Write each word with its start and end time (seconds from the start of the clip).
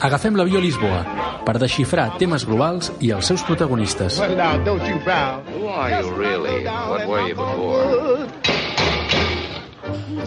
Agafem 0.00 0.36
l'avió 0.38 0.60
a 0.60 0.64
Lisboa 0.64 1.00
per 1.46 1.56
desxifrar 1.62 2.12
temes 2.20 2.46
globals 2.48 2.92
i 3.00 3.12
els 3.14 3.30
seus 3.30 3.44
protagonistes. 3.46 4.20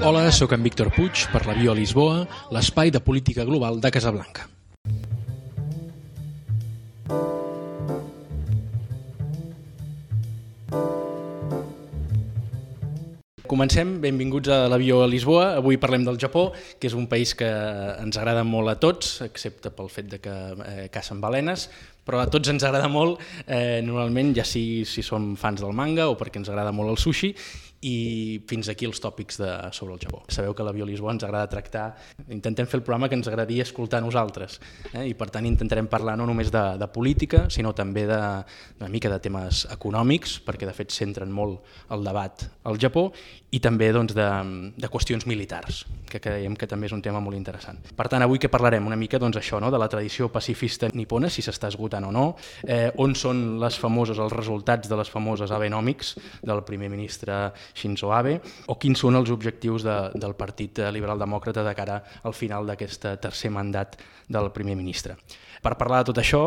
Hola, 0.05 0.25
sóc 0.31 0.57
en 0.57 0.65
Víctor 0.65 0.91
Puig 0.95 1.27
per 1.31 1.45
l'avió 1.47 1.71
a 1.71 1.79
Lisboa, 1.79 2.25
l'espai 2.55 2.91
de 2.91 3.01
política 3.01 3.47
global 3.47 3.79
de 3.81 3.93
Casablanca. 3.95 4.54
Comencem, 13.55 14.01
benvinguts 14.03 14.49
a 14.51 14.55
l'avió 14.67 14.97
a 14.99 15.07
Lisboa. 15.07 15.53
Avui 15.61 15.77
parlem 15.79 16.03
del 16.03 16.17
Japó, 16.19 16.49
que 16.75 16.89
és 16.89 16.95
un 16.99 17.05
país 17.07 17.31
que 17.39 17.47
ens 17.47 18.17
agrada 18.19 18.41
molt 18.43 18.67
a 18.67 18.73
tots, 18.83 19.21
excepte 19.23 19.71
pel 19.71 19.87
fet 19.87 20.09
de 20.11 20.19
que 20.19 20.33
eh, 20.33 20.87
cacen 20.91 21.21
balenes, 21.23 21.69
però 22.03 22.19
a 22.19 22.27
tots 22.27 22.51
ens 22.51 22.65
agrada 22.67 22.89
molt, 22.91 23.23
eh, 23.47 23.79
normalment, 23.79 24.33
ja 24.35 24.43
si, 24.43 24.83
si 24.83 25.05
som 25.07 25.37
fans 25.39 25.63
del 25.63 25.71
manga 25.71 26.09
o 26.11 26.17
perquè 26.19 26.41
ens 26.41 26.51
agrada 26.51 26.75
molt 26.75 26.97
el 26.97 26.99
sushi, 26.99 27.31
i 27.85 28.41
fins 28.49 28.69
aquí 28.71 28.87
els 28.89 29.01
tòpics 29.01 29.37
de, 29.41 29.51
sobre 29.75 29.93
el 29.93 30.01
Japó. 30.01 30.23
Sabeu 30.33 30.55
que 30.55 30.63
a 30.63 30.67
l'avió 30.67 30.87
Lisboa 30.87 31.13
ens 31.13 31.25
agrada 31.27 31.49
tractar, 31.51 31.85
intentem 32.33 32.67
fer 32.69 32.79
el 32.79 32.85
programa 32.85 33.09
que 33.11 33.17
ens 33.19 33.29
agradaria 33.29 33.65
escoltar 33.67 34.01
a 34.01 34.05
nosaltres, 34.05 34.57
eh? 34.93 35.05
i 35.11 35.13
per 35.17 35.29
tant 35.33 35.45
intentarem 35.45 35.89
parlar 35.91 36.17
no 36.17 36.25
només 36.25 36.49
de, 36.53 36.63
de 36.81 36.89
política, 36.91 37.45
sinó 37.53 37.75
també 37.77 38.07
de, 38.09 38.19
una 38.81 38.91
mica 38.91 39.11
de 39.11 39.21
temes 39.21 39.65
econòmics, 39.75 40.39
perquè 40.45 40.69
de 40.69 40.75
fet 40.75 40.93
centren 40.95 41.31
molt 41.31 41.61
el 41.93 42.05
debat 42.05 42.47
al 42.65 42.81
Japó, 42.81 43.11
i 43.55 43.61
també 43.63 43.91
doncs, 43.95 44.15
de, 44.17 44.27
de 44.75 44.89
qüestions 44.91 45.23
militars, 45.29 45.83
que 46.09 46.19
creiem 46.19 46.57
que 46.59 46.67
també 46.67 46.89
és 46.89 46.95
un 46.95 47.03
tema 47.05 47.21
molt 47.23 47.37
interessant. 47.37 47.77
Per 47.95 48.07
tant, 48.11 48.23
avui 48.25 48.41
que 48.41 48.49
parlarem 48.51 48.87
una 48.87 48.97
mica 48.99 49.19
doncs, 49.21 49.37
això, 49.39 49.61
no? 49.63 49.69
de 49.71 49.79
la 49.79 49.87
tradició 49.91 50.27
pacifista 50.33 50.89
nipona, 50.91 51.29
si 51.31 51.45
s'està 51.45 51.69
esgotant 51.71 52.09
o 52.09 52.11
no, 52.11 52.25
eh, 52.67 52.89
on 52.99 53.15
són 53.15 53.45
les 53.61 53.77
famoses, 53.79 54.19
els 54.19 54.33
resultats 54.35 54.91
de 54.91 54.99
les 54.99 55.11
famoses 55.11 55.53
Abenomics 55.55 56.15
del 56.43 56.65
primer 56.67 56.89
ministre 56.91 57.37
Shinzo 57.75 58.11
Abe, 58.15 58.39
o 58.71 58.77
quins 58.79 59.03
són 59.03 59.19
els 59.19 59.31
objectius 59.33 59.85
de, 59.85 59.95
del 60.15 60.35
Partit 60.39 60.79
Liberal 60.95 61.19
Demòcrata 61.21 61.65
de 61.65 61.75
cara 61.77 62.01
al 62.23 62.33
final 62.33 62.65
d'aquest 62.65 63.09
tercer 63.21 63.51
mandat 63.51 63.99
del 64.31 64.49
primer 64.55 64.77
ministre. 64.79 65.19
Per 65.61 65.75
parlar 65.77 66.03
de 66.03 66.11
tot 66.11 66.21
això, 66.21 66.41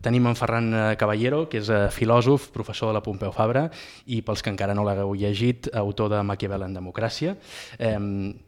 tenim 0.00 0.26
en 0.26 0.36
Ferran 0.36 0.72
eh, 0.72 0.96
Caballero, 0.96 1.44
que 1.50 1.60
és 1.60 1.68
eh, 1.70 1.88
filòsof, 1.92 2.48
professor 2.54 2.90
de 2.90 2.96
la 2.96 3.02
Pompeu 3.04 3.32
Fabra, 3.36 3.66
i 4.08 4.20
pels 4.24 4.42
que 4.42 4.52
encara 4.52 4.74
no 4.76 4.84
l'hagueu 4.86 5.12
llegit, 5.18 5.68
autor 5.76 6.10
de 6.14 6.22
Maquiavel 6.26 6.64
en 6.66 6.76
democràcia, 6.76 7.36
eh, 7.78 7.98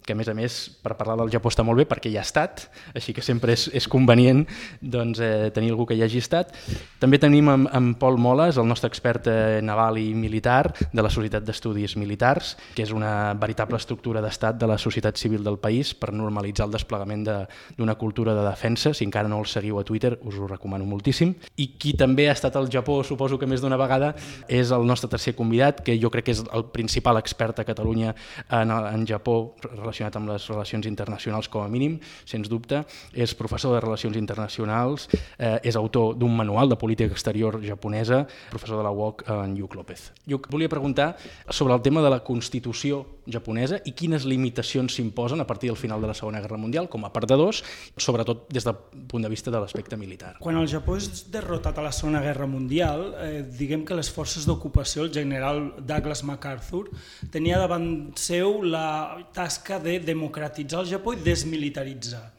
que 0.02 0.16
a 0.16 0.18
més 0.18 0.30
a 0.32 0.36
més, 0.36 0.58
per 0.82 0.96
parlar 0.98 1.18
del 1.20 1.32
Japó 1.32 1.52
està 1.52 1.64
molt 1.66 1.82
bé 1.82 1.86
perquè 1.88 2.10
hi 2.10 2.16
ha 2.16 2.24
estat, 2.24 2.66
així 2.96 3.14
que 3.14 3.24
sempre 3.24 3.52
és, 3.56 3.68
és 3.72 3.88
convenient 3.88 4.44
doncs, 4.80 5.20
eh, 5.20 5.50
tenir 5.54 5.72
algú 5.74 5.86
que 5.88 5.96
hi 5.98 6.04
hagi 6.04 6.22
estat. 6.22 6.54
També 7.02 7.20
tenim 7.20 7.50
en, 7.52 7.68
en 7.72 7.92
Pol 8.00 8.18
Moles, 8.20 8.56
el 8.56 8.68
nostre 8.68 8.88
expert 8.90 9.28
eh, 9.28 9.60
naval 9.62 10.00
i 10.00 10.08
militar 10.16 10.72
de 10.92 11.04
la 11.04 11.12
Societat 11.12 11.44
d'Estudis 11.44 11.96
Militars, 12.00 12.56
que 12.76 12.86
és 12.86 12.94
una 12.96 13.32
veritable 13.38 13.76
estructura 13.80 14.24
d'estat 14.24 14.56
de 14.60 14.70
la 14.70 14.78
societat 14.80 15.20
civil 15.20 15.44
del 15.44 15.60
país 15.60 15.92
per 15.94 16.12
normalitzar 16.16 16.68
el 16.68 16.76
desplegament 16.78 17.26
d'una 17.26 17.92
de, 17.92 17.98
cultura 17.98 18.34
de 18.34 18.44
defensa. 18.48 18.94
Si 18.96 19.04
encara 19.04 19.28
no 19.28 19.40
el 19.42 19.48
seguiu 19.50 19.78
a 19.78 19.84
Twitter, 19.84 20.16
us 20.24 20.38
ho 20.38 20.48
recomano 20.48 20.88
moltíssim 20.88 21.34
i 21.56 21.68
qui 21.78 21.94
també 21.98 22.28
ha 22.28 22.36
estat 22.36 22.56
al 22.56 22.68
Japó, 22.72 23.00
suposo 23.04 23.38
que 23.38 23.48
més 23.48 23.62
d'una 23.62 23.78
vegada, 23.80 24.12
és 24.48 24.72
el 24.74 24.86
nostre 24.86 25.10
tercer 25.12 25.34
convidat, 25.38 25.82
que 25.84 25.96
jo 26.00 26.10
crec 26.12 26.28
que 26.28 26.36
és 26.36 26.42
el 26.52 26.66
principal 26.74 27.18
expert 27.20 27.60
a 27.60 27.66
Catalunya 27.68 28.14
en, 28.48 28.70
en 28.70 29.06
Japó 29.08 29.54
relacionat 29.62 30.16
amb 30.18 30.32
les 30.32 30.46
relacions 30.50 30.86
internacionals 30.88 31.48
com 31.52 31.64
a 31.64 31.70
mínim, 31.72 31.98
sens 32.24 32.50
dubte. 32.50 32.82
És 33.12 33.34
professor 33.38 33.74
de 33.74 33.80
Relacions 33.82 34.16
Internacionals, 34.18 35.08
eh, 35.38 35.58
és 35.62 35.76
autor 35.76 36.16
d'un 36.18 36.34
manual 36.36 36.70
de 36.70 36.78
política 36.80 37.12
exterior 37.12 37.60
japonesa, 37.64 38.24
professor 38.50 38.80
de 38.80 38.86
la 38.86 38.92
UOC 38.92 39.24
en 39.28 39.56
Lluc 39.58 39.74
López. 39.78 40.10
Lluc, 40.26 40.48
volia 40.50 40.70
preguntar 40.72 41.16
sobre 41.48 41.74
el 41.74 41.82
tema 41.82 42.02
de 42.02 42.10
la 42.10 42.22
Constitució 42.24 43.06
japonesa 43.26 43.78
i 43.86 43.92
quines 43.96 44.24
limitacions 44.28 44.96
s'imposen 44.96 45.40
a 45.40 45.46
partir 45.46 45.70
del 45.70 45.78
final 45.78 46.00
de 46.00 46.10
la 46.10 46.14
Segona 46.14 46.40
Guerra 46.40 46.58
Mundial 46.58 46.88
com 46.88 47.04
a 47.04 47.12
perdedors, 47.12 47.62
sobretot 47.96 48.46
des 48.52 48.64
del 48.66 48.76
punt 49.08 49.22
de 49.22 49.30
vista 49.30 49.50
de 49.50 49.60
l'aspecte 49.62 49.96
militar. 49.96 50.34
Quan 50.40 50.58
el 50.58 50.68
Japó 50.70 50.96
és 50.98 51.26
derrotat 51.32 51.78
a 51.78 51.86
la 51.86 51.92
Segona 51.92 52.22
Guerra 52.24 52.46
Mundial, 52.46 53.14
eh, 53.20 53.42
diguem 53.46 53.84
que 53.84 53.98
les 53.98 54.10
forces 54.10 54.46
d'ocupació, 54.46 55.04
el 55.04 55.12
general 55.14 55.74
Douglas 55.78 56.24
MacArthur, 56.24 56.88
tenia 57.30 57.58
davant 57.58 58.12
seu 58.16 58.62
la 58.62 59.18
tasca 59.32 59.78
de 59.78 59.98
democratitzar 60.00 60.82
el 60.82 60.90
Japó 60.96 61.14
i 61.14 61.22
desmilitaritzar. 61.22 62.32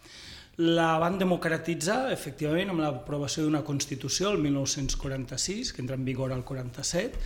La 0.57 0.99
van 1.01 1.17
democratitzar, 1.17 2.11
efectivament, 2.13 2.69
amb 2.69 2.83
l'aprovació 2.83 3.43
d'una 3.43 3.63
Constitució 3.65 4.29
el 4.29 4.37
1946, 4.37 5.73
que 5.73 5.81
entra 5.81 5.95
en 5.95 6.05
vigor 6.05 6.31
al 6.31 6.43
47, 6.45 7.17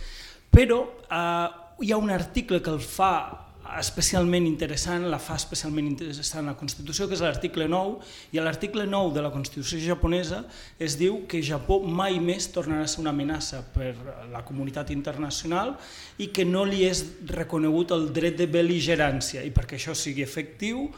però 0.50 0.80
eh, 1.10 1.48
hi 1.84 1.92
ha 1.92 1.98
un 2.00 2.10
article 2.10 2.62
que 2.62 2.70
el 2.70 2.80
fa 2.80 3.47
especialment 3.76 4.46
interessant, 4.48 5.04
la 5.10 5.18
fa 5.20 5.36
especialment 5.36 5.86
interessant 5.90 6.46
la 6.48 6.56
Constitució, 6.56 7.08
que 7.08 7.16
és 7.18 7.22
l'article 7.24 7.66
9, 7.68 7.98
i 8.32 8.40
l'article 8.40 8.86
9 8.88 9.12
de 9.16 9.24
la 9.24 9.32
Constitució 9.34 9.80
japonesa 9.82 10.40
es 10.80 10.96
diu 11.00 11.20
que 11.28 11.42
Japó 11.44 11.78
mai 11.84 12.16
més 12.22 12.48
tornarà 12.54 12.86
a 12.86 12.88
ser 12.88 13.02
una 13.02 13.12
amenaça 13.12 13.60
per 13.74 13.92
la 14.32 14.44
comunitat 14.48 14.92
internacional 14.94 15.74
i 16.18 16.30
que 16.32 16.46
no 16.48 16.64
li 16.64 16.86
és 16.88 17.04
reconegut 17.28 17.92
el 17.96 18.08
dret 18.16 18.38
de 18.40 18.48
bel·ligerància 18.48 19.44
i 19.44 19.52
perquè 19.52 19.76
això 19.76 19.96
sigui 19.96 20.24
efectiu, 20.24 20.88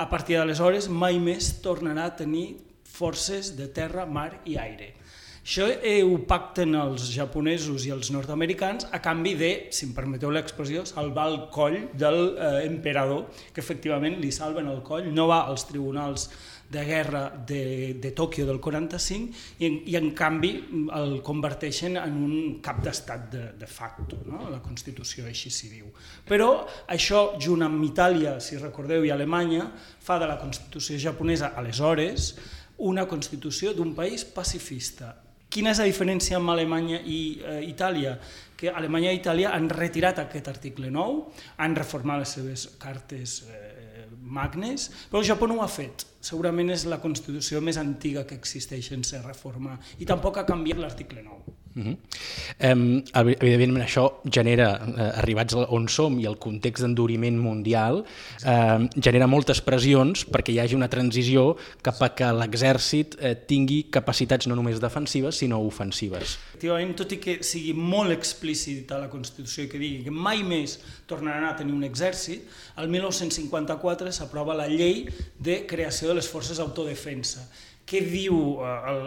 a 0.00 0.06
partir 0.08 0.38
d'aleshores 0.38 0.88
mai 0.88 1.18
més 1.20 1.56
tornarà 1.64 2.06
a 2.08 2.16
tenir 2.16 2.54
forces 2.84 3.56
de 3.58 3.66
terra, 3.68 4.06
mar 4.06 4.32
i 4.46 4.56
aire. 4.56 4.94
Això 5.50 5.64
eh, 5.66 6.04
ho 6.06 6.12
pacten 6.30 6.76
els 6.78 7.08
japonesos 7.10 7.82
i 7.82 7.90
els 7.90 8.12
nord-americans 8.14 8.84
a 8.94 9.00
canvi 9.02 9.32
de, 9.34 9.48
si 9.74 9.82
em 9.88 9.94
permeteu 9.96 10.30
l'expressió, 10.30 10.84
salvar 10.86 11.24
el 11.26 11.38
coll 11.50 11.88
del 11.90 12.18
eh, 12.36 12.50
emperador, 12.68 13.24
que 13.50 13.58
efectivament 13.58 14.20
li 14.22 14.28
salven 14.30 14.68
el 14.70 14.78
coll, 14.86 15.08
no 15.10 15.24
va 15.26 15.40
als 15.50 15.64
tribunals 15.66 16.28
de 16.70 16.84
guerra 16.86 17.22
de, 17.34 17.96
de 17.98 18.12
Tòquio 18.14 18.46
del 18.46 18.60
45 18.62 19.64
i 19.66 19.70
i 19.90 19.96
en 19.98 20.12
canvi 20.14 20.52
el 20.94 21.16
converteixen 21.26 21.98
en 21.98 22.20
un 22.28 22.36
cap 22.62 22.78
d'estat 22.84 23.24
de, 23.32 23.40
de 23.58 23.66
facto, 23.66 24.20
no? 24.30 24.44
la 24.52 24.60
Constitució 24.62 25.26
així 25.26 25.50
s'hi 25.50 25.72
diu. 25.72 25.88
Però 26.28 26.52
això, 26.86 27.24
junt 27.42 27.66
amb 27.66 27.82
Itàlia, 27.88 28.36
si 28.38 28.60
recordeu, 28.60 29.02
i 29.02 29.10
Alemanya, 29.10 29.66
fa 29.98 30.20
de 30.22 30.30
la 30.30 30.38
Constitució 30.38 31.00
japonesa, 31.08 31.50
aleshores, 31.58 32.36
una 32.86 33.08
Constitució 33.10 33.74
d'un 33.74 33.96
país 33.98 34.22
pacifista, 34.22 35.10
Quina 35.50 35.72
és 35.74 35.80
la 35.82 35.88
diferència 35.88 36.38
amb 36.38 36.52
Alemanya 36.52 37.00
i 37.02 37.20
eh, 37.42 37.58
Itàlia? 37.66 38.14
Que 38.60 38.70
Alemanya 38.70 39.10
i 39.10 39.18
Itàlia 39.18 39.50
han 39.56 39.66
retirat 39.72 40.20
aquest 40.22 40.50
article 40.52 40.92
9, 40.94 41.42
han 41.64 41.74
reformat 41.78 42.22
les 42.22 42.34
seves 42.36 42.66
cartes 42.78 43.40
eh, 43.48 44.06
magnes, 44.20 44.86
però 45.10 45.24
el 45.24 45.26
Japó 45.26 45.48
no 45.50 45.58
ho 45.58 45.64
ha 45.64 45.70
fet. 45.72 46.06
Segurament 46.20 46.70
és 46.74 46.84
la 46.84 47.00
Constitució 47.00 47.62
més 47.64 47.78
antiga 47.80 48.26
que 48.28 48.36
existeix 48.36 48.90
sense 48.92 49.22
reformar 49.24 49.78
i 49.98 50.08
tampoc 50.08 50.36
ha 50.36 50.48
canviat 50.48 50.82
l'article 50.82 51.24
9. 51.24 51.56
Uh 51.76 51.84
-huh. 51.84 51.96
um, 52.72 53.02
evidentment 53.14 53.84
això 53.84 54.20
genera, 54.24 54.80
eh, 54.96 55.18
arribats 55.18 55.54
on 55.54 55.88
som 55.88 56.18
i 56.18 56.26
el 56.26 56.36
context 56.36 56.82
d'enduriment 56.82 57.38
mundial, 57.38 58.04
eh, 58.44 58.88
genera 58.96 59.26
moltes 59.26 59.60
pressions 59.60 60.26
perquè 60.26 60.50
hi 60.50 60.58
hagi 60.58 60.74
una 60.74 60.88
transició 60.88 61.56
cap 61.80 62.02
a 62.02 62.14
que 62.14 62.24
l'exèrcit 62.24 63.16
eh, 63.20 63.36
tingui 63.46 63.86
capacitats 63.90 64.48
no 64.48 64.56
només 64.56 64.80
defensives 64.80 65.36
sinó 65.36 65.60
ofensives. 65.60 66.38
Efectivament, 66.48 66.96
tot 66.96 67.12
i 67.12 67.18
que 67.18 67.38
sigui 67.42 67.72
molt 67.72 68.10
explícit 68.10 68.90
a 68.90 68.98
la 68.98 69.08
Constitució 69.08 69.64
i 69.64 69.68
que 69.68 69.78
digui 69.78 70.04
que 70.04 70.10
mai 70.10 70.42
més 70.42 70.80
tornaran 71.06 71.44
a 71.44 71.56
tenir 71.56 71.72
un 71.72 71.84
exèrcit, 71.84 72.42
el 72.76 72.88
1954 72.88 74.10
s'aprova 74.12 74.54
la 74.54 74.66
llei 74.66 75.06
de 75.38 75.66
creació 75.66 76.09
de 76.10 76.18
les 76.18 76.28
forces 76.28 76.58
d'autodefensa 76.58 77.46
què 77.90 78.00
diu 78.06 78.36
eh, 78.62 78.72
el 78.92 79.00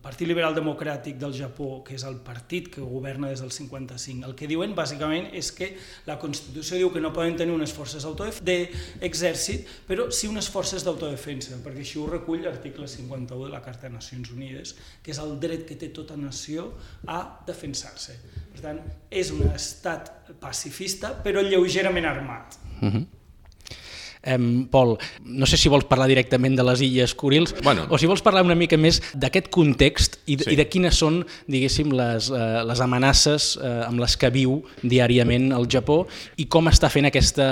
Partit 0.00 0.28
Liberal 0.28 0.54
Democràtic 0.56 1.18
del 1.20 1.34
Japó, 1.36 1.82
que 1.84 1.92
és 1.98 2.04
el 2.08 2.16
partit 2.24 2.70
que 2.72 2.80
governa 2.80 3.28
des 3.28 3.42
del 3.44 3.52
55? 3.52 4.24
El 4.30 4.36
que 4.38 4.48
diuen 4.48 4.72
bàsicament 4.76 5.28
és 5.36 5.50
que 5.52 5.74
la 6.06 6.16
Constitució 6.22 6.78
diu 6.80 6.92
que 6.94 7.02
no 7.04 7.12
poden 7.12 7.36
tenir 7.36 7.52
unes 7.52 7.74
forces 7.76 8.06
d'exèrcit, 8.06 9.68
però 9.88 10.08
sí 10.14 10.30
unes 10.30 10.48
forces 10.48 10.86
d'autodefensa, 10.86 11.60
perquè 11.64 11.84
així 11.84 12.00
ho 12.00 12.08
recull 12.08 12.46
l'article 12.46 12.88
51 12.88 13.44
de 13.44 13.52
la 13.52 13.62
Carta 13.64 13.88
de 13.88 13.98
Nacions 13.98 14.32
Unides, 14.32 14.74
que 15.04 15.12
és 15.12 15.20
el 15.20 15.36
dret 15.42 15.68
que 15.68 15.76
té 15.76 15.92
tota 15.92 16.16
nació 16.16 16.70
a 17.06 17.20
defensar-se. 17.46 18.16
Per 18.54 18.64
tant, 18.64 18.80
és 19.12 19.36
un 19.36 19.50
estat 19.52 20.14
pacifista, 20.40 21.12
però 21.20 21.44
lleugerament 21.44 22.08
armat. 22.08 22.56
Uh 22.80 22.86
mhm. 22.86 23.19
Um, 24.20 24.66
Pol, 24.68 24.98
no 25.24 25.46
sé 25.48 25.56
si 25.56 25.70
vols 25.72 25.86
parlar 25.88 26.04
directament 26.10 26.52
de 26.58 26.64
les 26.66 26.82
Illes 26.84 27.14
Kurils 27.16 27.54
bueno. 27.64 27.86
o 27.88 27.96
si 27.96 28.04
vols 28.04 28.20
parlar 28.20 28.42
una 28.44 28.56
mica 28.58 28.76
més 28.76 28.98
d'aquest 29.16 29.48
context 29.48 30.18
i, 30.26 30.36
sí. 30.36 30.50
i 30.52 30.58
de 30.58 30.66
quines 30.68 30.98
són, 31.00 31.22
diguéssim, 31.48 31.94
les, 31.96 32.28
uh, 32.28 32.60
les 32.68 32.82
amenaces 32.84 33.54
uh, 33.56 33.86
amb 33.86 34.02
les 34.02 34.18
que 34.20 34.28
viu 34.34 34.58
diàriament 34.82 35.54
el 35.56 35.64
Japó 35.72 36.02
i 36.36 36.50
com 36.52 36.68
està 36.68 36.92
fent 36.92 37.08
aquesta, 37.08 37.46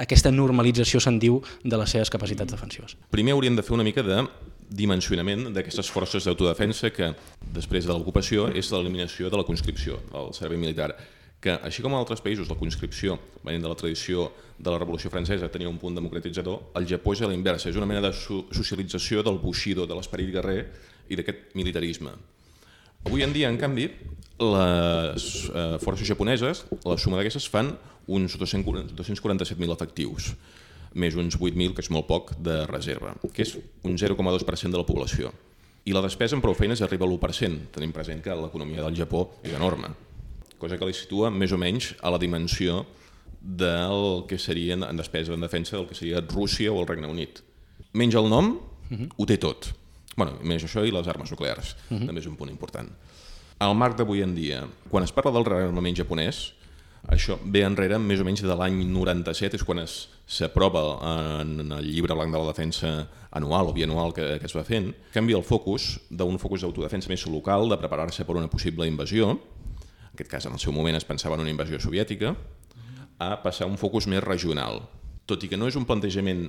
aquesta 0.00 0.32
normalització, 0.32 1.02
se'n 1.04 1.20
diu, 1.20 1.42
de 1.60 1.82
les 1.82 1.92
seves 1.92 2.08
capacitats 2.08 2.56
defensives. 2.56 2.96
Primer 3.12 3.36
hauríem 3.36 3.60
de 3.60 3.66
fer 3.66 3.76
una 3.76 3.84
mica 3.84 4.06
de 4.06 4.22
dimensionament 4.68 5.48
d'aquestes 5.52 5.88
forces 5.92 6.24
d'autodefensa 6.24 6.90
que, 6.92 7.12
després 7.52 7.84
de 7.88 7.92
l'ocupació, 7.92 8.48
és 8.48 8.72
l'eliminació 8.72 9.28
de 9.32 9.40
la 9.40 9.46
conscripció, 9.48 10.00
del 10.12 10.32
servei 10.36 10.60
militar 10.60 10.94
que, 11.40 11.54
així 11.62 11.84
com 11.84 11.94
en 11.94 12.00
altres 12.00 12.22
països 12.24 12.48
la 12.50 12.58
conscripció, 12.58 13.16
venint 13.44 13.62
de 13.62 13.70
la 13.70 13.78
tradició 13.78 14.28
de 14.58 14.72
la 14.72 14.78
Revolució 14.80 15.10
Francesa, 15.10 15.50
tenia 15.52 15.70
un 15.70 15.78
punt 15.78 15.94
democratitzador, 15.94 16.72
el 16.78 16.88
Japó 16.90 17.14
és 17.14 17.22
a 17.22 17.30
l'inversa, 17.30 17.70
és 17.70 17.78
una 17.78 17.86
mena 17.86 18.02
de 18.02 18.12
socialització 18.12 19.22
del 19.22 19.38
bushido, 19.38 19.86
de 19.86 19.94
l'esperit 19.94 20.32
guerrer 20.34 20.60
i 21.08 21.18
d'aquest 21.18 21.54
militarisme. 21.58 22.14
Avui 23.06 23.22
en 23.22 23.32
dia, 23.32 23.50
en 23.52 23.58
canvi, 23.60 23.86
les 24.42 25.28
eh, 25.54 25.76
forces 25.82 26.08
japoneses, 26.10 26.64
la 26.82 26.98
suma 26.98 27.20
d'aquestes 27.20 27.46
fan 27.50 27.70
uns 28.10 28.34
247.000 28.40 29.76
efectius, 29.76 30.32
més 30.98 31.14
uns 31.14 31.38
8.000, 31.38 31.76
que 31.76 31.84
és 31.84 31.92
molt 31.94 32.08
poc, 32.10 32.34
de 32.42 32.64
reserva, 32.66 33.14
que 33.30 33.46
és 33.46 33.54
un 33.86 33.94
0,2% 33.94 34.74
de 34.74 34.80
la 34.80 34.88
població. 34.88 35.30
I 35.86 35.94
la 35.94 36.02
despesa 36.02 36.34
en 36.34 36.42
prou 36.42 36.58
feines 36.58 36.82
arriba 36.82 37.06
a 37.06 37.08
l'1%, 37.08 37.70
tenim 37.78 37.94
present 37.94 38.24
que 38.24 38.34
l'economia 38.34 38.82
del 38.82 38.98
Japó 38.98 39.28
és 39.46 39.54
enorme 39.54 39.94
cosa 40.58 40.78
que 40.78 40.86
li 40.86 40.94
situa 40.94 41.30
més 41.30 41.52
o 41.52 41.58
menys 41.58 41.94
a 42.02 42.10
la 42.10 42.18
dimensió 42.18 42.84
del 43.40 44.26
que 44.28 44.38
seria 44.38 44.74
en 44.74 44.96
despesa 44.98 45.34
en 45.34 45.40
defensa 45.40 45.76
del 45.76 45.86
que 45.86 45.94
seria 45.94 46.20
Rússia 46.20 46.72
o 46.72 46.80
el 46.80 46.88
Regne 46.88 47.06
Unit. 47.06 47.42
Menys 47.92 48.14
el 48.14 48.28
nom, 48.28 48.58
uh 48.90 48.96
-huh. 48.96 49.08
ho 49.16 49.26
té 49.26 49.38
tot. 49.38 49.74
bueno, 50.18 50.34
més 50.42 50.64
això 50.64 50.82
i 50.84 50.90
les 50.90 51.06
armes 51.06 51.30
nuclears, 51.30 51.76
uh 51.90 51.96
-huh. 51.96 52.06
també 52.06 52.20
és 52.20 52.26
un 52.26 52.36
punt 52.36 52.50
important. 52.50 52.88
Al 53.58 53.74
marc 53.74 53.96
d'avui 53.96 54.22
en 54.22 54.34
dia, 54.34 54.66
quan 54.90 55.04
es 55.04 55.12
parla 55.12 55.30
del 55.30 55.44
rearmament 55.44 55.96
japonès, 55.96 56.54
això 57.06 57.38
ve 57.44 57.62
enrere 57.64 57.98
més 57.98 58.20
o 58.20 58.24
menys 58.24 58.42
de 58.42 58.54
l'any 58.54 58.84
97, 58.84 59.56
és 59.56 59.64
quan 59.64 59.80
s'aprova 60.26 60.82
en 61.40 61.72
el 61.72 61.84
llibre 61.84 62.14
blanc 62.14 62.32
de 62.32 62.38
la 62.38 62.52
defensa 62.52 63.08
anual 63.30 63.68
o 63.68 63.72
bianual 63.72 64.12
que, 64.12 64.38
que 64.38 64.46
es 64.46 64.56
va 64.56 64.64
fent, 64.64 64.94
canvia 65.14 65.36
el 65.36 65.44
focus 65.44 66.00
d'un 66.10 66.38
focus 66.38 66.62
d'autodefensa 66.62 67.08
més 67.08 67.26
local, 67.26 67.68
de 67.68 67.76
preparar-se 67.76 68.24
per 68.24 68.36
una 68.36 68.50
possible 68.50 68.86
invasió, 68.86 69.38
aquest 70.18 70.30
cas 70.30 70.46
en 70.50 70.56
el 70.56 70.62
seu 70.62 70.74
moment 70.74 70.98
es 70.98 71.06
pensava 71.06 71.38
en 71.38 71.44
una 71.46 71.52
invasió 71.54 71.78
soviètica, 71.78 72.34
a 73.18 73.34
passar 73.42 73.66
un 73.70 73.78
focus 73.78 74.08
més 74.10 74.22
regional. 74.24 74.82
Tot 75.26 75.44
i 75.44 75.50
que 75.50 75.58
no 75.58 75.68
és 75.70 75.76
un 75.78 75.86
plantejament 75.86 76.48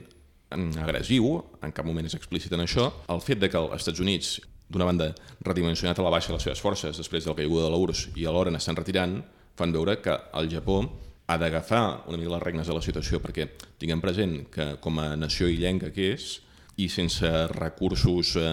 agressiu, 0.82 1.36
en 1.62 1.74
cap 1.76 1.86
moment 1.86 2.06
és 2.06 2.16
explícit 2.18 2.54
en 2.58 2.66
això, 2.66 2.90
el 3.14 3.22
fet 3.22 3.42
de 3.42 3.50
que 3.52 3.60
els 3.60 3.84
Estats 3.84 4.02
Units, 4.02 4.40
d'una 4.70 4.88
banda, 4.90 5.12
redimensionat 5.46 6.00
a 6.00 6.06
la 6.06 6.14
baixa 6.14 6.34
les 6.34 6.46
seves 6.46 6.62
forces 6.62 6.98
després 6.98 7.26
del 7.26 7.38
caiguda 7.38 7.68
de 7.68 7.74
l'URSS 7.74 8.18
i 8.18 8.26
alhora 8.30 8.54
n'estan 8.54 8.78
retirant, 8.78 9.20
fan 9.58 9.74
veure 9.76 10.00
que 10.02 10.16
el 10.40 10.50
Japó 10.50 10.82
ha 11.30 11.38
d'agafar 11.38 12.06
una 12.10 12.18
mica 12.18 12.34
les 12.34 12.44
regnes 12.44 12.70
de 12.70 12.74
la 12.74 12.82
situació 12.82 13.20
perquè 13.22 13.50
tinguem 13.78 14.02
present 14.02 14.38
que 14.54 14.72
com 14.82 14.98
a 15.02 15.12
nació 15.18 15.50
illenca 15.50 15.92
que 15.94 16.14
és, 16.16 16.40
i 16.80 16.88
sense 16.88 17.28
recursos 17.52 18.36
eh, 18.40 18.44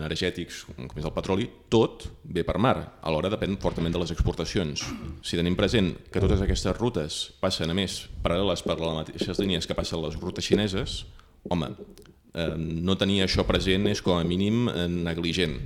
energètics 0.00 0.64
com 0.74 0.98
és 0.98 1.06
el 1.06 1.14
petroli, 1.14 1.46
tot 1.70 2.08
ve 2.24 2.42
per 2.46 2.56
mar. 2.62 2.74
Alhora 3.06 3.30
depèn 3.30 3.58
fortament 3.62 3.94
de 3.94 4.00
les 4.02 4.12
exportacions. 4.14 4.82
Si 5.22 5.38
tenim 5.38 5.54
present 5.58 5.92
que 6.10 6.22
totes 6.22 6.42
aquestes 6.42 6.74
rutes 6.80 7.20
passen 7.42 7.70
a 7.70 7.76
més 7.78 8.00
paral·leles 8.24 8.64
per 8.66 8.78
les 8.80 8.98
mateixes 9.00 9.42
línies 9.42 9.70
que 9.70 9.78
passen 9.78 10.02
les 10.02 10.18
rutes 10.18 10.48
xineses, 10.48 11.04
home, 11.46 11.70
eh, 12.34 12.52
no 12.58 12.98
tenir 12.98 13.22
això 13.22 13.46
present 13.46 13.86
és 13.92 14.02
com 14.02 14.18
a 14.18 14.26
mínim 14.26 14.66
negligent. 15.06 15.60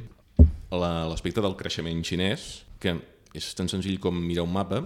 L'aspecte 0.71 1.43
del 1.43 1.57
creixement 1.59 2.05
xinès, 2.07 2.67
que 2.81 2.99
és 3.35 3.55
tan 3.57 3.69
senzill 3.71 3.99
com 4.03 4.15
mirar 4.15 4.45
un 4.45 4.53
mapa, 4.53 4.85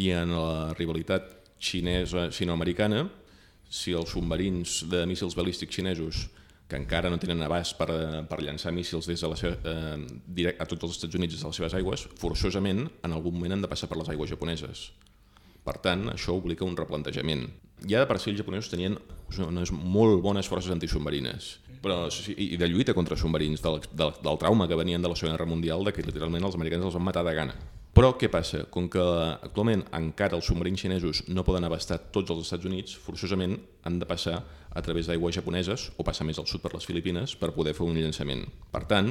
i 0.00 0.14
en 0.16 0.32
la 0.32 0.72
rivalitat 0.78 1.26
xinesa-sinoamericana, 1.60 3.08
si 3.70 3.92
els 3.94 4.14
submarins 4.14 4.84
de 4.90 5.04
míssils 5.06 5.36
balístics 5.38 5.76
xinesos 5.76 6.28
que 6.70 6.78
encara 6.78 7.10
no 7.10 7.18
tenen 7.18 7.42
abast 7.42 7.76
per, 7.78 7.88
eh, 7.90 8.22
per 8.30 8.40
llançar 8.42 8.72
míssils 8.72 9.10
des 9.10 9.20
de 9.20 9.28
la 9.28 9.36
seva, 9.36 9.56
eh, 9.64 10.54
a 10.56 10.66
tots 10.66 10.84
els 10.86 10.96
Estats 10.96 11.18
Units 11.18 11.34
des 11.34 11.42
de 11.42 11.50
les 11.50 11.56
seves 11.56 11.74
aigües, 11.74 12.06
forçosament 12.16 12.86
en 13.02 13.12
algun 13.12 13.34
moment 13.34 13.58
han 13.58 13.62
de 13.66 13.68
passar 13.68 13.88
per 13.88 13.98
les 13.98 14.08
aigües 14.08 14.30
japoneses. 14.30 14.90
Per 15.64 15.76
tant, 15.82 16.06
això 16.08 16.32
obliga 16.32 16.64
un 16.64 16.76
replantejament. 16.76 17.50
Ja 17.86 18.00
de 18.00 18.06
per 18.06 18.18
si 18.18 18.30
els 18.30 18.38
japonesos 18.38 18.70
tenien 18.70 18.96
unes 19.46 19.72
molt 19.72 20.22
bones 20.22 20.48
forces 20.48 20.72
antisubmarines 20.72 21.58
però, 21.80 22.08
i 22.36 22.56
de 22.60 22.68
lluita 22.68 22.94
contra 22.94 23.16
submarins, 23.16 23.62
del, 23.64 23.80
del, 23.92 24.12
del 24.22 24.40
trauma 24.40 24.68
que 24.68 24.78
venien 24.78 25.02
de 25.02 25.08
la 25.08 25.16
Segona 25.16 25.36
Guerra 25.36 25.48
Mundial, 25.48 25.84
de 25.84 25.94
que 25.96 26.04
literalment 26.04 26.44
els 26.44 26.58
americans 26.58 26.84
els 26.84 26.96
van 26.96 27.06
matar 27.06 27.24
de 27.26 27.34
gana. 27.36 27.54
Però 27.90 28.12
què 28.14 28.28
passa? 28.30 28.62
Com 28.70 28.86
que 28.90 29.02
actualment 29.02 29.82
encara 29.96 30.36
els 30.38 30.46
submarins 30.46 30.80
xinesos 30.84 31.24
no 31.28 31.42
poden 31.46 31.66
abastar 31.66 31.98
tots 32.14 32.30
els 32.30 32.44
Estats 32.46 32.68
Units, 32.68 32.94
forçosament 32.94 33.56
han 33.88 33.98
de 33.98 34.06
passar 34.06 34.36
a 34.70 34.82
través 34.86 35.08
d'aigües 35.10 35.34
japoneses 35.34 35.88
o 35.98 36.06
passar 36.06 36.26
més 36.28 36.38
al 36.38 36.46
sud 36.46 36.62
per 36.62 36.72
les 36.76 36.86
Filipines 36.86 37.34
per 37.40 37.50
poder 37.56 37.74
fer 37.74 37.86
un 37.88 37.98
llançament. 37.98 38.44
Per 38.70 38.84
tant, 38.90 39.10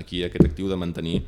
aquí 0.00 0.18
hi 0.18 0.24
ha 0.24 0.30
aquest 0.30 0.48
actiu 0.48 0.70
de 0.70 0.78
mantenir 0.80 1.20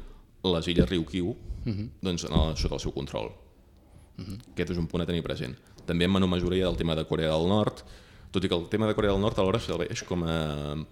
les 0.48 0.69
illes 0.72 0.88
Ryukyu 0.88 1.28
uh 1.28 1.36
mhm. 1.64 1.72
-huh. 1.72 1.88
doncs, 2.00 2.22
sota 2.60 2.74
el 2.74 2.80
seu 2.80 2.92
control. 2.92 3.26
Uh 3.26 4.22
mhm. 4.22 4.32
-huh. 4.32 4.52
Aquest 4.52 4.70
és 4.70 4.78
un 4.78 4.86
punt 4.86 5.02
a 5.02 5.06
tenir 5.06 5.22
present. 5.22 5.56
També 5.86 6.04
en 6.04 6.12
menor 6.12 6.28
mesura 6.28 6.56
hi 6.56 6.62
ha 6.62 6.69
el 6.69 6.76
tema 6.76 6.94
de 6.94 7.04
Corea 7.04 7.30
del 7.30 7.48
Nord, 7.48 7.84
tot 8.30 8.44
i 8.44 8.48
que 8.48 8.54
el 8.54 8.69
tema 8.69 8.86
de 8.86 8.94
Corea 8.94 9.12
del 9.12 9.20
Nord 9.20 9.38
alhora 9.38 9.60
serveix 9.60 10.02
com 10.02 10.22
a 10.24 10.86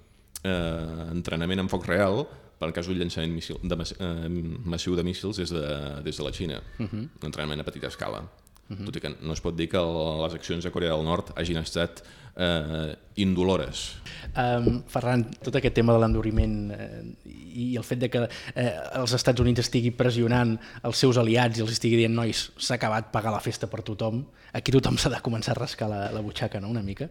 eh, 0.45 1.11
entrenament 1.11 1.61
en 1.61 1.69
foc 1.69 1.87
real 1.87 2.27
per 2.61 2.69
en 2.69 2.77
cas 2.77 2.89
d'un 2.91 2.99
llançament 3.01 3.33
missil, 3.33 3.59
de, 3.65 3.77
eh, 3.97 4.29
massiu 4.69 4.97
de 4.99 5.05
míssils 5.07 5.41
des 5.41 5.53
de, 5.57 5.65
des 6.05 6.17
de 6.17 6.27
la 6.27 6.33
Xina, 6.37 6.61
uh 6.61 6.87
-huh. 6.87 7.09
un 7.23 7.27
entrenament 7.27 7.61
a 7.61 7.65
petita 7.65 7.89
escala. 7.89 8.21
Uh 8.69 8.77
-huh. 8.77 8.85
Tot 8.85 8.97
i 8.97 9.01
que 9.01 9.17
no 9.21 9.33
es 9.33 9.41
pot 9.41 9.57
dir 9.57 9.69
que 9.69 9.79
les 9.79 10.35
accions 10.35 10.65
de 10.65 10.71
Corea 10.71 10.95
del 10.95 11.05
Nord 11.05 11.33
hagin 11.37 11.57
estat 11.57 12.03
eh, 12.37 12.97
indolores. 13.17 13.97
Um, 14.37 14.83
Ferran, 14.89 15.25
tot 15.43 15.57
aquest 15.57 15.75
tema 15.75 15.93
de 15.93 16.01
l'enduriment 16.03 16.71
eh, 16.73 17.03
i 17.27 17.77
el 17.77 17.85
fet 17.85 17.99
de 17.99 18.11
que 18.13 18.29
eh, 18.55 18.73
els 19.01 19.13
Estats 19.13 19.41
Units 19.41 19.61
estigui 19.61 19.91
pressionant 19.91 20.57
els 20.83 20.97
seus 20.97 21.19
aliats 21.21 21.59
i 21.59 21.63
els 21.63 21.73
estigui 21.73 21.97
dient 21.97 22.15
nois, 22.15 22.51
s'ha 22.57 22.79
acabat 22.79 23.11
pagar 23.13 23.33
la 23.33 23.41
festa 23.41 23.67
per 23.67 23.83
tothom, 23.83 24.25
aquí 24.53 24.73
tothom 24.73 24.99
s'ha 25.01 25.11
de 25.11 25.23
començar 25.25 25.57
a 25.57 25.61
rascar 25.61 25.91
la, 25.91 26.11
la 26.15 26.21
butxaca, 26.21 26.61
no?, 26.61 26.69
una 26.69 26.83
mica. 26.83 27.11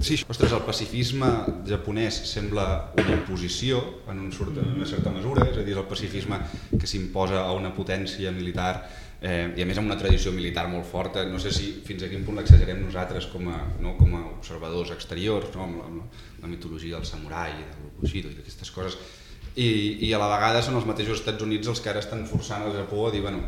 Sí, 0.00 0.14
ostres, 0.30 0.52
el 0.54 0.62
pacifisme 0.62 1.28
japonès 1.66 2.20
sembla 2.30 2.64
una 2.94 3.16
imposició 3.16 3.80
en, 4.10 4.20
un, 4.22 4.30
en 4.30 4.72
una 4.76 4.86
certa 4.86 5.10
mesura, 5.10 5.48
és 5.50 5.58
a 5.58 5.64
dir, 5.66 5.74
el 5.74 5.88
pacifisme 5.90 6.38
que 6.78 6.86
s'imposa 6.86 7.40
a 7.42 7.52
una 7.56 7.72
potència 7.74 8.30
militar 8.34 8.72
eh, 9.20 9.50
i 9.58 9.64
a 9.64 9.66
més 9.66 9.80
amb 9.80 9.90
una 9.90 9.98
tradició 9.98 10.30
militar 10.34 10.68
molt 10.70 10.86
forta. 10.86 11.24
No 11.26 11.40
sé 11.42 11.50
si 11.54 11.72
fins 11.86 12.04
a 12.06 12.10
quin 12.12 12.22
punt 12.26 12.38
l'exagerem 12.38 12.84
nosaltres 12.84 13.26
com 13.32 13.48
a, 13.50 13.58
no, 13.82 13.96
com 13.98 14.14
a 14.14 14.22
observadors 14.36 14.92
exteriors, 14.94 15.50
no, 15.56 15.66
amb, 15.66 15.80
la, 15.80 15.88
amb 15.88 16.44
la 16.44 16.52
mitologia 16.52 16.98
del 16.98 17.08
samurai, 17.08 17.56
del 17.58 17.90
Bushido 17.98 18.30
i 18.30 18.38
d'aquestes 18.38 18.70
coses. 18.74 18.98
I, 19.58 19.68
I 20.06 20.12
a 20.14 20.22
la 20.22 20.30
vegada 20.30 20.62
són 20.62 20.78
els 20.78 20.86
mateixos 20.86 21.18
Estats 21.18 21.42
Units 21.42 21.66
els 21.72 21.82
que 21.82 21.90
ara 21.90 22.04
estan 22.04 22.22
forçant 22.30 22.68
el 22.68 22.76
Japó 22.76 23.08
a 23.08 23.14
dir, 23.14 23.24
bueno, 23.24 23.42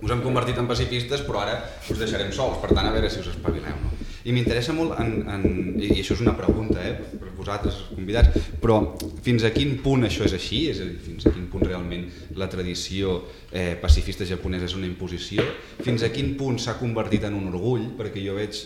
us 0.00 0.10
hem 0.10 0.22
convertit 0.24 0.58
en 0.60 0.68
pacifistes 0.70 1.24
però 1.26 1.44
ara 1.44 1.58
us 1.88 1.98
deixarem 1.98 2.32
sols, 2.32 2.60
per 2.62 2.72
tant 2.72 2.88
a 2.88 2.94
veure 2.94 3.10
si 3.12 3.20
us 3.22 3.32
espavileu. 3.32 3.76
No? 3.84 3.90
I 4.24 4.34
m'interessa 4.36 4.74
molt, 4.76 4.98
en, 5.00 5.14
en, 5.32 5.44
i 5.80 5.94
això 6.02 6.12
és 6.12 6.20
una 6.20 6.34
pregunta 6.36 6.82
eh, 6.84 6.92
per 7.16 7.32
vosaltres 7.38 7.78
convidats, 7.88 8.50
però 8.60 8.76
fins 9.24 9.46
a 9.48 9.52
quin 9.54 9.78
punt 9.84 10.04
això 10.04 10.26
és 10.28 10.34
així? 10.36 10.66
És 10.72 10.82
a 10.82 10.88
dir, 10.88 10.98
fins 11.06 11.24
a 11.24 11.32
quin 11.32 11.46
punt 11.52 11.64
realment 11.64 12.04
la 12.36 12.50
tradició 12.52 13.16
eh, 13.48 13.78
pacifista 13.80 14.28
japonesa 14.28 14.68
és 14.68 14.76
una 14.76 14.88
imposició? 14.90 15.46
Fins 15.80 16.04
a 16.04 16.12
quin 16.12 16.34
punt 16.40 16.60
s'ha 16.60 16.76
convertit 16.80 17.24
en 17.28 17.38
un 17.38 17.48
orgull? 17.52 17.88
Perquè 17.96 18.20
jo 18.26 18.36
veig 18.36 18.60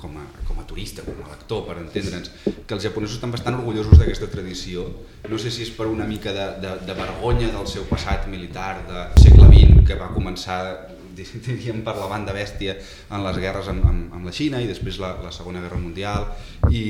com 0.00 0.16
a, 0.16 0.24
com 0.48 0.60
a 0.60 0.64
turista, 0.68 1.04
com 1.04 1.20
a 1.24 1.28
lector, 1.32 1.64
per 1.68 1.76
entendre'ns, 1.82 2.32
que 2.66 2.74
els 2.74 2.82
japonesos 2.82 3.16
estan 3.16 3.32
bastant 3.34 3.56
orgullosos 3.58 3.98
d'aquesta 3.98 4.28
tradició. 4.32 4.88
No 5.30 5.38
sé 5.38 5.52
si 5.54 5.62
és 5.62 5.72
per 5.74 5.86
una 5.86 6.06
mica 6.08 6.34
de, 6.34 6.46
de, 6.62 6.74
de 6.86 6.98
vergonya 6.98 7.52
del 7.54 7.66
seu 7.70 7.86
passat 7.90 8.26
militar 8.30 8.80
de 8.88 9.06
segle 9.22 9.48
XX, 9.52 9.82
que 9.86 9.98
va 10.00 10.10
començar 10.14 10.60
diríem 11.46 11.82
per 11.84 11.94
la 11.96 12.08
banda 12.10 12.34
bèstia 12.36 12.76
en 12.76 13.22
les 13.24 13.38
guerres 13.40 13.70
amb, 13.72 13.84
amb, 13.88 14.16
amb 14.18 14.28
la 14.28 14.34
Xina 14.36 14.60
i 14.60 14.68
després 14.68 14.98
la, 15.00 15.14
la 15.24 15.32
Segona 15.32 15.62
Guerra 15.64 15.78
Mundial 15.80 16.26
i, 16.68 16.82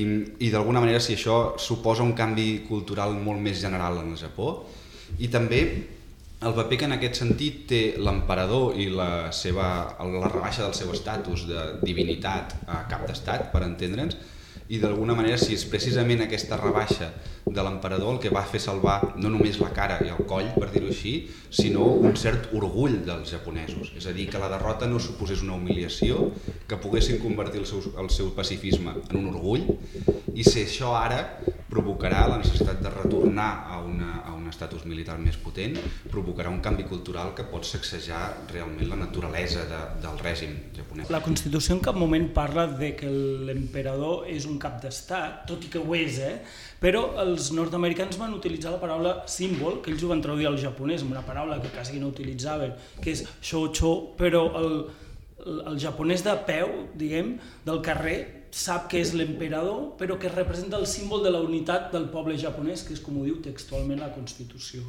i 0.42 0.50
d'alguna 0.50 0.82
manera 0.82 0.98
si 1.02 1.14
això 1.14 1.56
suposa 1.62 2.02
un 2.02 2.14
canvi 2.18 2.64
cultural 2.66 3.14
molt 3.14 3.42
més 3.42 3.60
general 3.62 4.00
en 4.02 4.10
el 4.14 4.18
Japó 4.18 4.56
i 5.22 5.30
també 5.30 5.60
el 6.46 6.52
paper 6.52 6.76
que 6.78 6.84
en 6.84 6.94
aquest 6.96 7.20
sentit 7.22 7.62
té 7.70 7.82
l'emperador 7.96 8.76
i 8.76 8.90
la, 8.92 9.30
seva, 9.32 9.68
la 9.96 10.28
rebaixa 10.28 10.66
del 10.66 10.74
seu 10.76 10.90
estatus 10.92 11.46
de 11.48 11.62
divinitat 11.80 12.52
a 12.68 12.82
cap 12.90 13.06
d'estat, 13.08 13.48
per 13.54 13.62
entendre'ns, 13.64 14.18
i 14.68 14.80
d'alguna 14.82 15.14
manera 15.14 15.38
si 15.38 15.54
és 15.54 15.64
precisament 15.70 16.24
aquesta 16.24 16.58
rebaixa 16.58 17.12
de 17.46 17.62
l'emperador 17.62 18.16
el 18.16 18.20
que 18.22 18.32
va 18.34 18.42
fer 18.50 18.60
salvar 18.62 18.96
no 19.16 19.30
només 19.30 19.60
la 19.62 19.70
cara 19.74 19.98
i 20.04 20.10
el 20.10 20.26
coll, 20.28 20.48
per 20.56 20.70
dir-ho 20.72 20.90
així, 20.90 21.14
sinó 21.54 21.86
un 21.94 22.16
cert 22.18 22.50
orgull 22.58 22.98
dels 23.06 23.30
japonesos. 23.30 23.92
És 23.96 24.08
a 24.10 24.14
dir, 24.16 24.26
que 24.30 24.42
la 24.42 24.50
derrota 24.52 24.88
no 24.90 24.98
suposés 25.02 25.44
una 25.46 25.54
humiliació, 25.54 26.32
que 26.66 26.80
poguessin 26.82 27.22
convertir 27.22 27.62
el 27.62 27.68
seu, 27.70 27.84
el 28.02 28.10
seu 28.10 28.32
pacifisme 28.34 28.96
en 29.06 29.20
un 29.22 29.30
orgull, 29.34 29.68
i 30.34 30.44
si 30.44 30.66
això 30.66 30.96
ara 30.98 31.22
provocarà 31.70 32.26
la 32.30 32.40
necessitat 32.42 32.82
de 32.82 32.92
retornar 32.92 33.50
a 33.70 33.80
una, 33.84 34.10
a 34.24 34.35
un 34.46 34.54
estatus 34.54 34.86
militar 34.86 35.18
més 35.20 35.36
potent, 35.42 35.76
provocarà 36.12 36.50
un 36.52 36.62
canvi 36.64 36.86
cultural 36.88 37.32
que 37.36 37.46
pot 37.50 37.66
sacsejar 37.66 38.22
realment 38.52 38.88
la 38.92 39.00
naturalesa 39.00 39.66
de, 39.68 39.80
del 40.04 40.20
règim 40.22 40.54
japonès. 40.76 41.10
La 41.12 41.22
Constitució 41.24 41.76
en 41.76 41.82
cap 41.84 41.98
moment 41.98 42.28
parla 42.36 42.66
de 42.70 42.92
que 42.98 43.10
l'emperador 43.50 44.28
és 44.30 44.46
un 44.48 44.60
cap 44.62 44.78
d'estat, 44.82 45.44
tot 45.50 45.66
i 45.66 45.72
que 45.72 45.82
ho 45.82 45.98
és, 45.98 46.20
eh? 46.22 46.36
però 46.80 47.02
els 47.22 47.50
nord-americans 47.56 48.18
van 48.20 48.36
utilitzar 48.36 48.74
la 48.74 48.82
paraula 48.82 49.16
símbol, 49.30 49.80
que 49.82 49.92
ells 49.92 50.04
ho 50.04 50.12
van 50.12 50.22
traduir 50.24 50.50
al 50.50 50.60
japonès, 50.60 51.04
una 51.06 51.24
paraula 51.26 51.58
que 51.62 51.72
quasi 51.74 52.00
no 52.00 52.12
utilitzaven, 52.12 52.76
que 53.02 53.16
és 53.16 53.24
shoucho, 53.42 53.94
però 54.18 54.46
el, 54.60 54.80
el 55.72 55.78
japonès 55.80 56.24
de 56.26 56.36
peu, 56.46 56.72
diguem, 56.98 57.36
del 57.66 57.82
carrer, 57.84 58.18
sap 58.50 58.90
que 58.90 59.00
és 59.00 59.12
l'emperador, 59.16 59.96
però 59.98 60.18
que 60.20 60.30
representa 60.32 60.78
el 60.78 60.86
símbol 60.86 61.24
de 61.24 61.32
la 61.34 61.42
unitat 61.44 61.90
del 61.92 62.08
poble 62.12 62.36
japonès, 62.38 62.84
que 62.86 62.94
és 62.94 63.02
com 63.02 63.18
ho 63.18 63.26
diu 63.26 63.40
textualment 63.44 64.02
la 64.02 64.12
Constitució. 64.14 64.84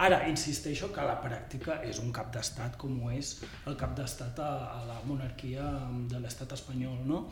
Ara, 0.00 0.22
insisteixo 0.30 0.88
que 0.94 1.04
la 1.04 1.18
pràctica 1.20 1.80
és 1.84 1.98
un 2.00 2.12
cap 2.14 2.30
d'estat 2.32 2.76
com 2.80 2.94
ho 3.04 3.10
és 3.12 3.34
el 3.68 3.76
cap 3.80 3.92
d'estat 3.96 4.38
a, 4.40 4.50
a 4.72 4.84
la 4.88 4.98
monarquia 5.04 5.66
de 6.08 6.20
l'estat 6.22 6.54
espanyol. 6.56 7.02
No? 7.04 7.26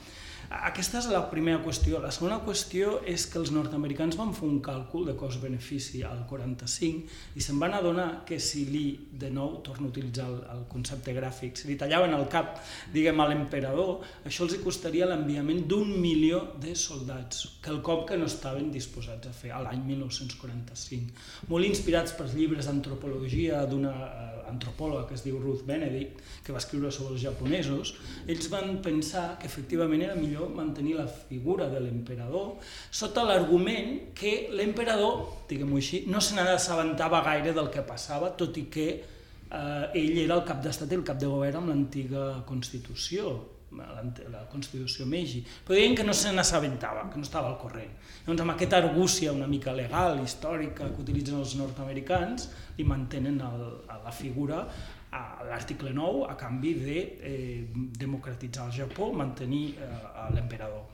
Aquesta 0.48 1.00
és 1.02 1.08
la 1.12 1.22
primera 1.28 1.62
qüestió. 1.64 1.98
La 2.00 2.10
segona 2.14 2.38
qüestió 2.44 2.98
és 3.08 3.26
que 3.28 3.38
els 3.40 3.52
nord-americans 3.52 4.16
van 4.20 4.34
fer 4.36 4.46
un 4.48 4.62
càlcul 4.64 5.04
de 5.08 5.14
cost-benefici 5.18 6.02
al 6.08 6.22
45 6.28 7.36
i 7.36 7.44
se'n 7.44 7.60
van 7.60 7.76
adonar 7.76 8.08
que 8.28 8.38
si 8.40 8.64
li, 8.68 8.84
de 9.20 9.28
nou, 9.32 9.58
torno 9.64 9.88
a 9.88 9.92
utilitzar 9.92 10.28
el, 10.28 10.38
el 10.54 10.62
concepte 10.72 11.12
gràfic, 11.16 11.56
si 11.56 11.68
li 11.68 11.76
tallaven 11.80 12.16
el 12.16 12.26
cap, 12.32 12.62
diguem, 12.94 13.20
a 13.20 13.28
l'emperador, 13.28 14.04
això 14.28 14.46
els 14.46 14.56
hi 14.56 14.62
costaria 14.64 15.08
l'enviament 15.08 15.64
d'un 15.68 15.92
milió 16.00 16.40
de 16.60 16.72
soldats, 16.76 17.44
que 17.64 17.72
el 17.74 17.82
cop 17.84 18.06
que 18.08 18.16
no 18.20 18.28
estaven 18.28 18.72
disposats 18.72 19.28
a 19.28 19.34
fer 19.36 19.52
a 19.52 19.60
l'any 19.64 19.84
1945. 19.90 21.28
Molt 21.52 21.68
inspirats 21.68 22.16
pels 22.16 22.37
llibres 22.38 22.68
d'antropologia 22.70 23.64
d'una 23.68 23.92
eh, 24.06 24.28
antropòloga 24.48 25.06
que 25.08 25.16
es 25.18 25.24
diu 25.26 25.38
Ruth 25.40 25.64
Benedict, 25.68 26.22
que 26.44 26.54
va 26.54 26.62
escriure 26.62 26.90
sobre 26.94 27.16
els 27.16 27.24
japonesos, 27.24 27.94
ells 28.30 28.48
van 28.52 28.78
pensar 28.84 29.26
que 29.40 29.48
efectivament 29.50 30.04
era 30.06 30.16
millor 30.18 30.54
mantenir 30.54 30.96
la 30.98 31.06
figura 31.08 31.68
de 31.72 31.82
l'emperador 31.84 32.56
sota 32.90 33.26
l'argument 33.28 34.14
que 34.16 34.48
l'emperador, 34.56 35.44
diguem-ho 35.50 35.82
així, 35.82 36.04
no 36.08 36.22
se 36.24 36.38
n'assabentava 36.38 37.22
gaire 37.26 37.54
del 37.56 37.70
que 37.74 37.84
passava, 37.86 38.32
tot 38.40 38.56
i 38.56 38.66
que 38.72 38.88
eh, 38.94 40.00
ell 40.00 40.24
era 40.24 40.38
el 40.38 40.44
cap 40.48 40.64
d'estat 40.64 40.92
i 40.92 40.98
el 41.00 41.06
cap 41.06 41.20
de 41.20 41.30
govern 41.30 41.62
amb 41.62 41.72
l'antiga 41.74 42.30
Constitució, 42.48 43.36
la 43.72 44.44
Constitució 44.50 45.06
Meiji, 45.06 45.42
però 45.64 45.76
deien 45.76 45.96
que 45.96 46.06
no 46.06 46.14
se 46.16 46.32
n'assabentava, 46.32 47.08
que 47.12 47.20
no 47.20 47.26
estava 47.26 47.50
al 47.52 47.58
corrent. 47.60 47.90
Llavors, 48.24 48.44
amb 48.44 48.54
aquesta 48.54 48.78
argúcia 48.80 49.34
una 49.34 49.48
mica 49.50 49.74
legal, 49.76 50.22
històrica, 50.24 50.88
que 50.94 51.04
utilitzen 51.04 51.40
els 51.40 51.56
nord-americans, 51.60 52.48
li 52.78 52.86
mantenen 52.88 53.40
el, 53.44 53.66
a 53.90 54.00
la 54.04 54.14
figura 54.14 54.64
a 55.10 55.44
l'article 55.48 55.92
9 55.96 56.26
a 56.28 56.36
canvi 56.36 56.74
de 56.74 56.98
eh, 57.20 57.68
democratitzar 57.72 58.68
el 58.68 58.76
Japó, 58.82 59.12
mantenir 59.12 59.76
eh, 59.78 59.88
l'emperador. 60.34 60.84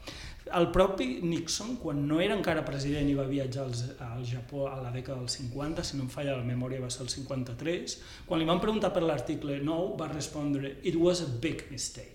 El 0.53 0.69
propi 0.69 1.21
Nixon, 1.25 1.79
quan 1.81 2.03
no 2.07 2.19
era 2.21 2.35
encara 2.37 2.63
president 2.67 3.09
i 3.09 3.15
va 3.17 3.25
viatjar 3.25 3.65
al 3.65 4.27
Japó 4.29 4.67
a 4.69 4.77
la 4.83 4.93
dècada 4.93 5.23
dels 5.23 5.39
50, 5.41 5.83
si 5.83 5.97
no 5.97 6.05
em 6.05 6.11
falla 6.13 6.37
la 6.37 6.45
memòria 6.45 6.83
va 6.85 6.91
ser 6.93 7.07
el 7.07 7.13
53, 7.15 7.97
quan 8.29 8.43
li 8.43 8.49
van 8.51 8.61
preguntar 8.61 8.93
per 8.93 9.03
l'article 9.07 9.57
9 9.65 9.97
va 10.01 10.13
respondre 10.13 10.77
«It 10.85 11.01
was 11.01 11.25
a 11.25 11.31
big 11.41 11.65
mistake». 11.73 12.14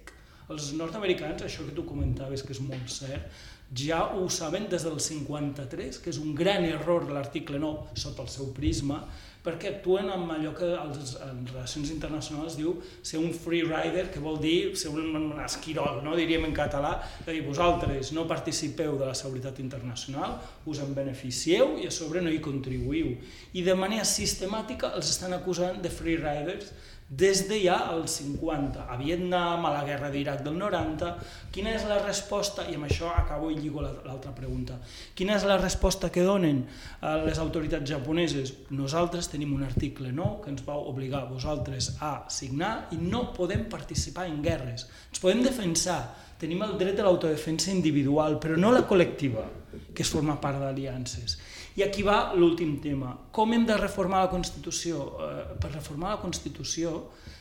Els 0.49 0.71
nord-americans, 0.73 1.43
això 1.45 1.61
que 1.67 1.75
tu 1.77 1.85
comentaves 1.85 2.41
que 2.41 2.55
és 2.55 2.61
molt 2.65 2.89
cert, 2.89 3.29
ja 3.77 3.99
ho 4.17 4.23
saben 4.33 4.65
des 4.69 4.81
del 4.81 4.97
53, 4.97 5.99
que 6.01 6.09
és 6.09 6.17
un 6.17 6.33
gran 6.33 6.65
error 6.65 7.05
l'article 7.13 7.59
9 7.61 7.99
sota 8.01 8.23
el 8.25 8.31
seu 8.33 8.49
prisma, 8.55 9.03
perquè 9.45 9.69
actuen 9.69 10.09
amb 10.11 10.33
allò 10.33 10.51
que 10.57 10.67
els, 10.73 11.13
en 11.23 11.45
relacions 11.47 11.91
internacionals 11.93 12.57
diu 12.57 12.73
ser 13.05 13.21
un 13.21 13.29
free 13.31 13.61
rider, 13.67 14.07
que 14.11 14.23
vol 14.23 14.41
dir 14.41 14.73
ser 14.75 14.89
un, 14.89 15.13
un 15.15 15.39
esquirol, 15.45 16.01
no? 16.03 16.17
diríem 16.17 16.49
en 16.49 16.57
català, 16.57 16.97
de 17.23 17.37
dir, 17.37 17.45
vosaltres 17.45 18.11
no 18.17 18.25
participeu 18.27 18.97
de 18.97 19.05
la 19.07 19.15
seguretat 19.15 19.61
internacional, 19.61 20.39
us 20.65 20.81
en 20.81 20.97
beneficieu 20.97 21.77
i 21.79 21.87
a 21.87 21.93
sobre 21.93 22.25
no 22.25 22.33
hi 22.33 22.41
contribuïu. 22.43 23.13
I 23.53 23.63
de 23.63 23.77
manera 23.77 24.07
sistemàtica 24.07 24.95
els 24.97 25.13
estan 25.13 25.37
acusant 25.37 25.77
de 25.83 25.93
free 25.93 26.17
riders 26.17 26.73
des 27.09 27.47
de 27.49 27.57
ja 27.57 27.89
als 27.89 28.19
50, 28.21 28.85
a 28.85 28.95
Vietnam, 28.97 29.65
a 29.65 29.71
la 29.73 29.83
guerra 29.83 30.11
d'Iraq 30.13 30.43
del 30.45 30.59
90, 30.61 31.09
quina 31.51 31.71
és 31.73 31.87
la 31.89 31.97
resposta, 32.03 32.67
i 32.69 32.77
amb 32.77 32.85
això 32.85 33.09
acabo 33.09 33.49
i 33.49 33.57
lligo 33.57 33.81
l'altra 33.81 34.29
pregunta, 34.37 34.77
quina 35.17 35.33
és 35.39 35.45
la 35.49 35.57
resposta 35.57 36.11
que 36.13 36.21
donen 36.21 36.61
eh, 36.61 37.15
les 37.25 37.41
autoritats 37.41 37.89
japoneses? 37.89 38.53
Nosaltres 38.69 39.31
tenim 39.33 39.55
un 39.57 39.65
article 39.65 40.13
nou 40.13 40.37
que 40.43 40.53
ens 40.53 40.61
va 40.67 40.77
obligar 40.77 41.25
vosaltres 41.31 41.95
a 41.99 42.29
signar 42.29 42.91
i 42.93 43.01
no 43.01 43.31
podem 43.33 43.65
participar 43.73 44.27
en 44.29 44.43
guerres. 44.45 44.85
Ens 45.09 45.23
podem 45.23 45.41
defensar, 45.41 46.03
tenim 46.37 46.61
el 46.61 46.77
dret 46.77 47.01
a 47.01 47.09
l'autodefensa 47.09 47.73
individual, 47.73 48.37
però 48.37 48.53
no 48.53 48.69
la 48.71 48.85
col·lectiva, 48.85 49.47
que 49.93 50.03
es 50.03 50.09
forma 50.09 50.39
part 50.41 50.59
d'aliances. 50.61 51.37
I 51.77 51.85
aquí 51.85 52.03
va 52.03 52.33
l'últim 52.35 52.77
tema. 52.83 53.13
Com 53.31 53.53
hem 53.53 53.65
de 53.67 53.77
reformar 53.77 54.25
la 54.25 54.31
Constitució? 54.31 55.05
Eh, 55.25 55.57
per 55.61 55.73
reformar 55.73 56.15
la 56.15 56.21
Constitució 56.21 56.95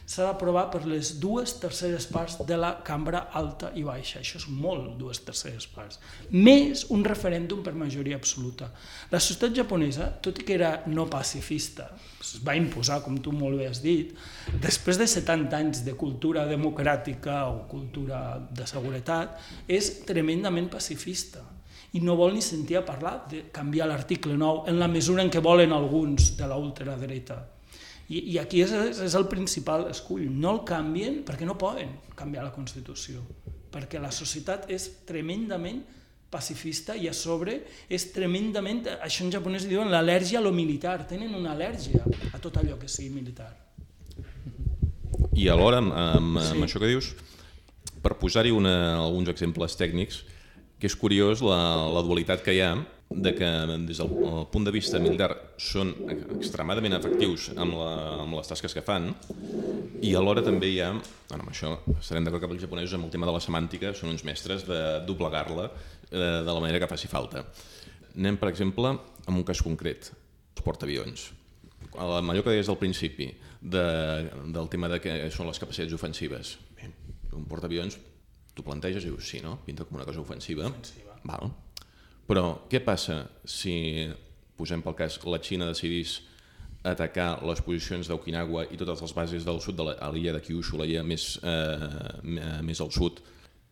s'ha 0.09 0.25
d'aprovar 0.25 0.69
per 0.73 0.87
les 0.89 1.11
dues 1.21 1.53
terceres 1.61 2.07
parts 2.09 2.39
de 2.49 2.57
la 2.57 2.71
cambra 2.85 3.27
alta 3.37 3.75
i 3.77 3.83
baixa. 3.85 4.23
Això 4.23 4.39
és 4.41 4.47
molt, 4.49 4.95
dues 5.01 5.21
terceres 5.21 5.67
parts. 5.69 6.01
Més 6.33 6.87
un 6.95 7.05
referèndum 7.05 7.61
per 7.65 7.75
majoria 7.77 8.17
absoluta. 8.17 8.71
La 9.13 9.21
societat 9.21 9.59
japonesa, 9.59 10.09
tot 10.25 10.41
i 10.41 10.47
que 10.49 10.57
era 10.57 10.73
no 10.89 11.05
pacifista, 11.13 11.91
es 12.25 12.39
va 12.45 12.57
imposar, 12.57 13.03
com 13.05 13.21
tu 13.21 13.37
molt 13.37 13.61
bé 13.61 13.69
has 13.69 13.83
dit, 13.85 14.17
després 14.65 14.97
de 15.01 15.11
70 15.13 15.61
anys 15.61 15.85
de 15.85 15.97
cultura 15.99 16.47
democràtica 16.49 17.43
o 17.53 17.67
cultura 17.69 18.41
de 18.49 18.65
seguretat, 18.71 19.37
és 19.69 19.93
tremendament 20.09 20.73
pacifista 20.73 21.45
i 21.97 22.03
no 22.05 22.17
vol 22.19 22.35
ni 22.37 22.43
sentir 22.45 22.77
a 22.79 22.85
parlar 22.85 23.23
de 23.31 23.47
canviar 23.55 23.89
l'article 23.89 24.37
9 24.37 24.69
en 24.69 24.79
la 24.81 24.89
mesura 24.89 25.23
en 25.25 25.31
què 25.33 25.41
volen 25.45 25.73
alguns 25.73 26.35
de 26.37 26.49
la 26.49 26.59
ultradreta. 26.61 27.39
I, 28.09 28.23
i 28.35 28.39
aquí 28.41 28.63
és, 28.65 28.73
és 29.05 29.15
el 29.17 29.29
principal 29.29 29.87
escull. 29.91 30.27
No 30.29 30.57
el 30.57 30.65
canvien 30.69 31.23
perquè 31.29 31.49
no 31.49 31.59
poden 31.61 31.95
canviar 32.17 32.45
la 32.47 32.55
Constitució, 32.55 33.23
perquè 33.73 34.01
la 34.01 34.13
societat 34.13 34.69
és 34.73 34.89
tremendament 35.09 35.83
pacifista 36.29 36.93
i 36.97 37.09
a 37.09 37.15
sobre 37.17 37.63
és 37.89 38.11
tremendament, 38.13 38.83
això 39.01 39.25
en 39.25 39.33
japonès 39.33 39.65
diuen 39.69 39.89
l'al·lèrgia 39.93 40.43
a 40.43 40.45
lo 40.45 40.53
militar, 40.53 41.01
tenen 41.09 41.33
una 41.37 41.55
al·lèrgia 41.55 42.05
a 42.33 42.41
tot 42.43 42.61
allò 42.61 42.77
que 42.81 42.89
sigui 42.89 43.15
militar. 43.17 43.49
I 45.39 45.49
alhora, 45.49 45.81
amb, 45.81 45.95
amb, 45.95 46.41
sí. 46.43 46.53
amb 46.53 46.67
això 46.67 46.83
que 46.83 46.91
dius, 46.91 47.13
per 48.05 48.17
posar-hi 48.21 48.53
alguns 48.53 49.31
exemples 49.33 49.77
tècnics, 49.79 50.25
que 50.79 50.87
és 50.87 50.97
curiós 50.97 51.43
la, 51.43 51.59
la 51.91 52.05
dualitat 52.07 52.45
que 52.45 52.55
hi 52.55 52.63
ha 52.63 52.73
de 53.09 53.33
que 53.35 53.49
des 53.89 53.99
del 53.99 54.11
punt 54.53 54.67
de 54.67 54.73
vista 54.75 55.01
militar 55.01 55.31
són 55.57 55.95
extremadament 56.13 56.99
efectius 56.99 57.49
amb, 57.57 57.79
la, 57.79 57.93
amb 58.25 58.37
les 58.37 58.51
tasques 58.51 58.77
que 58.77 58.85
fan 58.85 59.09
i 60.05 60.13
alhora 60.15 60.45
també 60.45 60.69
hi 60.71 60.83
ha, 60.85 60.91
bueno, 60.93 61.47
amb 61.47 61.51
això 61.55 61.73
estarem 61.97 62.27
d'acord 62.27 62.45
que 62.45 62.53
els 62.53 62.63
japonesos 62.63 62.99
amb 62.99 63.09
el 63.09 63.15
tema 63.15 63.27
de 63.27 63.35
la 63.35 63.43
semàntica 63.43 63.95
són 63.97 64.13
uns 64.13 64.27
mestres 64.29 64.67
de 64.69 64.83
doblegar-la 65.09 65.71
eh, 65.71 66.21
de 66.21 66.53
la 66.53 66.61
manera 66.61 66.83
que 66.83 66.91
faci 66.91 67.11
falta. 67.11 67.43
Anem, 68.15 68.39
per 68.39 68.53
exemple, 68.53 68.93
amb 69.25 69.35
un 69.35 69.45
cas 69.47 69.63
concret, 69.65 70.13
els 70.13 70.67
portaavions. 70.67 71.31
Allò 71.99 72.43
que 72.43 72.53
deies 72.53 72.69
al 72.69 72.79
principi 72.79 73.31
de, 73.63 73.85
del 74.55 74.69
tema 74.71 74.91
de 74.93 75.01
que 75.03 75.17
són 75.35 75.49
les 75.49 75.59
capacitats 75.59 75.97
ofensives. 75.97 76.57
Bé, 76.77 76.93
un 77.35 77.47
portaavions 77.49 77.99
tu 78.59 78.67
planteges 78.67 79.07
i 79.07 79.13
dius, 79.13 79.31
sí, 79.31 79.43
no? 79.45 79.59
Pinta 79.67 79.87
com 79.87 79.99
una 80.01 80.07
cosa 80.09 80.23
ofensiva. 80.25 80.67
ofensiva. 80.69 81.17
Val. 81.29 81.53
Però 82.29 82.45
què 82.69 82.83
passa 82.85 83.23
si, 83.49 84.07
posem 84.59 84.83
pel 84.85 84.97
cas, 84.99 85.17
la 85.25 85.41
Xina 85.41 85.71
decidís 85.71 86.19
atacar 86.87 87.41
les 87.47 87.61
posicions 87.65 88.09
d'Okinawa 88.11 88.67
i 88.73 88.79
totes 88.81 89.01
les 89.03 89.15
bases 89.17 89.47
del 89.47 89.61
sud 89.65 89.79
de 89.79 89.87
l'illa 90.15 90.35
de 90.37 90.43
Kyushu, 90.45 90.79
l'illa 90.79 91.03
més, 91.03 91.39
eh, 91.43 92.61
més 92.63 92.81
al 92.85 92.93
sud, 92.95 93.23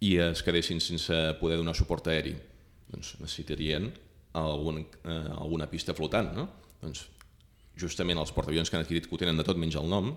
i 0.01 0.17
es 0.21 0.43
quedessin 0.45 0.81
sense 0.83 1.15
poder 1.41 1.59
donar 1.61 1.75
suport 1.77 2.09
aeri? 2.13 2.35
Doncs 2.91 3.17
necessitarien 3.21 3.91
algun, 4.37 4.81
eh, 4.81 5.29
alguna 5.37 5.69
pista 5.71 5.95
flotant, 5.95 6.33
no? 6.37 6.49
Doncs 6.83 7.07
justament 7.77 8.19
els 8.19 8.33
portaavions 8.33 8.71
que 8.71 8.77
han 8.77 8.85
adquirit 8.85 9.07
que 9.07 9.15
ho 9.15 9.21
tenen 9.21 9.37
de 9.37 9.45
tot 9.45 9.57
menys 9.57 9.77
el 9.77 9.89
nom, 9.89 10.15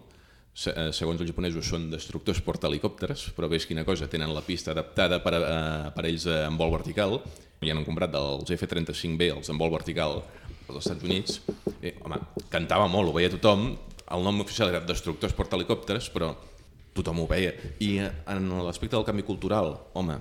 segons 0.54 1.22
els 1.22 1.30
japonesos 1.30 1.68
són 1.70 1.90
destructors 1.92 2.42
portahelicòpters, 2.44 3.30
però 3.36 3.48
veus 3.52 3.68
quina 3.70 3.86
cosa, 3.88 4.10
tenen 4.12 4.34
la 4.34 4.44
pista 4.44 4.74
adaptada 4.74 5.22
per 5.24 5.34
a, 5.38 5.40
eh, 5.40 5.92
per 5.96 6.04
a 6.04 6.10
ells 6.10 6.26
en 6.26 6.58
vol 6.60 6.74
vertical, 6.74 7.20
i 7.62 7.72
han 7.72 7.86
comprat 7.86 8.12
dels 8.12 8.52
F-35B, 8.56 9.32
els 9.36 9.50
en 9.52 9.60
vol 9.60 9.72
vertical 9.72 10.22
als 10.70 10.84
Estats 10.84 11.04
Units, 11.04 11.42
eh, 11.82 11.96
home, 12.04 12.20
cantava 12.50 12.88
molt, 12.88 13.10
ho 13.10 13.16
veia 13.16 13.32
tothom, 13.32 13.72
el 14.10 14.24
nom 14.26 14.42
oficial 14.42 14.70
era 14.72 14.82
destructors 14.82 15.36
portahelicòpters, 15.38 16.10
però 16.14 16.34
tothom 16.98 17.22
ho 17.22 17.28
veia. 17.30 17.54
I 17.80 17.98
en 18.02 18.50
l'aspecte 18.66 18.96
del 18.98 19.06
canvi 19.06 19.24
cultural, 19.24 19.76
home, 19.94 20.18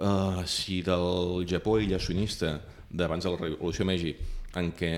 uh, 0.00 0.42
si 0.48 0.80
del 0.82 1.44
Japó 1.48 1.78
illacionista 1.78 2.58
d'abans 2.90 3.24
de 3.24 3.30
la 3.30 3.40
Revolució 3.42 3.84
Meiji 3.86 4.14
en 4.58 4.72
què 4.74 4.92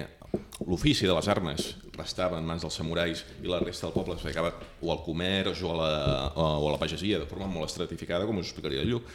l'ofici 0.65 1.09
de 1.09 1.15
les 1.15 1.29
armes 1.29 1.67
restava 1.97 2.39
en 2.39 2.47
mans 2.47 2.63
dels 2.65 2.79
samurais 2.79 3.25
i 3.43 3.51
la 3.51 3.61
resta 3.61 3.87
del 3.89 3.97
poble 3.97 4.17
es 4.17 4.25
dedicava 4.25 4.55
o 4.81 4.93
al 4.93 5.03
comerç 5.05 5.61
o 5.67 5.75
a 5.75 5.77
la, 5.77 5.91
o 6.37 6.71
a 6.71 6.73
la 6.73 6.81
pagesia 6.81 7.21
de 7.21 7.29
forma 7.29 7.51
molt 7.51 7.69
estratificada, 7.69 8.27
com 8.27 8.41
us 8.41 8.49
explicaria 8.49 8.85
el 8.85 8.95
Lluc. 8.95 9.13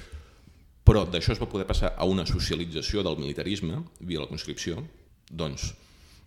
Però 0.88 1.04
d'això 1.10 1.34
es 1.34 1.42
va 1.42 1.50
poder 1.52 1.66
passar 1.68 1.96
a 1.98 2.06
una 2.08 2.26
socialització 2.28 3.04
del 3.04 3.18
militarisme 3.20 3.82
via 4.00 4.22
la 4.24 4.30
conscripció, 4.30 4.84
doncs 5.28 5.74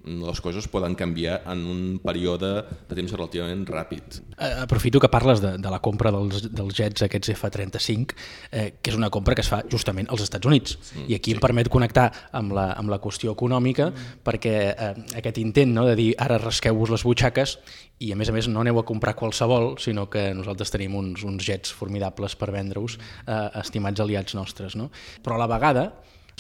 les 0.05 0.41
coses 0.41 0.67
poden 0.69 0.95
canviar 0.97 1.43
en 1.51 1.65
un 1.69 1.81
període 2.01 2.51
de 2.89 2.97
temps 2.97 3.13
relativament 3.13 3.67
ràpid. 3.69 4.21
Aprofito 4.63 5.01
que 5.01 5.11
parles 5.13 5.43
de, 5.45 5.53
de 5.61 5.73
la 5.73 5.81
compra 5.85 6.13
dels, 6.15 6.47
dels 6.49 6.77
jets 6.77 7.05
aquests 7.05 7.35
F-35, 7.35 8.17
eh, 8.51 8.67
que 8.81 8.93
és 8.93 8.97
una 8.97 9.11
compra 9.13 9.37
que 9.37 9.45
es 9.45 9.51
fa 9.53 9.61
justament 9.71 10.09
als 10.09 10.25
Estats 10.25 10.49
Units. 10.49 10.79
Mm, 10.95 11.07
I 11.13 11.19
aquí 11.19 11.35
sí. 11.35 11.37
em 11.37 11.43
permet 11.43 11.69
connectar 11.73 12.09
amb 12.33 12.57
la, 12.57 12.71
amb 12.81 12.93
la 12.93 13.01
qüestió 13.03 13.35
econòmica, 13.37 13.91
mm. 13.91 14.21
perquè 14.25 14.57
eh, 14.71 14.93
aquest 15.21 15.41
intent 15.43 15.75
no, 15.77 15.85
de 15.89 15.99
dir 15.99 16.11
ara 16.19 16.41
rasqueu-vos 16.41 16.95
les 16.97 17.05
butxaques 17.05 17.59
i 18.01 18.15
a 18.15 18.17
més 18.17 18.31
a 18.33 18.33
més 18.33 18.49
no 18.49 18.63
aneu 18.65 18.81
a 18.81 18.87
comprar 18.89 19.13
qualsevol, 19.19 19.75
sinó 19.83 20.07
que 20.09 20.31
nosaltres 20.37 20.73
tenim 20.73 20.97
uns, 20.97 21.27
uns 21.29 21.45
jets 21.45 21.75
formidables 21.77 22.39
per 22.41 22.49
vendre-us, 22.55 22.97
eh, 23.27 23.43
estimats 23.61 24.01
aliats 24.01 24.39
nostres. 24.39 24.79
No? 24.81 24.89
Però 25.21 25.37
a 25.37 25.43
la 25.45 25.51
vegada 25.51 25.91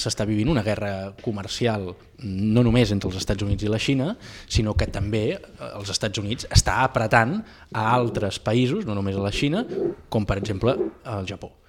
s'està 0.01 0.27
vivint 0.29 0.51
una 0.53 0.65
guerra 0.67 1.13
comercial 1.23 1.91
no 2.25 2.65
només 2.67 2.93
entre 2.93 3.09
els 3.11 3.21
Estats 3.21 3.45
Units 3.47 3.65
i 3.65 3.71
la 3.73 3.81
Xina, 3.81 4.11
sinó 4.49 4.75
que 4.75 4.89
també 4.93 5.25
eh, 5.37 5.41
els 5.75 5.93
Estats 5.93 6.21
Units 6.21 6.49
està 6.51 6.81
apretant 6.85 7.39
a 7.73 7.87
altres 7.95 8.41
països, 8.43 8.85
no 8.89 8.97
només 8.99 9.17
a 9.17 9.25
la 9.25 9.33
Xina, 9.35 9.65
com 10.09 10.29
per 10.29 10.41
exemple 10.43 10.77
al 11.05 11.29
Japó 11.29 11.60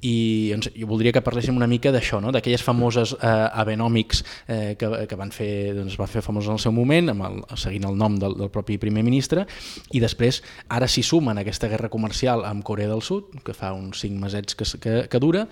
i 0.00 0.50
doncs, 0.52 0.70
jo 0.76 0.86
voldria 0.90 1.12
que 1.14 1.22
parléssim 1.24 1.56
una 1.56 1.68
mica 1.70 1.92
d'això, 1.94 2.20
no? 2.22 2.32
d'aquelles 2.34 2.62
famoses 2.64 3.14
eh, 3.18 3.60
Abenomics 3.62 4.22
eh, 4.46 4.76
que, 4.78 4.90
que 5.10 5.18
van 5.18 5.32
fer, 5.34 5.74
doncs, 5.76 5.98
va 5.98 6.06
fer 6.10 6.22
famoses 6.24 6.52
en 6.52 6.58
el 6.58 6.62
seu 6.62 6.74
moment, 6.74 7.12
amb 7.14 7.26
el, 7.28 7.40
seguint 7.58 7.88
el 7.88 7.98
nom 7.98 8.18
del, 8.20 8.36
del 8.38 8.52
propi 8.54 8.78
primer 8.78 9.04
ministre, 9.06 9.46
i 9.94 10.02
després 10.02 10.42
ara 10.74 10.88
s'hi 10.90 11.02
sumen 11.06 11.40
aquesta 11.40 11.70
guerra 11.70 11.90
comercial 11.92 12.44
amb 12.48 12.64
Corea 12.66 12.90
del 12.90 13.02
Sud, 13.02 13.40
que 13.44 13.56
fa 13.56 13.72
uns 13.76 14.02
cinc 14.04 14.18
mesets 14.22 14.58
que, 14.58 14.68
que, 14.78 14.94
que 15.10 15.22
dura, 15.22 15.46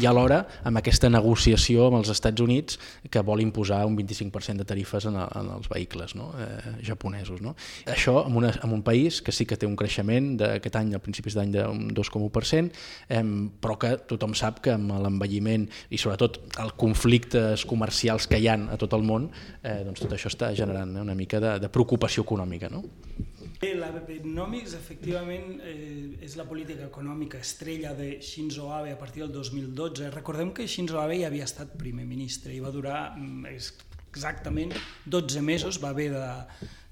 i 0.00 0.06
alhora 0.08 0.42
amb 0.66 0.80
aquesta 0.82 1.10
negociació 1.12 1.88
amb 1.88 2.00
els 2.00 2.12
Estats 2.12 2.42
Units 2.42 2.80
que 3.10 3.22
vol 3.24 3.42
imposar 3.44 3.84
un 3.88 3.96
25% 3.98 4.62
de 4.62 4.68
tarifes 4.68 5.06
en, 5.08 5.16
en 5.16 5.50
els 5.56 5.70
vehicles 5.72 6.14
no? 6.18 6.30
eh, 6.40 6.76
japonesos. 6.86 7.40
No? 7.44 7.56
Això 7.90 8.18
en, 8.26 8.36
una, 8.36 8.52
en 8.62 8.72
un 8.72 8.82
país 8.86 9.22
que 9.22 9.32
sí 9.32 9.46
que 9.48 9.56
té 9.56 9.68
un 9.68 9.76
creixement 9.78 10.34
d'aquest 10.40 10.80
any, 10.80 10.94
a 10.96 11.02
principis 11.02 11.36
d'any, 11.38 11.54
d'un 11.54 11.88
2,1%, 11.96 12.84
eh, 13.08 13.22
però 13.60 13.76
que 13.80 13.94
tothom 14.10 14.34
sap 14.38 14.60
que 14.64 14.74
amb 14.76 14.94
l'envelliment 15.02 15.66
i 15.90 16.00
sobretot 16.00 16.40
els 16.62 16.76
conflictes 16.78 17.64
comercials 17.68 18.28
que 18.30 18.40
hi 18.40 18.50
han 18.52 18.68
a 18.72 18.78
tot 18.80 18.96
el 18.96 19.06
món, 19.06 19.30
eh, 19.62 19.82
doncs 19.86 20.04
tot 20.04 20.12
això 20.16 20.32
està 20.32 20.52
generant 20.56 20.96
eh, 20.96 21.02
una 21.02 21.16
mica 21.18 21.40
de, 21.42 21.56
de 21.62 21.72
preocupació 21.72 22.26
econòmica. 22.26 22.70
No? 22.72 22.84
La 23.56 23.88
Bebenomics, 23.88 24.74
efectivament, 24.76 25.60
eh, 25.64 26.18
és 26.22 26.36
la 26.36 26.44
política 26.44 26.84
econòmica 26.90 27.40
estrella 27.40 27.94
de 27.96 28.18
Shinzo 28.20 28.68
Abe 28.72 28.92
a 28.92 28.98
partir 28.98 29.22
del 29.22 29.32
2012. 29.32 30.10
Recordem 30.12 30.52
que 30.52 30.66
Shinzo 30.68 31.00
Abe 31.00 31.16
ja 31.22 31.30
havia 31.30 31.48
estat 31.48 31.72
primer 31.80 32.04
ministre 32.04 32.52
i 32.52 32.60
va 32.60 32.70
durar 32.74 33.16
mm, 33.16 33.46
exactament 34.12 34.74
12 35.06 35.40
mesos, 35.42 35.80
va 35.82 35.94
haver 35.94 36.10
de 36.12 36.26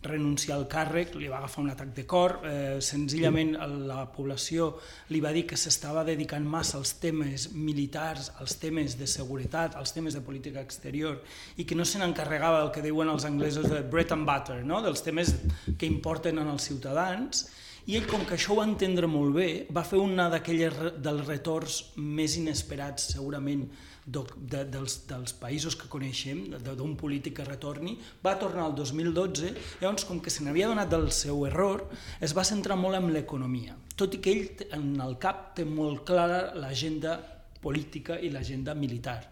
renunciar 0.04 0.58
al 0.58 0.66
càrrec, 0.70 1.14
li 1.18 1.28
va 1.32 1.38
agafar 1.40 1.64
un 1.64 1.72
atac 1.72 1.94
de 1.96 2.04
cor, 2.06 2.38
eh, 2.44 2.78
senzillament 2.84 3.54
la 3.88 4.04
població 4.12 4.74
li 5.10 5.20
va 5.24 5.32
dir 5.32 5.46
que 5.48 5.58
s'estava 5.58 6.04
dedicant 6.04 6.46
massa 6.46 6.78
als 6.78 6.94
temes 7.02 7.50
militars, 7.52 8.30
als 8.38 8.58
temes 8.62 8.98
de 9.00 9.08
seguretat, 9.10 9.76
als 9.76 9.92
temes 9.96 10.14
de 10.14 10.22
política 10.22 10.60
exterior 10.60 11.20
i 11.56 11.64
que 11.64 11.74
no 11.74 11.84
se 11.84 11.98
n'encarregava 11.98 12.60
del 12.62 12.72
que 12.72 12.84
diuen 12.84 13.08
els 13.08 13.24
anglesos 13.24 13.68
de 13.70 13.82
bread 13.82 14.12
and 14.12 14.28
butter, 14.28 14.62
no? 14.64 14.82
dels 14.82 15.02
temes 15.02 15.34
que 15.78 15.86
importen 15.86 16.38
als 16.38 16.68
ciutadans 16.70 17.48
i 17.84 17.98
ell, 17.98 18.06
com 18.08 18.22
que 18.24 18.38
això 18.38 18.54
ho 18.54 18.60
va 18.62 18.64
entendre 18.64 19.08
molt 19.10 19.34
bé, 19.36 19.48
va 19.76 19.82
fer 19.84 19.98
una 20.00 20.30
d'aquelles 20.32 20.78
dels 21.04 21.26
retorns 21.26 21.80
més 22.00 22.38
inesperats 22.40 23.10
segurament 23.12 23.66
de, 24.06 24.22
de, 24.36 24.62
dels, 24.72 24.96
dels 25.08 25.34
països 25.36 25.76
que 25.76 25.90
coneixem, 25.92 26.46
d'un 26.64 26.94
polític 26.96 27.38
que 27.38 27.46
retorni, 27.48 27.98
va 28.24 28.38
tornar 28.40 28.70
el 28.70 28.78
2012, 28.78 29.52
llavors 29.82 30.08
com 30.08 30.22
que 30.24 30.32
se 30.32 30.46
n'havia 30.46 30.70
donat 30.72 30.88
del 30.92 31.10
seu 31.12 31.44
error, 31.50 31.84
es 32.24 32.32
va 32.36 32.46
centrar 32.48 32.80
molt 32.80 33.00
en 33.02 33.12
l'economia, 33.12 33.76
tot 34.00 34.16
i 34.16 34.22
que 34.24 34.32
ell 34.32 34.66
en 34.80 34.90
el 35.04 35.16
cap 35.20 35.52
té 35.58 35.68
molt 35.68 36.06
clara 36.08 36.54
l'agenda 36.56 37.18
política 37.64 38.18
i 38.20 38.28
l'agenda 38.32 38.74
militar. 38.76 39.22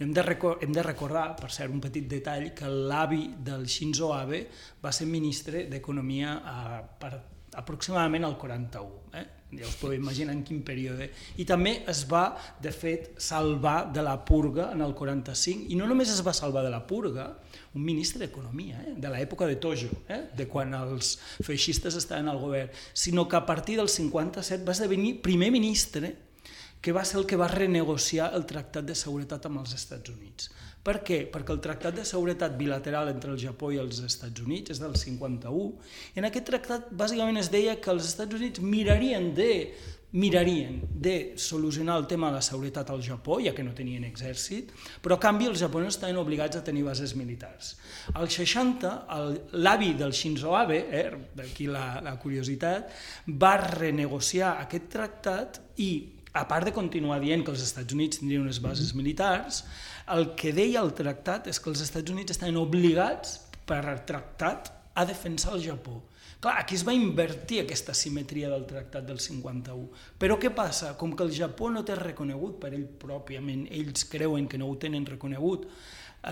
Hem 0.00 0.12
de, 0.16 0.22
hem 0.64 0.72
de 0.72 0.84
recordar, 0.84 1.26
per 1.36 1.50
cert, 1.52 1.72
un 1.72 1.80
petit 1.80 2.08
detall, 2.08 2.50
que 2.56 2.68
l'avi 2.68 3.26
del 3.44 3.68
Shinzo 3.68 4.14
Abe 4.16 4.46
va 4.84 4.92
ser 4.92 5.08
ministre 5.08 5.66
d'Economia 5.68 6.38
per 7.00 7.12
aproximadament 7.58 8.24
al 8.24 8.36
41. 8.38 9.00
Eh? 9.18 9.24
Ja 9.52 9.68
us 9.68 9.76
podeu 9.76 9.98
imaginar 9.98 10.32
en 10.32 10.40
quin 10.46 10.62
període. 10.64 11.10
I 11.36 11.44
també 11.44 11.74
es 11.90 12.06
va, 12.08 12.30
de 12.62 12.72
fet, 12.72 13.10
salvar 13.20 13.92
de 13.92 14.04
la 14.04 14.16
purga 14.24 14.70
en 14.72 14.80
el 14.80 14.94
45, 14.96 15.68
i 15.68 15.76
no 15.76 15.88
només 15.90 16.12
es 16.12 16.22
va 16.24 16.32
salvar 16.32 16.64
de 16.64 16.72
la 16.72 16.80
purga, 16.88 17.28
un 17.76 17.84
ministre 17.84 18.24
d'Economia, 18.24 18.80
eh? 18.86 18.94
de 18.96 19.12
l'època 19.12 19.48
de 19.48 19.58
Tojo, 19.60 19.92
eh? 20.08 20.22
de 20.36 20.48
quan 20.48 20.72
els 20.78 21.18
feixistes 21.44 21.96
estaven 22.00 22.32
al 22.32 22.40
govern, 22.40 22.72
sinó 22.94 23.28
que 23.28 23.36
a 23.36 23.44
partir 23.44 23.76
del 23.80 23.92
57 23.92 24.64
va 24.64 24.76
esdevenir 24.76 25.20
primer 25.20 25.52
ministre 25.52 26.16
que 26.82 26.92
va 26.92 27.04
ser 27.04 27.20
el 27.20 27.28
que 27.30 27.38
va 27.38 27.46
renegociar 27.46 28.32
el 28.34 28.44
Tractat 28.48 28.88
de 28.88 28.96
Seguretat 28.98 29.46
amb 29.46 29.60
els 29.60 29.76
Estats 29.76 30.10
Units. 30.10 30.50
Per 30.82 30.96
què? 31.06 31.22
Perquè 31.30 31.54
el 31.54 31.62
Tractat 31.62 31.94
de 31.94 32.04
Seguretat 32.08 32.56
Bilateral 32.58 33.12
entre 33.12 33.30
el 33.30 33.38
Japó 33.38 33.70
i 33.70 33.78
els 33.78 34.00
Estats 34.02 34.42
Units 34.42 34.74
és 34.74 34.82
del 34.82 34.96
51, 34.98 35.66
i 36.16 36.22
en 36.22 36.26
aquest 36.26 36.48
tractat 36.50 36.88
bàsicament 36.90 37.38
es 37.38 37.52
deia 37.54 37.76
que 37.78 37.92
els 37.94 38.08
Estats 38.08 38.34
Units 38.34 38.62
mirarien 38.62 39.30
de 39.36 39.52
mirarien 40.12 40.82
de 40.92 41.34
solucionar 41.36 41.96
el 41.96 42.06
tema 42.06 42.28
de 42.28 42.36
la 42.36 42.42
seguretat 42.44 42.90
al 42.90 43.00
Japó, 43.00 43.38
ja 43.40 43.54
que 43.56 43.64
no 43.64 43.72
tenien 43.72 44.04
exèrcit, 44.04 44.72
però 45.00 45.16
a 45.16 45.22
canvi 45.22 45.48
els 45.48 45.62
japonesos 45.62 45.96
estaven 45.96 46.18
obligats 46.20 46.58
a 46.58 46.64
tenir 46.64 46.82
bases 46.84 47.14
militars. 47.16 47.78
Al 48.12 48.28
60, 48.28 48.90
l'avi 49.64 49.94
del 49.96 50.12
Shinzo 50.12 50.52
Abe, 50.56 50.82
eh, 50.92 51.06
d'aquí 51.34 51.66
la, 51.66 52.02
la 52.04 52.18
curiositat, 52.20 52.92
va 53.26 53.54
renegociar 53.64 54.58
aquest 54.60 54.90
tractat 54.92 55.62
i, 55.80 55.90
a 56.36 56.44
part 56.48 56.68
de 56.68 56.76
continuar 56.76 57.18
dient 57.24 57.44
que 57.44 57.52
els 57.56 57.64
Estats 57.64 57.96
Units 57.96 58.20
tindrien 58.20 58.44
unes 58.44 58.60
bases 58.60 58.92
militars, 58.92 59.64
el 60.10 60.32
que 60.38 60.52
deia 60.52 60.82
el 60.82 60.94
tractat 60.98 61.46
és 61.50 61.60
que 61.62 61.70
els 61.70 61.82
Estats 61.84 62.10
Units 62.10 62.34
estaven 62.34 62.58
obligats 62.60 63.38
per 63.66 63.82
tractat 64.06 64.72
a 64.94 65.04
defensar 65.08 65.54
el 65.56 65.62
Japó. 65.64 66.02
Clar, 66.42 66.56
aquí 66.58 66.74
es 66.74 66.82
va 66.82 66.94
invertir 66.94 67.60
aquesta 67.62 67.94
simetria 67.94 68.48
del 68.50 68.64
tractat 68.66 69.06
del 69.06 69.20
51. 69.22 69.84
Però 70.18 70.38
què 70.42 70.50
passa? 70.50 70.96
Com 70.98 71.14
que 71.14 71.22
el 71.22 71.30
Japó 71.36 71.70
no 71.70 71.84
té 71.86 71.94
reconegut 71.94 72.58
per 72.60 72.72
ell 72.74 72.88
pròpiament, 72.98 73.68
ells 73.70 74.08
creuen 74.10 74.48
que 74.50 74.58
no 74.58 74.66
ho 74.66 74.74
tenen 74.82 75.06
reconegut, 75.06 75.68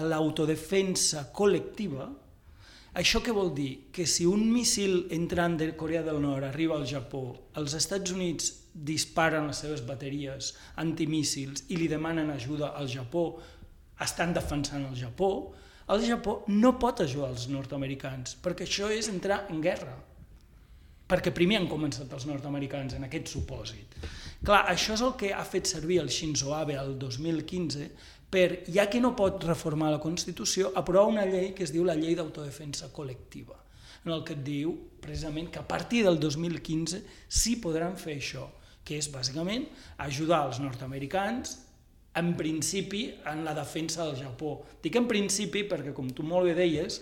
l'autodefensa 0.02 1.28
col·lectiva, 1.34 2.08
això 2.98 3.20
què 3.22 3.30
vol 3.30 3.52
dir? 3.54 3.92
Que 3.94 4.02
si 4.02 4.26
un 4.26 4.48
míssil 4.50 5.04
entrant 5.14 5.54
de 5.60 5.70
Corea 5.78 6.02
del 6.02 6.18
Nord 6.22 6.48
arriba 6.48 6.74
al 6.74 6.88
Japó, 6.90 7.22
els 7.54 7.76
Estats 7.78 8.10
Units 8.10 8.50
disparen 8.74 9.46
les 9.46 9.62
seves 9.62 9.84
bateries 9.86 10.56
antimíssils 10.82 11.68
i 11.70 11.78
li 11.78 11.86
demanen 11.90 12.34
ajuda 12.34 12.72
al 12.74 12.90
Japó 12.90 13.24
estan 14.00 14.34
defensant 14.36 14.86
el 14.88 14.96
Japó, 14.98 15.30
el 15.90 16.04
Japó 16.06 16.44
no 16.48 16.76
pot 16.78 17.02
ajudar 17.02 17.32
els 17.32 17.48
nord-americans, 17.50 18.36
perquè 18.42 18.66
això 18.66 18.90
és 18.94 19.10
entrar 19.10 19.44
en 19.50 19.60
guerra. 19.64 19.96
Perquè 21.10 21.32
primer 21.34 21.58
han 21.58 21.68
començat 21.70 22.12
els 22.14 22.26
nord-americans 22.28 22.94
en 22.94 23.08
aquest 23.08 23.32
supòsit. 23.32 23.96
Clar, 24.46 24.62
això 24.70 24.94
és 24.94 25.02
el 25.02 25.16
que 25.18 25.32
ha 25.34 25.42
fet 25.44 25.66
servir 25.66 25.98
el 26.00 26.08
Shinzo 26.08 26.54
Abe 26.54 26.76
el 26.78 26.94
2015 26.98 27.88
per, 28.30 28.62
ja 28.70 28.86
que 28.86 29.00
no 29.02 29.16
pot 29.18 29.42
reformar 29.44 29.90
la 29.90 30.00
Constitució, 30.00 30.70
aprovar 30.78 31.10
una 31.10 31.26
llei 31.26 31.50
que 31.56 31.66
es 31.66 31.74
diu 31.74 31.82
la 31.84 31.98
Llei 31.98 32.14
d'Autodefensa 32.14 32.92
Col·lectiva, 32.94 33.58
en 34.06 34.14
el 34.14 34.22
que 34.24 34.36
et 34.38 34.44
diu 34.46 34.76
precisament 35.02 35.50
que 35.50 35.58
a 35.58 35.66
partir 35.66 36.04
del 36.06 36.20
2015 36.22 37.02
sí 37.26 37.56
podran 37.60 37.98
fer 37.98 38.20
això, 38.20 38.46
que 38.86 38.96
és 39.02 39.10
bàsicament 39.10 39.66
ajudar 40.06 40.44
els 40.46 40.62
nord-americans 40.62 41.58
en 42.16 42.32
principi 42.36 43.06
en 43.30 43.44
la 43.44 43.54
defensa 43.54 44.04
del 44.04 44.18
Japó. 44.18 44.60
Dic 44.82 44.96
en 44.98 45.06
principi 45.10 45.62
perquè, 45.68 45.94
com 45.94 46.10
tu 46.10 46.24
molt 46.26 46.48
bé 46.48 46.56
deies, 46.58 47.00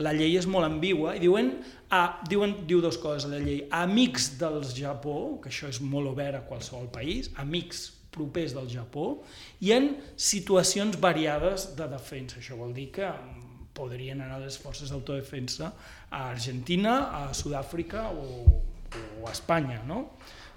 la 0.00 0.12
llei 0.14 0.36
és 0.38 0.46
molt 0.48 0.68
ambigua 0.68 1.16
i 1.16 1.22
diuen, 1.22 1.54
a, 1.90 2.20
diuen 2.28 2.54
diu 2.68 2.82
dues 2.82 2.98
coses 3.00 3.28
la 3.30 3.40
llei, 3.42 3.64
amics 3.74 4.34
del 4.40 4.62
Japó, 4.68 5.40
que 5.42 5.50
això 5.50 5.70
és 5.70 5.80
molt 5.82 6.12
obert 6.12 6.38
a 6.38 6.44
qualsevol 6.46 6.90
país, 6.92 7.30
amics 7.40 7.88
propers 8.14 8.54
del 8.56 8.68
Japó, 8.70 9.20
i 9.62 9.72
en 9.74 9.94
situacions 10.18 10.98
variades 11.00 11.70
de 11.78 11.86
defensa. 11.90 12.40
Això 12.40 12.58
vol 12.58 12.74
dir 12.76 12.90
que 12.94 13.08
podrien 13.74 14.20
anar 14.20 14.40
les 14.42 14.58
forces 14.58 14.90
d'autodefensa 14.90 15.72
a 16.10 16.26
Argentina, 16.28 16.96
a 17.22 17.34
Sud-àfrica 17.34 18.08
o, 18.10 18.44
o 19.22 19.28
a 19.28 19.32
Espanya, 19.32 19.80
no? 19.86 20.08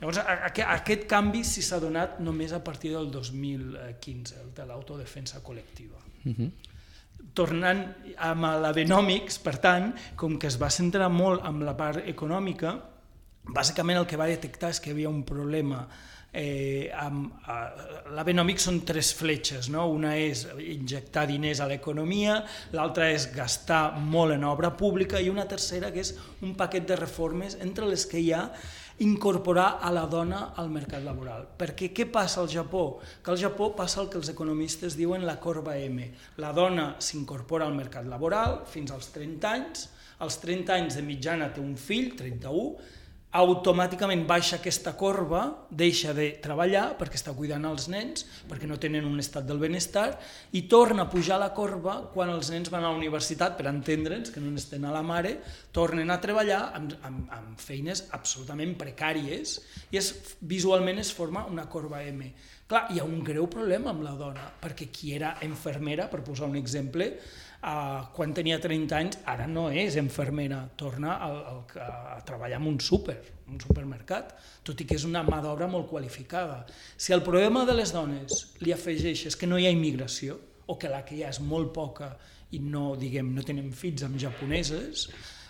Llavors, 0.03 0.19
aquest 0.67 1.05
canvi 1.07 1.45
sí 1.47 1.61
s'ha 1.63 1.77
donat 1.79 2.17
només 2.19 2.51
a 2.51 2.59
partir 2.59 2.91
del 2.91 3.07
2015, 3.11 4.41
el 4.41 4.49
de 4.57 4.65
l'autodefensa 4.67 5.39
col·lectiva. 5.45 5.95
Uh 6.25 6.29
mhm. 6.29 6.35
-huh. 6.35 6.51
tornant 7.33 7.95
amb 8.17 8.43
l'Abenomics, 8.61 9.39
per 9.39 9.57
tant, 9.57 9.95
com 10.15 10.37
que 10.37 10.47
es 10.47 10.61
va 10.61 10.69
centrar 10.69 11.09
molt 11.09 11.45
en 11.45 11.65
la 11.65 11.75
part 11.75 12.05
econòmica, 12.05 12.79
bàsicament 13.45 13.97
el 13.97 14.05
que 14.05 14.17
va 14.17 14.27
detectar 14.27 14.69
és 14.69 14.79
que 14.79 14.89
hi 14.89 14.93
havia 14.93 15.09
un 15.09 15.23
problema 15.23 15.87
eh, 16.33 16.91
amb, 16.93 17.31
eh, 17.47 18.09
l'Abenomics 18.15 18.63
són 18.63 18.81
tres 18.85 19.13
fletxes, 19.13 19.69
no? 19.69 19.85
una 19.87 20.15
és 20.17 20.47
injectar 20.59 21.27
diners 21.27 21.61
a 21.61 21.67
l'economia, 21.67 22.43
l'altra 22.73 23.09
és 23.13 23.29
gastar 23.33 23.99
molt 23.99 24.33
en 24.33 24.43
obra 24.43 24.75
pública 24.75 25.21
i 25.21 25.29
una 25.29 25.47
tercera 25.47 25.91
que 25.91 26.01
és 26.01 26.15
un 26.41 26.55
paquet 26.55 26.87
de 26.87 26.95
reformes 26.95 27.57
entre 27.61 27.85
les 27.85 28.05
que 28.05 28.19
hi 28.19 28.33
ha 28.33 28.49
incorporar 28.99 29.79
a 29.81 29.91
la 29.91 30.05
dona 30.05 30.53
al 30.55 30.69
mercat 30.69 31.01
laboral. 31.03 31.47
Perquè 31.57 31.89
què 31.95 32.05
passa 32.11 32.41
al 32.41 32.49
Japó? 32.51 32.99
Que 33.23 33.33
al 33.33 33.39
Japó 33.41 33.71
passa 33.75 34.01
el 34.03 34.09
que 34.09 34.19
els 34.21 34.29
economistes 34.29 34.97
diuen 34.99 35.25
la 35.25 35.39
corba 35.41 35.77
M. 35.77 36.11
La 36.37 36.53
dona 36.53 36.93
s'incorpora 36.99 37.65
al 37.65 37.73
mercat 37.77 38.05
laboral 38.05 38.61
fins 38.69 38.93
als 38.93 39.09
30 39.15 39.53
anys, 39.53 39.87
als 40.19 40.37
30 40.43 40.75
anys 40.75 40.99
de 40.99 41.05
mitjana 41.05 41.49
té 41.53 41.61
un 41.61 41.73
fill, 41.77 42.13
31, 42.19 42.75
automàticament 43.33 44.27
baixa 44.29 44.59
aquesta 44.59 44.91
corba, 44.93 45.41
deixa 45.73 46.13
de 46.13 46.27
treballar 46.41 46.83
perquè 46.99 47.17
està 47.17 47.33
cuidant 47.33 47.65
els 47.65 47.87
nens, 47.89 48.27
perquè 48.49 48.69
no 48.69 48.77
tenen 48.77 49.07
un 49.09 49.17
estat 49.23 49.47
del 49.49 49.61
benestar, 49.61 50.19
i 50.53 50.63
torna 50.69 51.07
a 51.07 51.09
pujar 51.09 51.39
la 51.41 51.49
corba 51.57 51.95
quan 52.13 52.29
els 52.29 52.51
nens 52.53 52.69
van 52.69 52.85
a 52.85 52.91
la 52.91 52.99
universitat, 52.99 53.57
per 53.57 53.65
entendre'ns, 53.71 54.29
que 54.29 54.43
no 54.43 54.53
n'estan 54.53 54.85
a 54.85 54.93
la 54.93 55.01
mare, 55.01 55.39
tornen 55.73 56.13
a 56.13 56.19
treballar 56.21 56.61
amb, 56.77 56.93
amb, 57.09 57.31
amb 57.33 57.61
feines 57.61 58.05
absolutament 58.13 58.75
precàries 58.77 59.57
i 59.89 59.97
es, 59.97 60.13
visualment 60.41 61.01
es 61.01 61.09
forma 61.13 61.47
una 61.49 61.65
corba 61.65 62.03
M. 62.05 62.29
Clar, 62.69 62.85
hi 62.93 63.01
ha 63.01 63.07
un 63.07 63.25
greu 63.25 63.49
problema 63.51 63.89
amb 63.91 64.05
la 64.05 64.13
dona, 64.17 64.45
perquè 64.61 64.91
qui 64.93 65.15
era 65.17 65.33
infermera, 65.45 66.05
per 66.09 66.21
posar 66.21 66.47
un 66.47 66.55
exemple, 66.55 67.09
Uh, 67.63 68.09
quan 68.11 68.33
tenia 68.35 68.57
30 68.59 68.97
anys, 68.97 69.17
ara 69.23 69.45
no 69.47 69.69
és 69.71 69.95
infermera, 69.95 70.65
torna 70.75 71.13
a, 71.15 71.29
a, 71.53 71.85
a 72.17 72.17
treballar 72.27 72.57
en 72.59 72.65
un 72.73 72.79
súper, 72.83 73.15
un 73.47 73.61
supermercat, 73.63 74.33
tot 74.67 74.83
i 74.83 74.87
que 74.89 74.97
és 74.99 75.05
una 75.07 75.21
mà 75.23 75.39
d'obra 75.39 75.69
molt 75.71 75.87
qualificada. 75.87 76.65
Si 76.99 77.15
el 77.15 77.23
problema 77.23 77.63
de 77.63 77.77
les 77.77 77.95
dones 77.95 78.49
li 78.59 78.75
afegeixes 78.75 79.39
que 79.39 79.47
no 79.47 79.55
hi 79.55 79.69
ha 79.69 79.71
immigració, 79.71 80.35
o 80.67 80.75
que 80.79 80.91
la 80.91 81.05
que 81.07 81.15
hi 81.15 81.23
ha 81.23 81.31
és 81.31 81.39
molt 81.39 81.71
poca 81.75 82.11
i 82.51 82.59
no, 82.59 82.97
diguem, 82.99 83.31
no 83.35 83.47
tenen 83.47 83.71
fills 83.71 84.03
amb 84.03 84.19
japoneses, 84.19 85.07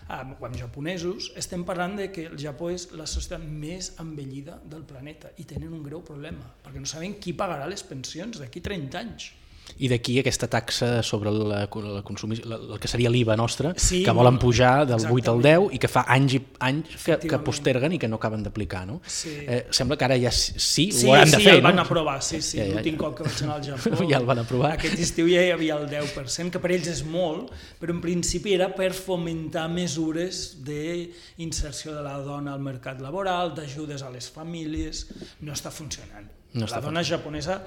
amb, 0.08 0.38
amb 0.38 0.58
japonesos, 0.58 1.32
estem 1.39 1.63
parlant 1.67 1.97
de 1.99 2.10
que 2.13 2.28
el 2.30 2.38
Japó 2.39 2.69
és 2.73 2.89
la 2.97 3.08
societat 3.10 3.43
més 3.43 3.93
envellida 4.04 4.60
del 4.69 4.86
planeta 4.88 5.32
i 5.41 5.47
tenen 5.49 5.73
un 5.73 5.84
greu 5.86 6.04
problema, 6.06 6.45
perquè 6.63 6.82
no 6.82 6.89
saben 6.89 7.17
qui 7.23 7.36
pagarà 7.38 7.65
les 7.69 7.86
pensions 7.88 8.41
d'aquí 8.41 8.62
30 8.62 9.02
anys. 9.02 9.32
I 9.80 9.90
d'aquí 9.90 10.20
aquesta 10.22 10.48
taxa 10.48 11.02
sobre 11.04 11.32
la, 11.34 11.64
la 11.66 12.02
consumissió, 12.06 12.46
el 12.46 12.80
que 12.80 12.88
seria 12.88 13.10
l'IVA 13.10 13.36
nostra, 13.40 13.74
Sí, 13.78 14.04
que 14.06 14.12
volen 14.12 14.38
pujar 14.40 14.86
del 14.86 15.00
8 15.00 15.08
al 15.10 15.18
exactament. 15.18 15.70
10 15.70 15.76
i 15.76 15.80
que 15.82 15.90
fa 15.90 16.06
anys 16.14 16.36
i 16.38 16.42
anys 16.60 16.94
que, 17.06 17.18
que 17.30 17.40
posterguen 17.44 17.96
i 17.96 18.00
que 18.00 18.08
no 18.08 18.20
acaben 18.22 18.44
d'aplicar. 18.46 18.86
No? 18.88 19.00
Sí. 19.08 19.34
Eh, 19.48 19.66
sembla 19.72 19.98
que 19.98 20.06
ara 20.06 20.18
ja 20.22 20.32
sí, 20.32 20.54
sí, 20.58 20.92
Sí, 20.92 21.08
ho 21.08 21.14
hauran 21.16 21.30
sí, 21.32 21.38
de 21.38 21.44
fer, 21.44 21.56
el 21.58 21.66
van 21.66 21.76
no? 21.80 21.88
aprovar, 21.88 22.22
sí, 22.22 22.42
sí. 22.42 22.58
Ja, 22.60 22.64
ja, 22.66 22.70
ja. 22.70 22.76
L'últim 22.78 22.98
cop 23.02 23.18
que 23.18 23.24
vaig 23.28 23.42
anar 23.44 23.58
al 23.58 23.66
Japó... 23.68 24.06
Ja 24.14 24.20
el 24.20 24.26
van 24.30 24.44
aprovar. 24.44 24.74
Aquest 24.78 25.00
estiu 25.00 25.28
ja 25.32 25.42
hi 25.42 25.52
havia 25.56 25.80
el 25.80 25.88
10%, 25.90 26.52
que 26.54 26.62
per 26.62 26.72
ells 26.76 26.92
és 26.92 27.02
molt, 27.08 27.52
però 27.82 27.96
en 27.96 28.02
principi 28.04 28.54
era 28.54 28.70
per 28.76 28.92
fomentar 28.94 29.66
mesures 29.72 30.44
d'inserció 30.68 31.96
de 31.96 32.04
la 32.06 32.20
dona 32.22 32.54
al 32.54 32.62
mercat 32.64 33.02
laboral, 33.02 33.56
d'ajudes 33.58 34.04
a 34.04 34.12
les 34.14 34.30
famílies, 34.30 35.08
no 35.42 35.56
està 35.56 35.72
funcionant. 35.74 36.30
No 36.54 36.68
la 36.70 36.80
dona 36.82 37.02
japonesa 37.04 37.62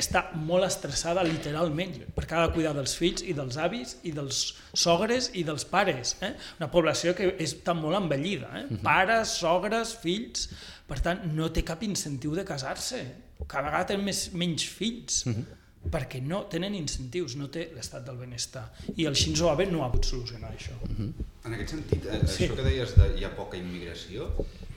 està 0.00 0.30
molt 0.34 0.64
estressada 0.64 1.22
literalment 1.26 1.96
perquè 2.16 2.36
ha 2.38 2.46
de 2.46 2.52
cuidar 2.54 2.72
dels 2.76 2.94
fills 2.96 3.22
i 3.26 3.34
dels 3.36 3.56
avis 3.60 3.96
i 4.08 4.12
dels 4.16 4.54
sogres 4.72 5.30
i 5.34 5.42
dels 5.44 5.64
pares. 5.68 6.16
Eh? 6.22 6.32
Una 6.60 6.70
població 6.70 7.14
que 7.14 7.34
està 7.42 7.74
molt 7.74 7.98
envellida. 7.98 8.48
Eh? 8.60 8.66
Mhm. 8.70 8.82
Pares, 8.86 9.36
sogres, 9.40 9.96
fills... 10.02 10.48
Per 10.90 10.98
tant, 10.98 11.20
no 11.36 11.52
té 11.54 11.62
cap 11.62 11.82
incentiu 11.86 12.32
de 12.34 12.42
casar-se. 12.44 12.98
Cada 13.46 13.68
vegada 13.68 13.86
tenen 13.92 14.04
més, 14.04 14.32
menys 14.34 14.64
fills. 14.66 15.24
Mhm. 15.26 15.56
perquè 15.80 16.18
no 16.20 16.42
tenen 16.44 16.74
incentius, 16.76 17.36
no 17.40 17.46
té 17.48 17.70
l'estat 17.74 18.04
del 18.04 18.18
benestar. 18.20 18.66
I 19.00 19.06
el 19.08 19.14
Shinzo 19.16 19.48
Abe 19.48 19.64
no 19.64 19.82
ha 19.82 19.86
pogut 19.90 20.04
solucionar 20.04 20.50
això. 20.52 20.74
Mhm. 20.86 21.14
En 21.46 21.54
aquest 21.54 21.70
sentit, 21.70 22.04
eh, 22.04 22.20
Sí. 22.28 22.44
això 22.44 22.54
que 22.56 22.62
deies 22.62 22.94
de 22.98 23.18
hi 23.18 23.24
ha 23.24 23.34
poca 23.34 23.56
immigració, 23.56 24.28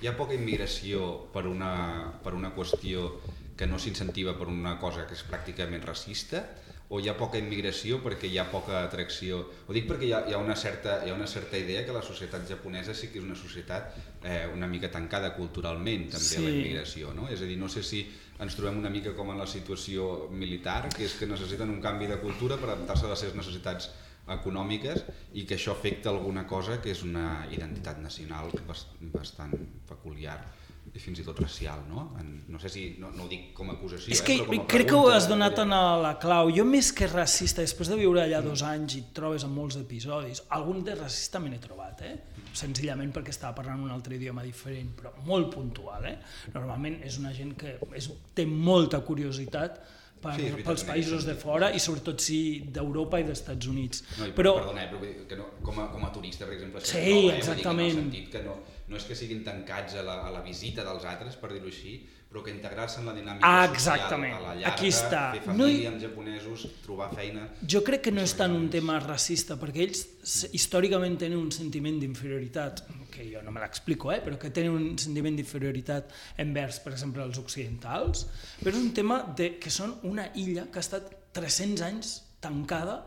hi 0.02 0.08
ha 0.08 0.16
poca 0.16 0.34
immigració 0.34 1.28
per 1.34 1.46
una, 1.48 2.14
per 2.24 2.34
una 2.34 2.54
qüestió 2.56 3.20
que 3.58 3.68
no 3.68 3.78
s'incentiva 3.80 4.34
per 4.38 4.48
una 4.50 4.78
cosa 4.82 5.06
que 5.08 5.14
és 5.18 5.24
pràcticament 5.30 5.84
racista, 5.86 6.44
o 6.94 7.00
hi 7.00 7.08
ha 7.10 7.16
poca 7.18 7.40
immigració 7.40 7.98
perquè 8.04 8.28
hi 8.30 8.38
ha 8.38 8.46
poca 8.52 8.84
atracció? 8.84 9.40
Ho 9.68 9.74
dic 9.74 9.88
perquè 9.90 10.06
hi 10.10 10.12
ha, 10.14 10.20
hi 10.30 10.34
ha, 10.36 10.38
una, 10.42 10.56
certa, 10.56 11.00
hi 11.06 11.10
ha 11.10 11.16
una 11.16 11.26
certa 11.28 11.58
idea 11.58 11.86
que 11.86 11.94
la 11.96 12.04
societat 12.06 12.46
japonesa 12.50 12.94
sí 12.94 13.08
que 13.10 13.18
és 13.22 13.26
una 13.26 13.38
societat 13.40 13.96
eh, 14.22 14.44
una 14.54 14.68
mica 14.70 14.92
tancada 14.94 15.32
culturalment 15.38 16.10
també 16.12 16.28
Sí. 16.28 16.38
a 16.38 16.46
la 16.46 16.52
immigració, 16.54 17.14
no? 17.18 17.30
És 17.34 17.42
a 17.42 17.50
dir, 17.50 17.58
no 17.58 17.70
sé 17.70 17.82
si 17.84 18.04
ens 18.40 18.56
trobem 18.58 18.78
una 18.78 18.92
mica 18.94 19.16
com 19.18 19.32
en 19.32 19.40
la 19.42 19.48
situació 19.48 20.28
militar, 20.32 20.90
que 20.94 21.06
és 21.06 21.14
que 21.18 21.26
necessiten 21.30 21.70
un 21.70 21.82
canvi 21.82 22.08
de 22.12 22.20
cultura 22.22 22.58
per 22.58 22.70
adaptar-se 22.74 23.06
a 23.08 23.14
les 23.14 23.20
seves 23.26 23.36
necessitats 23.42 23.90
econòmiques 24.28 25.04
i 25.34 25.46
que 25.46 25.56
això 25.58 25.74
afecta 25.74 26.10
alguna 26.10 26.46
cosa 26.48 26.80
que 26.82 26.92
és 26.94 27.02
una 27.04 27.46
identitat 27.52 27.98
nacional 28.00 28.52
bast 28.68 28.94
bastant 29.14 29.56
peculiar 29.90 30.38
i 30.94 31.02
fins 31.02 31.22
i 31.22 31.24
tot 31.26 31.40
racial, 31.42 31.80
no? 31.90 32.04
En, 32.22 32.34
no 32.54 32.60
sé 32.62 32.70
si, 32.70 32.84
no, 33.02 33.10
no 33.16 33.26
ho 33.26 33.30
dic 33.32 33.48
com 33.58 33.72
a 33.72 33.78
acusació, 33.78 34.12
És 34.14 34.22
eh, 34.22 34.26
que 34.28 34.36
però 34.44 34.50
com 34.52 34.62
a 34.62 34.68
crec 34.74 34.90
que 34.90 34.94
ho 34.94 35.00
pregunta, 35.00 35.16
has 35.18 35.30
donat 35.32 35.58
eh, 35.58 35.64
en 35.64 35.74
la 36.04 36.12
clau. 36.22 36.52
Jo 36.54 36.66
més 36.70 36.92
que 36.94 37.08
racista, 37.10 37.66
després 37.66 37.90
de 37.90 37.98
viure 37.98 38.22
allà 38.22 38.44
dos 38.46 38.62
anys 38.68 39.00
i 39.00 39.02
et 39.02 39.10
trobes 39.18 39.48
en 39.48 39.56
molts 39.56 39.80
episodis, 39.80 40.44
algun 40.54 40.84
de 40.86 40.98
racista 41.00 41.42
me 41.42 41.50
n'he 41.50 41.62
trobat, 41.64 42.06
eh? 42.06 42.14
senzillament 42.54 43.10
perquè 43.16 43.34
estava 43.34 43.56
parlant 43.58 43.82
un 43.88 43.90
altre 43.96 44.20
idioma 44.20 44.44
diferent, 44.46 44.94
però 45.00 45.16
molt 45.26 45.50
puntual. 45.56 46.06
Eh? 46.12 46.18
Normalment 46.54 47.00
és 47.08 47.18
una 47.22 47.34
gent 47.34 47.56
que 47.58 47.80
és, 47.98 48.12
té 48.38 48.46
molta 48.46 49.02
curiositat 49.02 49.82
per, 50.24 50.36
Sí, 50.38 50.46
veritat, 50.46 50.68
pels 50.70 50.86
països 50.88 51.26
de 51.28 51.36
fora 51.40 51.72
i 51.76 51.82
sobretot 51.84 52.22
sí 52.24 52.40
d'Europa 52.76 53.20
i 53.20 53.26
dels 53.28 53.42
Estats 53.42 53.68
Units. 53.72 54.06
No, 54.20 54.30
i, 54.30 54.36
però, 54.38 54.54
perdona, 54.62 54.86
eh, 54.86 54.92
però 54.94 55.28
que 55.32 55.40
no, 55.40 55.50
com, 55.66 55.82
a, 55.84 55.90
com 55.92 56.06
a 56.06 56.14
turista, 56.16 56.46
per 56.46 56.56
exemple, 56.56 56.84
Sí, 56.86 57.02
troba, 57.02 57.34
eh, 57.34 57.42
exactament. 57.42 58.16
Que 58.32 58.46
no, 58.46 58.56
no 58.94 59.00
és 59.02 59.06
que 59.10 59.16
siguin 59.18 59.42
tancats 59.44 59.96
a 60.00 60.04
la, 60.06 60.20
a 60.28 60.32
la 60.32 60.42
visita 60.46 60.86
dels 60.86 61.04
altres, 61.10 61.36
per 61.42 61.50
dir-ho 61.52 61.68
així, 61.72 61.98
però 62.34 62.42
que 62.42 62.50
integrar-se 62.50 62.98
en 63.02 63.06
la 63.06 63.14
dinàmica 63.14 63.46
Ah, 63.46 63.68
social 63.68 63.94
exactament. 64.00 64.34
a 64.34 64.40
la 64.42 64.54
llarga, 64.56 64.72
Aquí 64.72 64.88
està. 64.90 65.20
fer 65.36 65.54
No 65.54 65.68
hi- 65.68 65.74
família 65.84 65.90
amb 65.92 66.02
japonesos, 66.02 66.64
trobar 66.82 67.12
feina... 67.14 67.44
Jo 67.62 67.84
crec 67.86 68.02
que 68.08 68.12
no 68.14 68.22
és 68.26 68.34
tant 68.40 68.56
un 68.58 68.70
tema 68.74 68.96
racista, 69.04 69.58
perquè 69.62 69.84
ells 69.86 70.02
s- 70.26 70.50
històricament 70.58 71.18
tenen 71.22 71.38
un 71.38 71.52
sentiment 71.54 72.00
d'inferioritat, 72.02 72.82
que 73.14 73.28
jo 73.30 73.44
no 73.46 73.52
me 73.54 73.62
l'explico, 73.62 74.12
eh, 74.12 74.20
però 74.26 74.40
que 74.42 74.50
tenen 74.50 74.74
un 74.74 74.98
sentiment 74.98 75.36
d'inferioritat 75.38 76.10
envers, 76.42 76.80
per 76.82 76.94
exemple, 76.96 77.22
els 77.22 77.38
occidentals, 77.38 78.26
però 78.64 78.74
és 78.74 78.82
un 78.82 78.94
tema 78.98 79.22
de, 79.38 79.60
que 79.62 79.70
són 79.70 79.94
una 80.10 80.32
illa 80.34 80.66
que 80.72 80.80
ha 80.82 80.86
estat 80.88 81.12
300 81.38 81.82
anys 81.86 82.16
tancada 82.42 83.04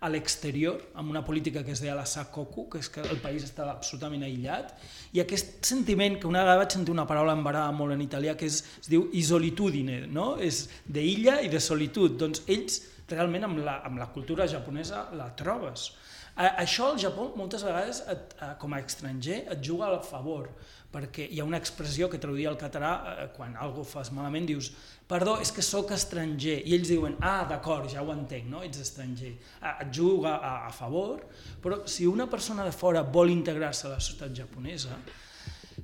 a 0.00 0.08
l'exterior, 0.08 0.78
amb 0.96 1.12
una 1.12 1.20
política 1.24 1.62
que 1.64 1.74
es 1.74 1.82
deia 1.84 1.94
la 1.94 2.06
Sakoku, 2.08 2.66
que 2.72 2.80
és 2.80 2.88
que 2.88 3.02
el 3.04 3.20
país 3.20 3.44
estava 3.44 3.74
absolutament 3.74 4.24
aïllat, 4.24 4.72
i 5.12 5.20
aquest 5.20 5.60
sentiment, 5.68 6.16
que 6.20 6.28
una 6.28 6.40
vegada 6.40 6.62
vaig 6.62 6.76
sentir 6.76 6.94
una 6.94 7.04
paraula 7.08 7.36
embarada 7.36 7.74
molt 7.76 7.92
en 7.92 8.00
italià, 8.04 8.32
que 8.40 8.48
és, 8.48 8.62
es 8.80 8.88
diu 8.88 9.10
isolitudine, 9.12 10.06
no? 10.08 10.32
és 10.40 10.64
d'illa 10.88 11.40
i 11.44 11.52
de 11.52 11.60
solitud. 11.60 12.16
Doncs 12.20 12.46
ells, 12.48 12.80
realment, 13.12 13.44
amb 13.44 13.60
la, 13.66 13.80
amb 13.84 14.00
la 14.00 14.08
cultura 14.14 14.48
japonesa 14.48 15.10
la 15.18 15.28
trobes. 15.36 15.90
A, 16.32 16.54
això 16.62 16.88
al 16.88 17.00
Japó 17.02 17.32
moltes 17.36 17.64
vegades 17.66 18.00
et, 18.08 18.36
a, 18.40 18.54
com 18.60 18.72
a 18.72 18.80
estranger 18.80 19.42
et 19.52 19.64
juga 19.66 19.90
a 19.92 20.00
favor, 20.00 20.48
perquè 20.90 21.26
hi 21.28 21.42
ha 21.42 21.46
una 21.46 21.60
expressió 21.60 22.08
que 22.08 22.18
traduïa 22.22 22.48
al 22.50 22.58
català 22.58 22.94
eh, 23.12 23.28
quan 23.36 23.52
algo 23.60 23.84
fas 23.84 24.10
malament, 24.14 24.48
dius 24.48 24.72
perdó, 25.10 25.36
és 25.42 25.50
que 25.50 25.64
sóc 25.64 25.90
estranger, 25.96 26.60
i 26.62 26.76
ells 26.76 26.90
diuen 26.92 27.16
ah, 27.26 27.42
d'acord, 27.50 27.90
ja 27.90 28.04
ho 28.04 28.12
entenc, 28.14 28.46
no? 28.50 28.62
ets 28.66 28.82
estranger. 28.84 29.32
Et 29.72 29.90
juga 29.94 30.36
a, 30.38 30.52
a 30.68 30.70
favor, 30.74 31.24
però 31.62 31.82
si 31.90 32.06
una 32.06 32.28
persona 32.30 32.66
de 32.66 32.74
fora 32.74 33.02
vol 33.02 33.32
integrar-se 33.34 33.88
a 33.88 33.96
la 33.96 34.00
societat 34.00 34.36
japonesa, 34.38 35.00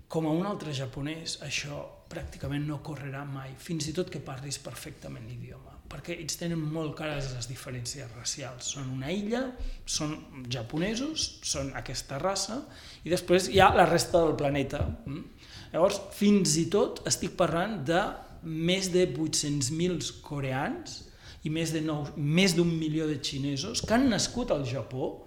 com 0.08 0.28
a 0.28 0.34
un 0.34 0.46
altre 0.46 0.74
japonès, 0.76 1.40
això 1.42 1.80
pràcticament 2.06 2.68
no 2.68 2.78
correrà 2.86 3.24
mai, 3.26 3.56
fins 3.58 3.88
i 3.90 3.94
tot 3.96 4.12
que 4.12 4.22
parlis 4.22 4.60
perfectament 4.62 5.26
l'idioma, 5.26 5.74
perquè 5.90 6.14
ells 6.14 6.38
tenen 6.38 6.62
molt 6.62 6.94
clares 6.98 7.32
les 7.34 7.48
diferències 7.50 8.12
racials. 8.14 8.70
Són 8.76 8.92
una 8.94 9.10
illa, 9.10 9.42
són 9.82 10.14
japonesos, 10.52 11.26
són 11.42 11.72
aquesta 11.78 12.20
raça, 12.22 12.60
i 13.02 13.10
després 13.10 13.50
hi 13.50 13.58
ha 13.58 13.72
la 13.74 13.88
resta 13.90 14.22
del 14.22 14.38
planeta. 14.38 14.84
mm? 14.86 15.24
Llavors, 15.72 15.98
fins 16.14 16.54
i 16.62 16.68
tot 16.70 17.02
estic 17.10 17.34
parlant 17.38 17.80
de 17.84 18.04
més 18.46 18.90
de 18.94 19.04
800.000 19.10 20.22
coreans 20.22 21.02
i 21.44 21.50
més 21.50 21.72
de 21.74 21.82
nou- 21.82 22.08
més 22.16 22.54
d'un 22.56 22.70
milió 22.70 23.06
de 23.06 23.18
xinesos 23.22 23.82
que 23.82 23.94
han 23.94 24.08
nascut 24.10 24.50
al 24.50 24.64
Japó, 24.66 25.26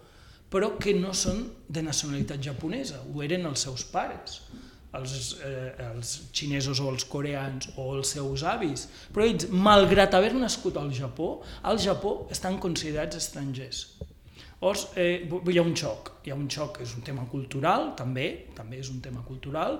però 0.49 0.73
que 0.81 0.95
no 0.97 1.13
són 1.13 1.45
de 1.69 1.83
nacionalitat 1.85 2.41
japonesa, 2.41 3.03
ho 3.05 3.21
eren 3.21 3.45
els 3.45 3.61
seus 3.67 3.83
pares, 3.85 4.41
els, 4.97 5.37
eh, 5.45 5.75
els 5.91 6.13
xinesos 6.33 6.79
o 6.81 6.89
els 6.89 7.05
coreans 7.05 7.69
o 7.77 7.95
els 7.95 8.15
seus 8.15 8.43
avis. 8.43 8.87
Però 9.13 9.27
ells, 9.27 9.49
malgrat 9.51 10.15
haver 10.17 10.33
nascut 10.33 10.77
al 10.77 10.89
Japó, 10.91 11.43
al 11.61 11.77
Japó 11.77 12.27
estan 12.31 12.57
considerats 12.57 13.19
estrangers. 13.21 13.83
Llavors, 14.59 14.87
eh, 14.97 15.29
hi 15.29 15.57
ha 15.57 15.61
un 15.61 15.75
xoc, 15.75 16.11
hi 16.25 16.31
ha 16.31 16.35
un 16.35 16.49
xoc, 16.49 16.81
és 16.81 16.95
un 16.97 17.01
tema 17.05 17.23
cultural, 17.31 17.93
també, 17.95 18.49
també 18.55 18.79
és 18.79 18.89
un 18.89 18.99
tema 18.99 19.21
cultural, 19.23 19.79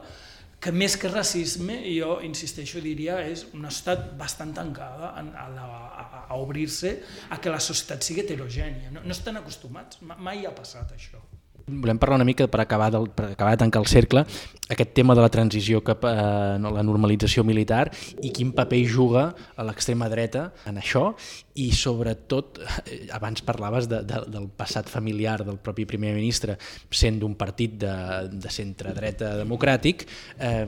que 0.60 0.74
més 0.76 0.96
que 1.00 1.08
racisme, 1.12 1.80
jo 1.88 2.18
insisteixo, 2.26 2.82
diria, 2.84 3.20
és 3.24 3.46
una 3.56 3.72
societat 3.72 4.12
bastant 4.20 4.52
tancada 4.58 5.14
a, 5.16 5.24
a, 5.24 5.48
a, 6.04 6.24
a 6.28 6.40
obrir-se 6.40 6.98
a 7.32 7.40
que 7.40 7.54
la 7.54 7.62
societat 7.64 8.04
sigui 8.04 8.26
heterogènia. 8.26 8.92
No, 8.92 9.06
no 9.06 9.16
estan 9.16 9.40
acostumats, 9.40 10.04
mai 10.04 10.44
ha 10.46 10.56
passat 10.56 10.92
això. 10.98 11.22
Volem 11.70 12.00
parlar 12.02 12.18
una 12.20 12.28
mica, 12.28 12.48
per 12.50 12.62
acabar, 12.64 12.90
del, 12.92 13.10
per 13.14 13.32
acabar 13.32 13.54
de 13.56 13.62
tancar 13.64 13.82
el 13.84 13.88
cercle, 13.88 14.26
aquest 14.70 14.94
tema 14.98 15.16
de 15.18 15.22
la 15.22 15.30
transició 15.34 15.82
cap 15.86 16.06
a 16.06 16.58
no, 16.62 16.72
la 16.74 16.84
normalització 16.86 17.44
militar 17.46 17.88
i 18.22 18.32
quin 18.36 18.54
paper 18.56 18.82
juga 18.90 19.26
a 19.56 19.66
l'extrema 19.66 20.10
dreta 20.12 20.50
en 20.70 20.78
això 20.82 21.10
i 21.60 21.70
sobretot, 21.76 22.62
eh, 22.86 23.00
abans 23.16 23.44
parlaves 23.46 23.90
de, 23.92 24.04
de, 24.08 24.22
del 24.32 24.48
passat 24.56 24.90
familiar 24.90 25.40
del 25.44 25.58
propi 25.58 25.88
primer 25.90 26.14
ministre 26.16 26.58
sent 26.90 27.20
d'un 27.20 27.36
partit 27.40 27.76
de, 27.82 27.96
de 28.32 28.54
centre-dreta 28.54 29.36
democràtic, 29.42 30.06
eh, 30.38 30.66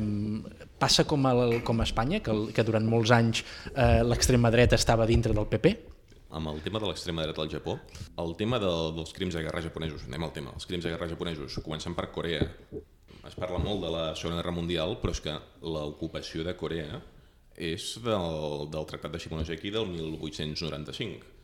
passa 0.81 1.05
com 1.05 1.29
a, 1.29 1.35
com 1.63 1.79
a 1.79 1.87
Espanya, 1.87 2.19
que, 2.25 2.33
el, 2.33 2.49
que 2.55 2.65
durant 2.67 2.85
molts 2.89 3.13
anys 3.15 3.45
eh, 3.75 4.01
l'extrema 4.03 4.51
dreta 4.53 4.79
estava 4.79 5.07
dintre 5.09 5.37
del 5.37 5.49
PP? 5.51 5.90
Amb 6.31 6.51
el 6.51 6.61
tema 6.63 6.79
de 6.79 6.87
l'extrema 6.89 7.25
dreta 7.25 7.43
al 7.43 7.51
Japó, 7.51 7.77
el 8.23 8.35
tema 8.39 8.59
de, 8.61 8.71
dels 8.95 9.11
crims 9.15 9.35
de 9.35 9.43
guerra 9.45 9.63
japonesos, 9.63 10.07
anem 10.07 10.25
al 10.25 10.33
tema, 10.35 10.55
els 10.55 10.67
crims 10.69 10.87
de 10.87 10.93
guerra 10.93 11.09
japonesos, 11.11 11.59
començant 11.65 11.95
per 11.97 12.07
Corea, 12.15 12.47
es 13.27 13.35
parla 13.37 13.59
molt 13.61 13.83
de 13.83 13.91
la 13.93 14.05
Segona 14.15 14.39
Guerra 14.39 14.55
Mundial, 14.55 14.95
però 15.01 15.13
és 15.13 15.21
que 15.21 15.35
l'ocupació 15.61 16.45
de 16.47 16.55
Corea 16.57 17.01
és 17.61 17.93
del, 18.01 18.67
del 18.73 18.87
Tractat 18.89 19.13
de 19.13 19.21
Shimonoseki 19.21 19.73
del 19.75 19.89
1895. 19.91 21.37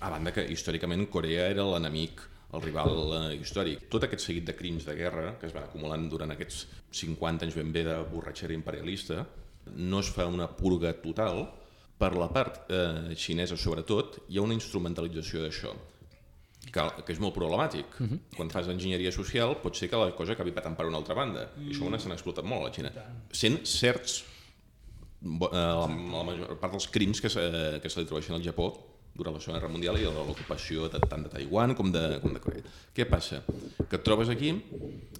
A 0.00 0.08
banda 0.14 0.32
que 0.32 0.46
històricament 0.48 1.04
Corea 1.12 1.50
era 1.52 1.66
l'enemic, 1.66 2.22
el 2.56 2.62
rival 2.64 2.94
eh, 3.18 3.36
històric. 3.36 3.84
Tot 3.92 4.06
aquest 4.06 4.24
seguit 4.24 4.46
de 4.48 4.56
crims 4.56 4.86
de 4.88 4.96
guerra 4.98 5.34
que 5.38 5.46
es 5.50 5.54
van 5.54 5.68
acumulant 5.68 6.08
durant 6.10 6.32
aquests 6.34 6.64
50 7.02 7.46
anys 7.46 7.58
ben 7.58 7.74
bé 7.74 7.84
de 7.86 7.98
borratxera 8.10 8.56
imperialista, 8.56 9.26
no 9.76 10.00
es 10.00 10.10
fa 10.10 10.26
una 10.26 10.48
purga 10.56 10.94
total, 11.04 11.44
per 12.00 12.14
la 12.16 12.30
part 12.32 12.70
eh, 12.72 13.14
xinesa, 13.18 13.58
sobretot, 13.60 14.22
hi 14.32 14.40
ha 14.40 14.44
una 14.44 14.56
instrumentalització 14.56 15.44
d'això, 15.44 15.74
que, 16.70 16.84
que 17.04 17.14
és 17.14 17.20
molt 17.20 17.34
problemàtic. 17.36 17.96
Uh 17.98 18.06
-huh. 18.06 18.18
Quan 18.36 18.50
fas 18.50 18.68
enginyeria 18.68 19.12
social 19.12 19.56
pot 19.62 19.76
ser 19.76 19.88
que 19.90 19.96
la 19.96 20.12
cosa 20.16 20.32
acabi 20.32 20.52
patant 20.52 20.76
per 20.76 20.86
una 20.86 20.96
altra 20.96 21.14
banda. 21.14 21.50
Mm. 21.56 21.68
I 21.68 21.72
això 21.72 21.98
s'han 21.98 22.12
explotat 22.12 22.44
molt 22.44 22.62
a 22.62 22.64
la 22.64 22.72
Xina. 22.72 22.92
Sent 23.32 23.66
certs, 23.66 24.24
eh, 25.22 25.28
la, 25.52 25.86
la 26.18 26.24
major 26.24 26.56
part 26.60 26.72
dels 26.72 26.88
crims 26.88 27.20
que, 27.20 27.28
se, 27.28 27.80
que 27.82 27.88
se 27.88 28.00
li 28.00 28.04
atribueixen 28.04 28.34
al 28.34 28.42
Japó 28.42 28.72
durant 29.14 29.34
la 29.34 29.40
Segona 29.40 29.58
Guerra 29.58 29.72
Mundial 29.72 29.98
i 29.98 30.04
l'ocupació 30.04 30.88
tant 30.88 31.22
de 31.22 31.28
Taiwan 31.28 31.74
com 31.74 31.90
de, 31.92 32.20
com 32.22 32.32
de 32.32 32.40
Corea. 32.40 32.62
Què 32.94 33.04
passa? 33.04 33.42
Que 33.88 33.96
et 33.96 34.04
trobes 34.06 34.28
aquí 34.28 34.54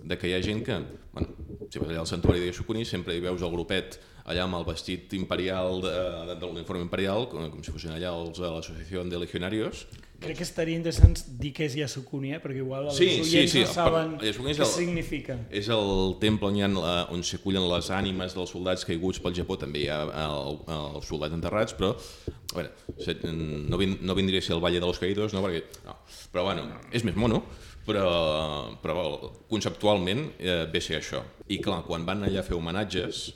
de 0.04 0.16
que 0.16 0.28
hi 0.28 0.34
ha 0.34 0.42
gent 0.42 0.64
que, 0.64 0.78
bueno, 1.12 1.28
si 1.68 1.78
vas 1.78 1.90
allà 1.90 2.00
al 2.00 2.06
santuari 2.06 2.40
de 2.40 2.46
Yasukuni 2.46 2.84
sempre 2.84 3.14
hi 3.14 3.20
veus 3.20 3.42
el 3.42 3.50
grupet 3.50 4.00
allà 4.24 4.44
amb 4.44 4.60
el 4.60 4.68
vestit 4.68 5.12
imperial 5.18 5.82
de, 5.84 5.96
de, 6.30 6.36
de 6.36 6.46
l'uniforme 6.46 6.84
imperial, 6.86 7.28
com, 7.30 7.48
com 7.52 7.64
si 7.64 7.74
fossin 7.74 7.96
allà 7.96 8.12
els 8.16 8.38
de 8.40 8.52
l'Associació 8.52 9.04
de 9.08 9.20
Legionarios. 9.20 9.86
Crec 10.20 10.36
que 10.36 10.44
estaria 10.44 10.76
interessant 10.76 11.14
dir 11.40 11.54
què 11.56 11.64
és 11.64 11.78
Yasukuni, 11.78 12.34
eh? 12.36 12.40
perquè 12.42 12.60
igual 12.60 12.90
els 12.90 12.98
sí, 12.98 13.06
oients 13.08 13.30
sí, 13.30 13.44
sí, 13.48 13.62
no 13.64 13.70
saben 13.72 14.10
què 14.20 14.34
el, 14.52 14.66
significa. 14.68 15.38
És 15.48 15.70
el 15.72 16.18
temple 16.20 16.50
on, 16.50 16.76
ha, 16.84 16.96
on 17.14 17.24
s'acullen 17.24 17.64
les 17.70 17.88
ànimes 17.96 18.36
dels 18.36 18.52
soldats 18.52 18.84
caiguts 18.84 19.22
pel 19.24 19.38
Japó, 19.38 19.56
també 19.56 19.86
hi 19.86 19.88
ha 19.88 20.02
el, 20.26 20.60
els 20.76 21.08
soldats 21.08 21.38
enterrats, 21.38 21.72
però 21.78 21.94
a 21.94 22.58
veure, 22.58 23.32
no, 23.32 23.80
vin, 23.80 23.96
no 24.04 24.18
vindria 24.18 24.44
a 24.44 24.44
ser 24.44 24.58
el 24.58 24.60
Valle 24.60 24.82
de 24.82 24.86
los 24.90 25.00
Caídos, 25.00 25.32
no, 25.32 25.40
perquè, 25.46 25.64
no. 25.86 25.96
però 26.34 26.44
bueno, 26.50 26.68
és 26.92 27.06
més 27.08 27.16
mono, 27.16 27.40
però, 27.86 28.76
però 28.82 29.32
conceptualment 29.48 30.26
eh, 30.36 30.66
ve 30.68 30.84
ser 30.84 31.00
això. 31.00 31.24
I 31.48 31.62
clar, 31.64 31.80
quan 31.88 32.04
van 32.04 32.28
allà 32.28 32.42
a 32.42 32.46
fer 32.46 32.58
homenatges, 32.58 33.30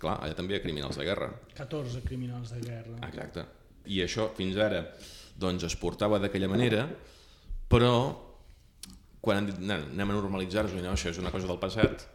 Clar, 0.00 0.18
allà 0.20 0.36
també 0.36 0.54
hi 0.54 0.58
ha 0.60 0.64
criminals 0.64 0.98
de 1.00 1.06
guerra. 1.08 1.30
14 1.56 2.02
criminals 2.04 2.52
de 2.52 2.60
guerra. 2.60 2.98
Exacte. 3.08 3.46
I 3.86 4.02
això 4.04 4.28
fins 4.36 4.58
ara 4.60 4.82
doncs, 5.40 5.64
es 5.68 5.76
portava 5.80 6.18
d'aquella 6.20 6.48
manera, 6.48 6.86
però 7.70 7.92
quan 9.20 9.40
han 9.40 9.48
dit 9.48 9.58
anem 9.58 10.12
a 10.12 10.14
normalitzar-ho 10.14 10.76
no, 10.76 10.92
això 10.92 11.10
és 11.10 11.18
una 11.20 11.32
cosa 11.34 11.48
del 11.50 11.58
passat, 11.62 12.06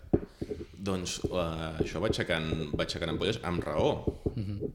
doncs 0.82 1.20
uh, 1.28 1.82
això 1.82 2.02
va 2.02 2.10
aixecant, 2.10 2.48
va 2.74 2.86
aixecant 2.86 3.14
ampolles 3.14 3.42
amb 3.46 3.64
raó. 3.66 3.92
Mm 4.36 4.44
-hmm. 4.44 4.72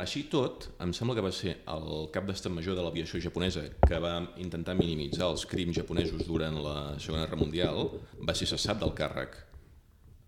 Així 0.00 0.22
tot, 0.32 0.70
em 0.80 0.92
sembla 0.96 1.14
que 1.14 1.20
va 1.20 1.32
ser 1.32 1.58
el 1.68 2.08
cap 2.12 2.24
d'estat 2.26 2.52
major 2.52 2.74
de 2.74 2.82
l'aviació 2.82 3.20
japonesa 3.20 3.60
que 3.86 3.98
va 3.98 4.32
intentar 4.36 4.74
minimitzar 4.74 5.28
els 5.28 5.44
crims 5.44 5.76
japonesos 5.76 6.26
durant 6.26 6.56
la 6.62 6.98
Segona 6.98 7.24
Guerra 7.24 7.36
Mundial, 7.36 7.90
va 8.28 8.34
ser 8.34 8.46
cessat 8.46 8.78
del 8.80 8.94
càrrec, 8.94 9.36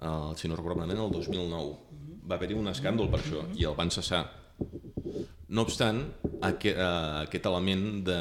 uh, 0.01 0.37
si 0.37 0.49
no 0.49 0.57
recordo 0.57 0.77
malament, 0.77 1.01
el 1.01 1.11
2009 1.11 1.93
va 2.29 2.39
haver-hi 2.39 2.57
un 2.59 2.71
escàndol 2.71 3.11
per 3.13 3.21
això 3.21 3.45
i 3.59 3.67
el 3.69 3.77
van 3.79 3.91
cessar. 3.95 4.23
No 5.53 5.67
obstant, 5.67 5.99
aquest, 6.49 6.79
uh, 6.79 7.23
aquest 7.27 7.47
element 7.51 8.05
de 8.07 8.19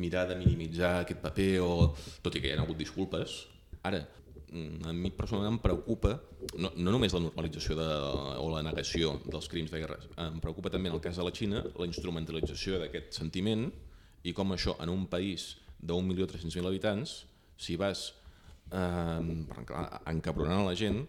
mirar 0.00 0.26
de 0.30 0.38
minimitzar 0.40 1.02
aquest 1.02 1.20
paper, 1.22 1.50
o 1.62 1.92
tot 2.24 2.34
i 2.34 2.42
que 2.42 2.50
hi 2.50 2.56
ha 2.56 2.62
hagut 2.64 2.80
disculpes, 2.80 3.36
ara, 3.86 4.00
mm, 4.50 4.88
a 4.90 4.94
mi 4.96 5.12
personalment 5.14 5.54
em 5.54 5.60
preocupa 5.62 6.16
no, 6.58 6.72
no 6.74 6.90
només 6.90 7.14
la 7.14 7.22
normalització 7.22 7.76
de, 7.78 7.86
o 8.42 8.48
la 8.50 8.64
negació 8.66 9.18
dels 9.26 9.48
crims 9.52 9.70
de 9.70 9.84
guerra, 9.84 10.00
em 10.26 10.40
preocupa 10.42 10.72
també 10.74 10.90
en 10.90 10.98
el 10.98 11.04
cas 11.04 11.20
de 11.20 11.26
la 11.26 11.34
Xina 11.34 11.62
la 11.62 11.86
instrumentalització 11.86 12.82
d'aquest 12.82 13.14
sentiment 13.20 13.68
i 14.26 14.34
com 14.34 14.50
això 14.52 14.74
en 14.82 14.90
un 14.90 15.06
país 15.06 15.52
d'1.300.000 15.78 16.66
habitants, 16.66 17.20
si 17.58 17.76
vas 17.78 18.08
eh, 18.74 19.20
encabronant 20.10 20.66
la 20.66 20.74
gent 20.78 21.04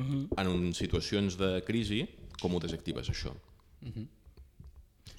uh 0.00 0.06
-huh. 0.06 0.40
en 0.40 0.72
situacions 0.74 1.36
de 1.36 1.62
crisi, 1.66 2.08
com 2.40 2.54
ho 2.54 2.60
desactives 2.60 3.10
això? 3.10 3.34
Uh 3.82 3.88
-huh. 3.88 4.08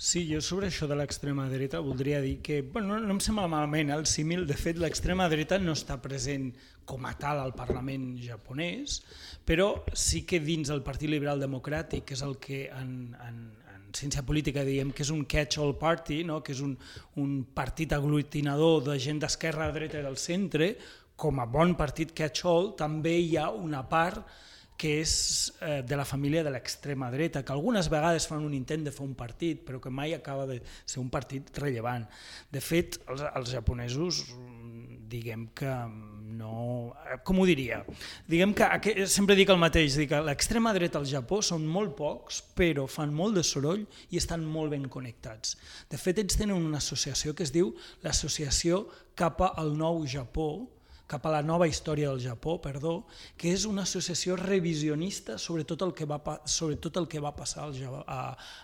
Sí, 0.01 0.23
jo 0.25 0.39
sobre 0.41 0.65
això 0.65 0.87
de 0.89 0.95
l'extrema 0.97 1.43
dreta 1.45 1.79
voldria 1.79 2.21
dir 2.21 2.39
que, 2.41 2.63
bueno, 2.63 2.99
no, 2.99 3.13
em 3.13 3.19
sembla 3.21 3.47
malament 3.47 3.91
el 3.93 4.07
símil, 4.09 4.47
de 4.49 4.55
fet 4.57 4.79
l'extrema 4.81 5.27
dreta 5.29 5.59
no 5.61 5.75
està 5.77 5.99
present 6.01 6.47
com 6.89 7.05
a 7.05 7.11
tal 7.21 7.37
al 7.37 7.53
Parlament 7.53 8.15
japonès, 8.17 9.03
però 9.45 9.83
sí 9.93 10.23
que 10.25 10.39
dins 10.39 10.73
el 10.73 10.81
Partit 10.81 11.11
Liberal 11.13 11.39
Democràtic, 11.39 12.07
que 12.09 12.17
és 12.17 12.25
el 12.25 12.39
que 12.41 12.63
en, 12.73 13.13
en, 13.27 13.39
en 13.75 13.85
ciència 13.93 14.25
política 14.25 14.65
diem 14.65 14.89
que 14.89 15.05
és 15.05 15.13
un 15.13 15.21
catch-all 15.29 15.77
party, 15.77 16.23
no? 16.25 16.41
que 16.41 16.57
és 16.57 16.65
un, 16.65 16.73
un 17.21 17.43
partit 17.53 17.93
aglutinador 17.93 18.81
de 18.89 18.97
gent 18.97 19.21
d'esquerra, 19.21 19.69
dreta 19.69 20.01
i 20.01 20.07
del 20.09 20.17
centre, 20.17 20.75
com 21.13 21.37
a 21.37 21.45
bon 21.45 21.75
partit 21.77 22.15
catch-all 22.17 22.73
també 22.73 23.19
hi 23.19 23.35
ha 23.37 23.51
una 23.53 23.85
part 23.85 24.25
que 24.81 24.95
és 25.03 25.13
eh, 25.61 25.81
de 25.85 25.97
la 25.97 26.05
família 26.09 26.41
de 26.41 26.49
l'extrema 26.53 27.11
dreta, 27.13 27.43
que 27.45 27.53
algunes 27.53 27.89
vegades 27.91 28.25
fan 28.29 28.41
un 28.41 28.55
intent 28.57 28.87
de 28.87 28.93
fer 28.93 29.05
un 29.05 29.13
partit, 29.17 29.61
però 29.67 29.77
que 29.83 29.93
mai 29.93 30.15
acaba 30.17 30.47
de 30.49 30.57
ser 30.85 31.03
un 31.03 31.11
partit 31.13 31.51
rellevant. 31.61 32.07
De 32.49 32.63
fet, 32.65 32.97
els, 33.05 33.21
els 33.21 33.53
japonesos, 33.53 34.23
diguem 35.11 35.45
que 35.53 35.69
no... 36.41 36.95
Com 37.27 37.43
ho 37.43 37.45
diria? 37.45 37.83
Diguem 38.31 38.55
que 38.57 39.05
sempre 39.11 39.37
dic 39.37 39.53
el 39.53 39.61
mateix, 39.61 39.99
dic 39.99 40.09
que 40.15 40.23
l'extrema 40.25 40.73
dreta 40.73 40.97
al 41.01 41.05
Japó 41.09 41.43
són 41.45 41.67
molt 41.69 41.93
pocs, 41.99 42.41
però 42.57 42.87
fan 42.89 43.13
molt 43.13 43.37
de 43.37 43.45
soroll 43.45 43.85
i 44.09 44.17
estan 44.17 44.47
molt 44.47 44.73
ben 44.73 44.89
connectats. 44.89 45.57
De 45.91 46.01
fet, 46.01 46.23
ells 46.23 46.39
tenen 46.39 46.57
una 46.57 46.81
associació 46.81 47.35
que 47.37 47.45
es 47.45 47.53
diu 47.53 47.75
l'Associació 48.01 48.87
cap 49.19 49.43
al 49.51 49.75
Nou 49.77 50.07
Japó, 50.09 50.49
cap 51.11 51.25
a 51.27 51.33
la 51.33 51.41
nova 51.43 51.67
història 51.67 52.09
del 52.11 52.21
Japó, 52.23 52.55
perdó, 52.63 52.93
que 53.35 53.51
és 53.51 53.65
una 53.67 53.83
associació 53.83 54.37
revisionista 54.39 55.37
sobre 55.41 55.65
tot 55.67 55.83
el 55.83 55.91
que 55.97 56.07
va, 56.07 56.21
sobre 56.45 56.77
tot 56.79 56.99
el 57.01 57.07
que 57.11 57.19
va 57.23 57.33
passar 57.35 57.65
al 57.65 57.75
a, 57.83 58.21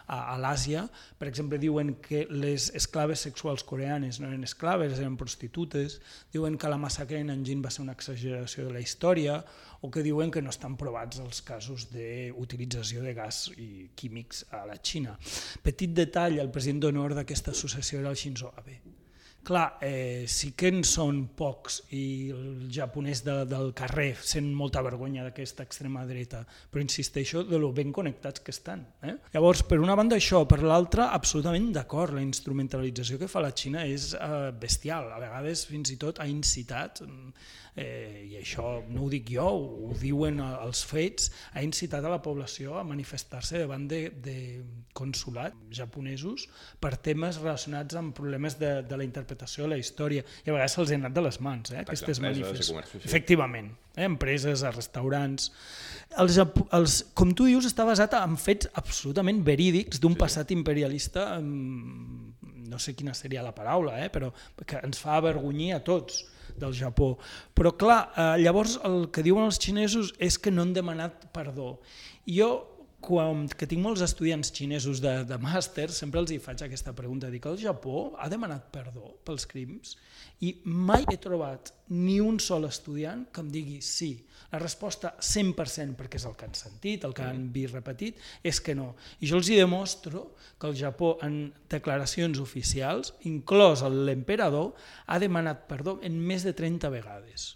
a, 0.07 0.17
a 0.33 0.36
l'Àsia. 0.39 0.86
Per 1.19 1.27
exemple, 1.27 1.60
diuen 1.60 1.95
que 2.03 2.25
les 2.31 2.69
esclaves 2.77 3.25
sexuals 3.27 3.65
coreanes 3.67 4.21
no 4.21 4.29
eren 4.31 4.47
esclaves, 4.47 4.95
eren 4.99 5.17
prostitutes, 5.19 5.99
diuen 6.33 6.57
que 6.57 6.71
la 6.71 6.79
massacre 6.79 7.19
en 7.19 7.33
Nanjing 7.33 7.63
va 7.65 7.73
ser 7.73 7.83
una 7.83 7.97
exageració 7.97 8.67
de 8.67 8.75
la 8.77 8.83
història, 8.83 9.41
o 9.81 9.91
que 9.93 10.01
diuen 10.01 10.31
que 10.33 10.41
no 10.41 10.49
estan 10.49 10.77
provats 10.79 11.19
els 11.21 11.43
casos 11.45 11.89
d'utilització 11.91 13.03
de 13.05 13.13
gas 13.17 13.47
i 13.57 13.89
químics 13.95 14.45
a 14.49 14.63
la 14.65 14.79
Xina. 14.81 15.17
Petit 15.63 15.93
detall, 15.93 16.39
el 16.41 16.53
president 16.53 16.88
d'honor 16.88 17.17
d'aquesta 17.17 17.53
associació 17.53 18.01
era 18.01 18.13
el 18.13 18.17
Shinzo 18.17 18.53
Abe 18.57 18.96
Clar, 19.47 19.77
eh, 19.79 20.25
sí 20.27 20.49
que 20.60 20.67
en 20.67 20.81
són 20.83 21.21
pocs 21.39 21.77
i 21.95 22.01
el 22.36 22.65
japonès 22.73 23.21
de, 23.23 23.36
del 23.47 23.69
carrer 23.77 24.10
sent 24.19 24.49
molta 24.51 24.81
vergonya 24.83 25.23
d'aquesta 25.23 25.63
extrema 25.63 26.03
dreta, 26.10 26.41
però 26.67 26.83
insisteixo 26.83 27.45
de 27.47 27.55
lo 27.55 27.69
ben 27.71 27.93
connectats 27.95 28.43
que 28.43 28.51
estan. 28.51 28.83
Eh? 29.07 29.13
Llavors, 29.31 29.63
per 29.69 29.79
una 29.79 29.95
banda 29.95 30.19
això, 30.19 30.41
per 30.51 30.60
l'altra, 30.67 31.13
absolutament 31.15 31.69
d'acord, 31.77 32.17
la 32.17 32.25
instrumentalització 32.25 33.21
que 33.21 33.31
fa 33.31 33.45
la 33.45 33.53
Xina 33.55 33.86
és 33.88 34.10
eh, 34.19 34.51
bestial, 34.51 35.13
a 35.15 35.21
vegades 35.23 35.63
fins 35.71 35.95
i 35.95 35.97
tot 36.01 36.19
ha 36.19 36.27
incitat 36.27 36.99
eh, 37.78 38.26
i 38.32 38.38
això 38.40 38.80
no 38.90 39.06
ho 39.06 39.10
dic 39.12 39.30
jo, 39.36 39.46
ho 39.46 39.94
diuen 40.02 40.42
els 40.42 40.82
fets, 40.90 41.30
ha 41.54 41.63
incitat 41.66 42.06
a 42.06 42.12
la 42.12 42.20
població 42.26 42.78
a 42.80 42.84
manifestar-se 42.88 43.62
davant 43.62 43.86
de, 43.90 44.08
de 44.24 44.38
consulats 44.98 45.78
japonesos 45.78 46.48
per 46.82 46.96
temes 47.06 47.38
relacionats 47.44 47.98
amb 48.00 48.16
problemes 48.18 48.58
de, 48.60 48.82
de 48.88 48.98
la 48.98 49.06
interpretació 49.06 49.66
de 49.66 49.76
la 49.76 49.82
història 49.82 50.26
i 50.26 50.50
a 50.50 50.56
vegades 50.56 50.78
se'ls 50.78 50.94
ha 50.94 50.98
anat 50.98 51.13
de 51.13 51.24
les 51.28 51.38
mans, 51.46 51.74
eh, 51.74 51.84
aquestes 51.84 52.22
manifestacions. 52.24 52.90
sí, 52.90 53.02
sí. 53.02 53.06
Efectivament, 53.06 53.70
eh, 53.96 54.08
empreses, 54.10 54.63
a 54.66 54.74
restaurants... 54.74 55.52
Els, 56.18 56.38
els, 56.74 56.94
com 57.18 57.34
tu 57.36 57.46
dius, 57.50 57.68
està 57.68 57.86
basat 57.86 58.16
en 58.18 58.38
fets 58.42 58.70
absolutament 58.80 59.44
verídics 59.46 60.00
d'un 60.02 60.16
passat 60.18 60.54
imperialista, 60.56 61.36
mm, 61.38 62.63
no 62.72 62.80
sé 62.82 62.96
quina 62.98 63.13
seria 63.13 63.44
la 63.46 63.54
paraula, 63.56 64.00
eh, 64.02 64.10
però 64.13 64.32
que 64.66 64.82
ens 64.82 64.98
fa 65.04 65.20
avergonyir 65.20 65.76
a 65.76 65.84
tots 65.86 66.24
del 66.60 66.74
Japó. 66.78 67.15
Però 67.56 67.74
clar, 67.78 68.00
eh, 68.15 68.30
llavors 68.43 68.78
el 68.88 69.08
que 69.13 69.26
diuen 69.26 69.48
els 69.48 69.60
xinesos 69.62 70.13
és 70.20 70.38
que 70.38 70.52
no 70.52 70.63
han 70.65 70.74
demanat 70.74 71.30
perdó. 71.36 71.78
Jo 72.28 72.77
quan 73.03 73.45
que 73.53 73.67
tinc 73.69 73.83
molts 73.83 74.01
estudiants 74.01 74.49
xinesos 74.53 74.99
de, 75.03 75.12
de 75.29 75.38
màster, 75.41 75.88
sempre 75.93 76.21
els 76.23 76.31
hi 76.33 76.39
faig 76.41 76.63
aquesta 76.65 76.95
pregunta, 76.97 77.29
dic, 77.29 77.45
el 77.45 77.60
Japó 77.62 78.15
ha 78.17 78.29
demanat 78.31 78.71
perdó 78.73 79.13
pels 79.27 79.45
crims? 79.49 79.95
I 80.41 80.53
mai 80.65 81.05
he 81.10 81.17
trobat 81.21 81.71
ni 81.93 82.17
un 82.21 82.39
sol 82.41 82.65
estudiant 82.67 83.23
que 83.33 83.41
em 83.41 83.51
digui 83.53 83.77
sí. 83.86 84.12
La 84.51 84.62
resposta 84.62 85.13
100%, 85.21 85.95
perquè 85.97 86.17
és 86.19 86.25
el 86.29 86.36
que 86.39 86.47
han 86.47 86.57
sentit, 86.57 87.05
el 87.05 87.13
que 87.17 87.25
han 87.25 87.47
vist 87.53 87.75
repetit, 87.75 88.17
és 88.41 88.62
que 88.63 88.75
no. 88.77 88.91
I 89.21 89.29
jo 89.29 89.39
els 89.41 89.49
hi 89.49 89.60
demostro 89.62 90.23
que 90.57 90.69
el 90.69 90.77
Japó 90.77 91.15
en 91.25 91.39
declaracions 91.69 92.41
oficials, 92.41 93.13
inclòs 93.29 93.86
l'emperador, 93.93 94.73
ha 95.05 95.21
demanat 95.21 95.67
perdó 95.69 95.99
en 96.01 96.17
més 96.17 96.45
de 96.47 96.55
30 96.57 96.89
vegades. 96.93 97.53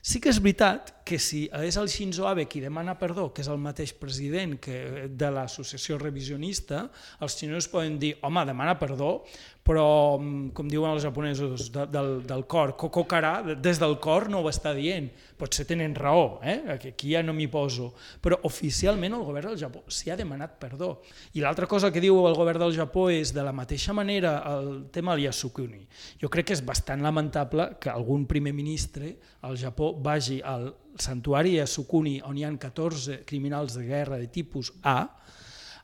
Sí 0.00 0.20
que 0.22 0.30
és 0.30 0.38
veritat 0.40 0.94
que 1.08 1.16
si 1.16 1.46
és 1.64 1.76
el 1.80 1.88
Shinzo 1.88 2.26
Abe 2.28 2.44
qui 2.44 2.60
demana 2.60 2.98
perdó, 3.00 3.30
que 3.32 3.40
és 3.40 3.48
el 3.48 3.60
mateix 3.62 3.94
president 3.96 4.58
que 4.60 5.06
de 5.08 5.30
l'associació 5.32 5.96
revisionista, 6.02 6.84
els 7.24 7.38
xinesos 7.38 7.70
poden 7.72 7.96
dir, 8.02 8.18
home, 8.20 8.44
demana 8.44 8.76
perdó, 8.76 9.22
però, 9.68 10.16
mm, 10.16 10.54
com 10.56 10.68
diuen 10.68 10.94
els 10.94 11.04
japonesos, 11.04 11.66
de, 11.72 11.84
del, 11.92 12.22
del 12.24 12.44
cor, 12.48 12.74
kokokara, 12.80 13.56
des 13.60 13.80
del 13.80 13.98
cor 14.00 14.30
no 14.32 14.40
ho 14.40 14.48
està 14.48 14.72
dient. 14.76 15.10
Potser 15.38 15.66
tenen 15.68 15.94
raó, 15.94 16.40
eh? 16.42 16.62
aquí 16.72 17.12
ja 17.12 17.20
no 17.22 17.34
m'hi 17.36 17.50
poso. 17.52 17.90
Però 18.24 18.38
oficialment 18.48 19.12
el 19.12 19.26
govern 19.26 19.52
del 19.52 19.60
Japó 19.60 19.84
s'hi 19.92 20.10
ha 20.10 20.16
demanat 20.16 20.56
perdó. 20.60 21.02
I 21.36 21.44
l'altra 21.44 21.68
cosa 21.68 21.92
que 21.92 22.00
diu 22.00 22.16
el 22.26 22.36
govern 22.38 22.64
del 22.64 22.76
Japó 22.76 23.10
és, 23.12 23.34
de 23.36 23.44
la 23.44 23.52
mateixa 23.52 23.92
manera, 23.92 24.38
el 24.56 24.88
tema 24.92 25.14
del 25.14 25.28
Yasukuni. 25.28 25.84
Jo 26.22 26.32
crec 26.32 26.48
que 26.48 26.56
és 26.56 26.64
bastant 26.64 27.04
lamentable 27.04 27.74
que 27.78 27.92
algun 27.92 28.24
primer 28.26 28.56
ministre 28.56 29.18
al 29.44 29.60
Japó 29.60 29.92
vagi 29.92 30.40
al 30.40 30.72
santuari 31.00 31.56
Yasukuni, 31.58 32.18
on 32.26 32.36
hi 32.38 32.44
ha 32.44 32.50
14 32.50 33.22
criminals 33.28 33.76
de 33.78 33.86
guerra 33.86 34.18
de 34.18 34.28
tipus 34.32 34.72
A, 34.82 34.98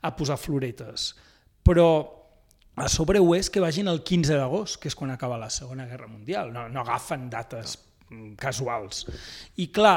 a 0.04 0.12
posar 0.16 0.36
floretes. 0.38 1.12
Però 1.64 1.88
a 2.76 2.88
sobre 2.90 3.20
ho 3.22 3.34
és 3.36 3.48
que 3.50 3.62
vagin 3.62 3.88
el 3.88 4.02
15 4.02 4.36
d'agost, 4.36 4.80
que 4.82 4.90
és 4.90 4.96
quan 4.98 5.12
acaba 5.14 5.38
la 5.38 5.50
Segona 5.50 5.86
Guerra 5.86 6.08
Mundial, 6.10 6.52
no, 6.52 6.66
no 6.68 6.82
agafen 6.82 7.28
dates 7.30 7.78
casuals. 8.38 9.04
I 9.56 9.68
clar, 9.74 9.96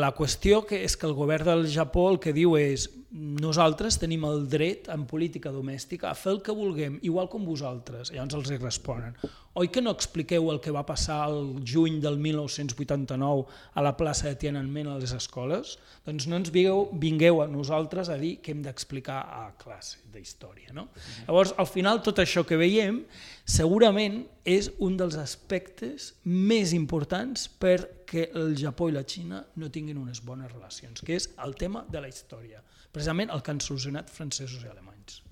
la 0.00 0.10
qüestió 0.16 0.62
que 0.66 0.82
és 0.84 0.96
que 0.96 1.06
el 1.08 1.14
govern 1.16 1.46
del 1.48 1.68
Japó 1.72 2.08
el 2.10 2.18
que 2.22 2.34
diu 2.36 2.56
és 2.58 2.88
nosaltres 3.10 3.96
tenim 3.96 4.24
el 4.28 4.42
dret 4.52 4.88
en 4.92 5.06
política 5.08 5.48
domèstica 5.48 6.10
a 6.10 6.16
fer 6.18 6.34
el 6.34 6.42
que 6.44 6.52
vulguem, 6.52 6.98
igual 7.08 7.30
com 7.32 7.46
vosaltres. 7.48 8.10
Llavors 8.12 8.36
els 8.36 8.50
hi 8.52 8.58
responen, 8.60 9.16
oi 9.56 9.70
que 9.72 9.80
no 9.80 9.94
expliqueu 9.96 10.50
el 10.52 10.60
que 10.60 10.74
va 10.74 10.84
passar 10.86 11.22
el 11.30 11.62
juny 11.64 12.02
del 12.04 12.18
1989 12.20 13.46
a 13.72 13.84
la 13.84 13.94
plaça 13.96 14.28
de 14.28 14.36
Tiananmen 14.36 14.92
a 14.92 14.98
les 15.00 15.14
escoles? 15.16 15.78
Doncs 16.04 16.28
no 16.28 16.36
ens 16.36 16.52
vingueu, 16.52 16.84
vingueu 16.92 17.40
a 17.40 17.48
nosaltres 17.48 18.12
a 18.12 18.18
dir 18.20 18.36
que 18.44 18.52
hem 18.52 18.60
d'explicar 18.66 19.22
a 19.24 19.42
classe 19.56 20.04
d'història. 20.12 20.76
No? 20.76 20.90
Llavors, 21.24 21.54
al 21.56 21.68
final, 21.70 22.02
tot 22.04 22.20
això 22.20 22.44
que 22.44 22.60
veiem 22.60 23.06
segurament 23.48 24.26
és 24.44 24.68
un 24.84 25.00
dels 25.00 25.16
aspectes 25.16 26.12
més 26.28 26.76
importants 26.76 27.48
perquè 27.48 28.28
el 28.36 28.52
Japó 28.60 28.92
i 28.92 28.96
la 28.96 29.06
Xina 29.08 29.40
no 29.56 29.72
tinguin 29.72 29.96
unes 29.96 30.20
bones 30.24 30.52
relacions, 30.52 31.00
que 31.00 31.16
és 31.16 31.30
el 31.40 31.56
tema 31.56 31.86
de 31.88 32.04
la 32.04 32.12
història, 32.12 32.60
precisament 32.98 33.32
el 33.34 33.42
que 33.46 33.54
han 33.54 33.62
solucionat 33.62 34.10
francesos 34.10 34.64
i 34.66 34.70
alemanys. 34.72 35.22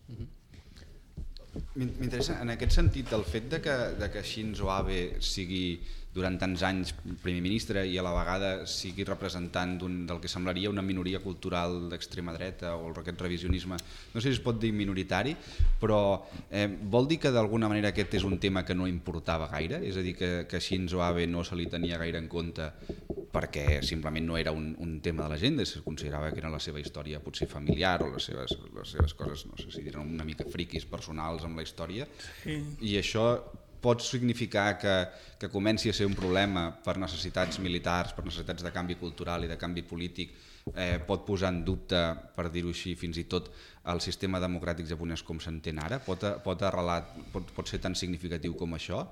M'interessa 1.76 2.38
en 2.44 2.52
aquest 2.54 2.76
sentit 2.76 3.12
el 3.16 3.24
fet 3.26 3.48
de 3.52 3.60
que, 3.64 3.76
de 4.00 4.08
que 4.12 4.22
Shinzo 4.22 4.70
Abe 4.72 5.00
sigui 5.24 5.64
durant 6.16 6.38
tants 6.40 6.64
anys 6.66 6.94
primer 7.22 7.42
ministre 7.44 7.84
i 7.86 7.98
a 8.00 8.04
la 8.04 8.14
vegada 8.16 8.50
sigui 8.70 9.04
representant 9.04 9.76
del 9.80 10.20
que 10.22 10.30
semblaria 10.32 10.72
una 10.72 10.84
minoria 10.84 11.20
cultural 11.20 11.90
d'extrema 11.90 12.34
dreta 12.36 12.74
o 12.76 12.90
aquest 12.96 13.20
revisionisme, 13.20 13.76
no 14.14 14.20
sé 14.20 14.30
si 14.30 14.38
es 14.38 14.42
pot 14.44 14.58
dir 14.60 14.72
minoritari, 14.72 15.36
però 15.80 16.00
eh, 16.50 16.66
vol 16.66 17.08
dir 17.10 17.20
que 17.20 17.32
d'alguna 17.34 17.68
manera 17.68 17.92
aquest 17.92 18.16
és 18.20 18.24
un 18.24 18.38
tema 18.42 18.64
que 18.64 18.74
no 18.74 18.88
importava 18.88 19.50
gaire? 19.52 19.82
És 19.84 20.00
a 20.00 20.04
dir, 20.04 20.16
que, 20.16 20.32
que 20.48 20.60
Shinzo 20.62 21.02
Abe 21.04 21.26
no 21.28 21.44
se 21.44 21.58
li 21.58 21.68
tenia 21.70 22.00
gaire 22.00 22.22
en 22.22 22.30
compte 22.32 22.72
perquè 23.36 23.82
simplement 23.84 24.24
no 24.24 24.38
era 24.40 24.52
un, 24.56 24.70
un 24.80 24.96
tema 25.04 25.26
de 25.26 25.34
l'agenda, 25.34 25.66
se 25.68 25.82
considerava 25.84 26.30
que 26.32 26.40
era 26.40 26.52
la 26.52 26.60
seva 26.62 26.80
història 26.80 27.20
potser 27.20 27.48
familiar 27.50 27.98
o 28.04 28.08
les 28.14 28.30
seves, 28.30 28.56
les 28.72 28.94
seves 28.96 29.12
coses, 29.18 29.44
no 29.50 29.60
sé 29.60 29.68
si 29.74 29.84
diran 29.84 30.08
una 30.08 30.24
mica 30.24 30.46
friquis 30.48 30.88
personals 30.88 31.44
amb 31.44 31.60
la 31.60 31.66
història, 31.66 32.08
sí. 32.42 32.56
i 32.80 32.96
això 33.00 33.26
pot 33.82 34.02
significar 34.02 34.78
que, 34.78 34.96
que 35.38 35.50
comenci 35.52 35.90
a 35.90 35.94
ser 35.96 36.08
un 36.08 36.16
problema 36.18 36.68
per 36.84 36.96
necessitats 36.98 37.60
militars, 37.62 38.14
per 38.16 38.24
necessitats 38.24 38.64
de 38.66 38.72
canvi 38.74 38.98
cultural 39.00 39.44
i 39.44 39.50
de 39.50 39.58
canvi 39.60 39.84
polític, 39.86 40.34
eh, 40.74 40.98
pot 41.06 41.24
posar 41.26 41.52
en 41.54 41.62
dubte, 41.64 42.00
per 42.34 42.48
dir-ho 42.50 42.72
així, 42.74 42.96
fins 42.98 43.18
i 43.22 43.26
tot 43.30 43.52
el 43.92 44.00
sistema 44.02 44.40
democràtic 44.42 44.88
japonès 44.90 45.22
com 45.22 45.38
s'entén 45.42 45.78
ara? 45.78 46.00
Pot, 46.02 46.24
pot, 46.42 46.62
arrelar, 46.66 47.02
pot, 47.32 47.52
pot 47.54 47.70
ser 47.70 47.78
tan 47.82 47.94
significatiu 47.94 48.56
com 48.58 48.74
això 48.74 49.04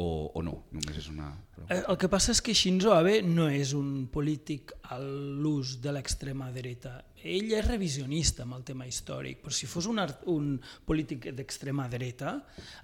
o, 0.00 0.30
o 0.34 0.42
no? 0.46 0.56
Només 0.72 0.98
és 1.02 1.10
una... 1.12 1.30
Eh, 1.68 1.82
El 1.82 1.98
que 2.00 2.08
passa 2.08 2.32
és 2.32 2.40
que 2.44 2.56
Shinzo 2.56 2.94
Abe 2.96 3.20
no 3.26 3.50
és 3.52 3.74
un 3.76 4.08
polític 4.12 4.72
a 4.90 4.98
l'ús 5.00 5.76
de 5.84 5.92
l'extrema 5.94 6.50
dreta. 6.54 6.98
Ell 7.20 7.50
és 7.52 7.66
revisionista 7.66 8.46
amb 8.46 8.56
el 8.56 8.62
tema 8.64 8.86
històric, 8.88 9.42
però 9.44 9.52
si 9.52 9.66
fos 9.68 9.84
un, 9.90 9.98
art, 10.00 10.22
un 10.32 10.54
polític 10.88 11.26
d'extrema 11.36 11.84
dreta, 11.92 12.38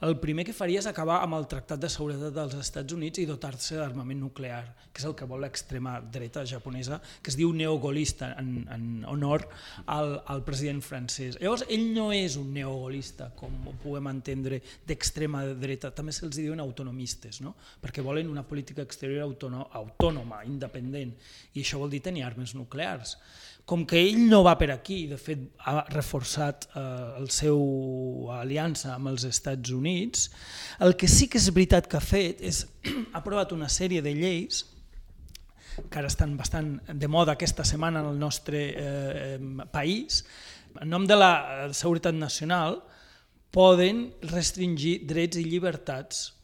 el 0.05 0.19
primer 0.21 0.45
que 0.45 0.53
faria 0.53 0.83
és 0.83 0.89
acabar 0.91 1.23
amb 1.25 1.39
el 1.39 1.47
Tractat 1.49 1.81
de 1.81 1.89
Seguretat 1.89 2.35
dels 2.37 2.59
Estats 2.61 2.93
Units 2.93 3.23
i 3.23 3.25
dotar-se 3.25 3.79
d'armament 3.81 4.21
nuclear, 4.21 4.61
que 4.93 5.01
és 5.01 5.07
el 5.09 5.17
que 5.17 5.29
vol 5.31 5.41
l'extrema 5.41 5.95
dreta 6.03 6.45
japonesa, 6.45 7.01
que 7.23 7.33
es 7.33 7.39
diu 7.41 7.55
neogolista 7.57 8.35
en, 8.37 8.51
en 8.77 8.85
honor 9.09 9.47
al, 9.87 10.19
al 10.29 10.45
president 10.45 10.85
francès. 10.85 11.41
Llavors, 11.41 11.65
ell 11.73 11.89
no 11.97 12.11
és 12.13 12.37
un 12.37 12.53
neogolista, 12.53 13.31
com 13.41 13.57
ho 13.65 13.75
puguem 13.81 14.13
entendre, 14.13 14.61
d'extrema 14.85 15.47
dreta, 15.57 15.95
també 15.97 16.13
se'ls 16.13 16.37
diuen 16.37 16.61
autonomistes, 17.07 17.41
no? 17.41 17.55
perquè 17.81 18.03
volen 18.03 18.29
una 18.29 18.45
política 18.45 18.83
exterior 18.83 19.25
autònoma, 19.27 20.45
independent, 20.45 21.15
i 21.55 21.63
això 21.63 21.79
vol 21.79 21.91
dir 21.91 22.03
tenir 22.03 22.25
armes 22.25 22.55
nuclears. 22.55 23.17
Com 23.67 23.85
que 23.87 23.99
ell 23.99 24.29
no 24.29 24.43
va 24.45 24.57
per 24.59 24.71
aquí, 24.71 25.07
de 25.09 25.17
fet 25.19 25.41
ha 25.67 25.85
reforçat 25.91 26.69
eh, 26.75 27.19
el 27.19 27.29
seu 27.31 28.31
aliança 28.31 28.95
amb 28.95 29.09
els 29.11 29.25
Estats 29.25 29.71
Units, 29.71 30.31
el 30.81 30.97
que 30.97 31.09
sí 31.09 31.29
que 31.29 31.39
és 31.39 31.51
veritat 31.51 31.89
que 31.89 31.99
ha 31.99 32.05
fet 32.05 32.41
és 32.41 32.65
ha 33.13 33.21
aprovat 33.21 33.53
una 33.53 33.69
sèrie 33.69 34.03
de 34.03 34.15
lleis 34.15 34.65
que 35.91 35.99
ara 35.99 36.09
estan 36.09 36.39
bastant 36.39 36.79
de 36.89 37.09
moda 37.09 37.35
aquesta 37.35 37.65
setmana 37.65 38.01
en 38.01 38.15
el 38.15 38.19
nostre 38.19 38.61
eh, 38.73 39.39
país, 39.73 40.25
en 40.81 40.89
nom 40.89 41.05
de 41.09 41.17
la 41.17 41.33
seguretat 41.73 42.15
nacional, 42.15 42.81
poden 43.53 44.11
restringir 44.29 45.07
drets 45.09 45.39
i 45.41 45.45
llibertats 45.45 46.36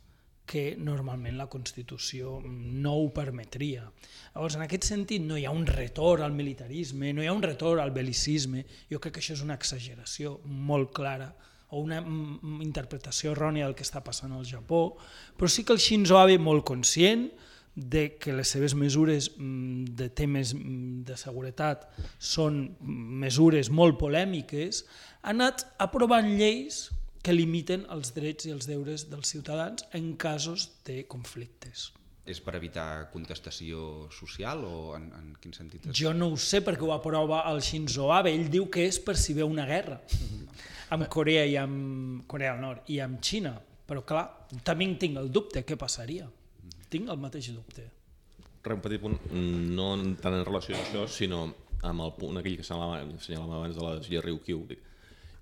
que 0.53 0.75
normalment 0.77 1.38
la 1.38 1.49
Constitució 1.49 2.35
no 2.45 2.93
ho 2.99 3.07
permetria. 3.15 3.87
Llavors, 4.35 4.59
en 4.59 4.67
aquest 4.67 4.85
sentit, 4.91 5.23
no 5.25 5.38
hi 5.41 5.47
ha 5.49 5.55
un 5.55 5.65
retorn 5.69 6.27
al 6.27 6.37
militarisme, 6.37 7.15
no 7.17 7.25
hi 7.25 7.31
ha 7.31 7.37
un 7.37 7.45
retorn 7.45 7.81
al 7.81 7.95
bel·licisme. 7.95 8.67
Jo 8.91 9.01
crec 9.01 9.17
que 9.17 9.25
això 9.25 9.37
és 9.38 9.45
una 9.47 9.57
exageració 9.57 10.35
molt 10.45 10.93
clara 10.93 11.31
o 11.73 11.81
una 11.81 12.03
interpretació 12.61 13.33
errònia 13.33 13.65
del 13.65 13.77
que 13.79 13.87
està 13.87 14.03
passant 14.05 14.35
al 14.37 14.45
Japó, 14.45 14.99
però 15.38 15.49
sí 15.49 15.65
que 15.65 15.73
el 15.73 15.81
Shinzo 15.81 16.21
Abe, 16.21 16.37
molt 16.37 16.67
conscient 16.69 17.31
de 17.75 18.19
que 18.21 18.35
les 18.37 18.53
seves 18.53 18.75
mesures 18.77 19.31
de 19.38 20.09
temes 20.12 20.53
de 20.53 21.17
seguretat 21.17 21.87
són 22.21 22.67
mesures 23.25 23.73
molt 23.73 23.96
polèmiques, 24.03 24.85
ha 25.23 25.33
anat 25.33 25.65
aprovant 25.81 26.29
lleis 26.37 26.90
que 27.23 27.35
limiten 27.35 27.85
els 27.94 28.12
drets 28.16 28.48
i 28.48 28.52
els 28.54 28.66
deures 28.66 29.06
dels 29.10 29.31
ciutadans 29.31 29.87
en 29.94 30.14
casos 30.18 30.68
de 30.87 31.04
conflictes. 31.10 31.92
És 32.27 32.38
per 32.42 32.54
evitar 32.54 33.08
contestació 33.10 34.06
social 34.14 34.62
o 34.66 34.75
en, 34.94 35.08
en 35.18 35.31
quin 35.42 35.54
sentit? 35.54 35.87
És? 35.87 35.94
Jo 35.98 36.12
no 36.14 36.31
ho 36.31 36.37
sé 36.38 36.60
perquè 36.62 36.87
ho 36.87 36.92
aprova 36.94 37.42
el 37.50 37.62
Shinzo 37.62 38.12
Abe. 38.14 38.31
Ell 38.35 38.50
diu 38.50 38.68
que 38.70 38.85
és 38.87 39.00
per 39.02 39.16
si 39.18 39.35
ve 39.35 39.46
una 39.46 39.66
guerra 39.66 39.98
amb 40.94 41.08
Corea 41.10 41.46
i 41.46 41.56
amb 41.58 42.23
Corea 42.31 42.54
del 42.54 42.62
Nord 42.62 42.92
i 42.94 43.00
amb 43.02 43.23
Xina. 43.23 43.56
Però 43.87 44.04
clar, 44.06 44.27
també 44.62 44.87
tinc 44.98 45.18
el 45.18 45.33
dubte, 45.35 45.64
què 45.66 45.79
passaria? 45.79 46.29
Tinc 46.90 47.10
el 47.10 47.18
mateix 47.18 47.50
dubte. 47.54 47.88
Un 48.62 48.83
petit 48.83 49.02
punt, 49.02 49.16
no 49.75 49.88
tant 50.23 50.37
en 50.37 50.44
relació 50.46 50.77
amb 50.77 50.85
això, 50.85 51.08
sinó 51.10 51.48
amb 51.83 52.04
el 52.04 52.12
punt 52.14 52.38
aquell 52.38 52.54
que 52.60 52.62
assenyalàvem 52.62 53.56
abans 53.56 53.75
de 53.75 53.83
les 53.88 54.06
illes 54.06 54.23
Ryukyu, 54.23 54.60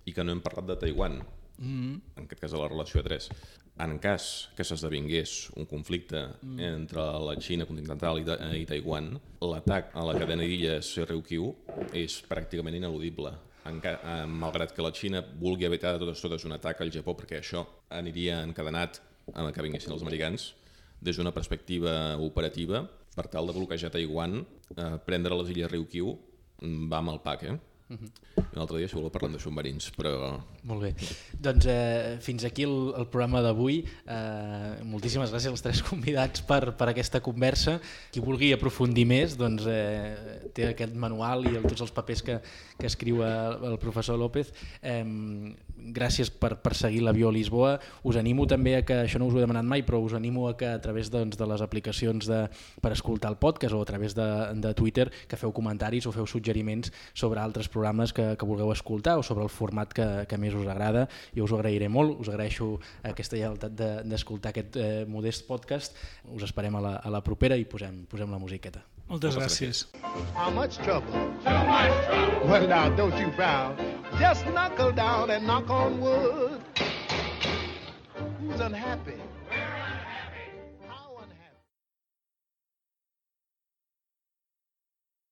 i 0.08 0.14
que 0.16 0.24
no 0.24 0.32
hem 0.32 0.40
parlat 0.40 0.70
de 0.70 0.78
Taiwan, 0.86 1.18
mm 1.60 1.66
-hmm. 1.66 2.00
en 2.16 2.24
aquest 2.24 2.40
cas 2.40 2.52
de 2.52 2.58
la 2.58 2.68
relació 2.68 3.00
a 3.00 3.04
tres. 3.04 3.30
en 3.78 3.98
cas 3.98 4.50
que 4.56 4.64
s'esdevingués 4.64 5.50
un 5.56 5.66
conflicte 5.66 6.20
mm. 6.42 6.58
entre 6.60 7.00
la 7.00 7.36
Xina 7.40 7.64
continental 7.64 8.18
i, 8.20 8.24
ta 8.24 8.36
i 8.52 8.66
Taiwan, 8.66 9.18
l'atac 9.40 9.94
a 9.94 10.04
la 10.04 10.18
cadena 10.18 10.42
d'illes 10.42 10.98
Ryukyu 11.08 11.54
és 11.96 12.18
pràcticament 12.28 12.76
ineludible. 12.76 13.32
Enca 13.64 13.94
eh, 13.96 14.26
malgrat 14.26 14.74
que 14.74 14.82
la 14.82 14.92
Xina 14.92 15.22
vulgui 15.22 15.64
evitar 15.64 15.94
de 15.94 16.04
totes 16.04 16.20
totes 16.20 16.44
un 16.44 16.52
atac 16.52 16.80
al 16.80 16.92
Japó 16.92 17.14
perquè 17.16 17.40
això 17.40 17.64
aniria 17.88 18.42
encadenat 18.42 19.00
amb 19.34 19.46
el 19.46 19.52
que 19.54 19.62
vinguessin 19.62 19.92
els 19.92 20.02
americans, 20.02 20.54
des 21.00 21.16
d'una 21.16 21.32
perspectiva 21.32 22.16
operativa, 22.18 22.84
per 23.16 23.26
tal 23.28 23.46
de 23.46 23.56
bloquejar 23.56 23.90
Taiwan, 23.90 24.44
eh, 24.76 24.96
prendre 25.06 25.34
les 25.34 25.50
illes 25.50 25.70
Ryukyu 25.70 26.18
va 26.90 26.98
amb 26.98 27.14
el 27.14 27.20
pack, 27.24 27.44
eh? 27.44 27.58
Uh 27.90 27.96
-huh. 27.96 28.10
Un 28.54 28.60
altre 28.62 28.78
dia, 28.78 28.88
si 28.88 28.94
voleu, 28.94 29.10
parlem 29.10 29.32
de 29.32 29.38
submarins, 29.38 29.90
però... 29.96 30.40
Molt 30.62 30.82
bé. 30.82 30.94
Doncs 31.42 31.66
eh, 31.66 32.18
fins 32.20 32.44
aquí 32.44 32.62
el, 32.62 32.94
el 32.96 33.06
programa 33.06 33.42
d'avui. 33.42 33.84
Eh, 34.06 34.84
moltíssimes 34.84 35.32
gràcies 35.32 35.50
als 35.50 35.62
tres 35.62 35.82
convidats 35.90 36.42
per, 36.42 36.76
per 36.76 36.88
aquesta 36.88 37.20
conversa. 37.20 37.80
Qui 38.12 38.20
vulgui 38.20 38.52
aprofundir 38.52 39.06
més, 39.06 39.36
doncs 39.36 39.66
eh, 39.66 40.50
té 40.54 40.68
aquest 40.68 40.94
manual 40.94 41.44
i 41.46 41.56
el, 41.56 41.62
tots 41.62 41.80
els 41.80 41.90
papers 41.90 42.22
que, 42.22 42.40
que 42.78 42.86
escriu 42.86 43.24
el, 43.26 43.64
el 43.72 43.78
professor 43.78 44.18
López. 44.18 44.52
Eh, 44.82 45.04
gràcies 45.94 46.30
per, 46.30 46.54
per 46.62 46.74
seguir 46.78 47.02
l'avió 47.04 47.30
a 47.30 47.34
Lisboa. 47.34 47.72
Us 48.06 48.18
animo 48.20 48.46
també 48.50 48.76
a 48.76 48.82
que, 48.86 49.00
això 49.04 49.20
no 49.20 49.28
us 49.30 49.34
ho 49.34 49.40
he 49.40 49.44
demanat 49.44 49.66
mai, 49.68 49.84
però 49.86 50.00
us 50.04 50.14
animo 50.16 50.46
a 50.48 50.56
que 50.56 50.68
a 50.68 50.80
través 50.82 51.10
doncs, 51.10 51.38
de 51.40 51.48
les 51.48 51.64
aplicacions 51.64 52.28
de, 52.28 52.42
per 52.82 52.92
escoltar 52.92 53.32
el 53.32 53.38
podcast 53.40 53.74
o 53.76 53.82
a 53.82 53.88
través 53.88 54.14
de, 54.18 54.28
de 54.60 54.74
Twitter 54.74 55.08
que 55.28 55.38
feu 55.40 55.54
comentaris 55.56 56.06
o 56.06 56.14
feu 56.14 56.28
suggeriments 56.30 56.92
sobre 57.14 57.40
altres 57.40 57.68
programes 57.68 58.14
que, 58.16 58.34
que 58.36 58.48
vulgueu 58.48 58.72
escoltar 58.72 59.18
o 59.18 59.26
sobre 59.26 59.44
el 59.44 59.52
format 59.52 59.92
que, 59.96 60.08
que 60.28 60.40
més 60.40 60.54
us 60.54 60.68
agrada. 60.68 61.06
Jo 61.36 61.48
us 61.48 61.54
ho 61.54 61.60
agrairé 61.60 61.88
molt, 61.88 62.20
us 62.20 62.30
agraeixo 62.32 62.76
aquesta 63.02 63.38
lleialtat 63.38 63.76
d'escoltar 64.06 64.54
de, 64.54 64.60
aquest 64.60 64.80
eh, 64.80 65.04
modest 65.08 65.46
podcast. 65.48 65.98
Us 66.30 66.46
esperem 66.46 66.76
a 66.76 66.84
la, 66.84 66.96
a 67.00 67.12
la 67.12 67.24
propera 67.24 67.58
i 67.58 67.68
posem, 67.68 68.04
posem 68.10 68.30
la 68.30 68.42
musiqueta. 68.42 68.84
Moltes 69.10 69.34
gràcies. 69.34 69.86
How 70.34 70.50
much 70.50 70.76
trouble? 70.78 71.12
Too 71.44 71.50
much 71.66 71.94
trouble. 72.06 72.48
Well, 72.48 72.68
now, 72.68 72.88
don't 72.90 73.16
you 73.18 73.32
frown. 73.32 73.76
Just 74.20 74.46
knuckle 74.46 74.92
down 74.92 75.30
and 75.30 75.44
knock 75.48 75.68
on 75.68 76.00
wood. 76.00 76.62
Who's 78.40 78.60
unhappy? 78.60 79.18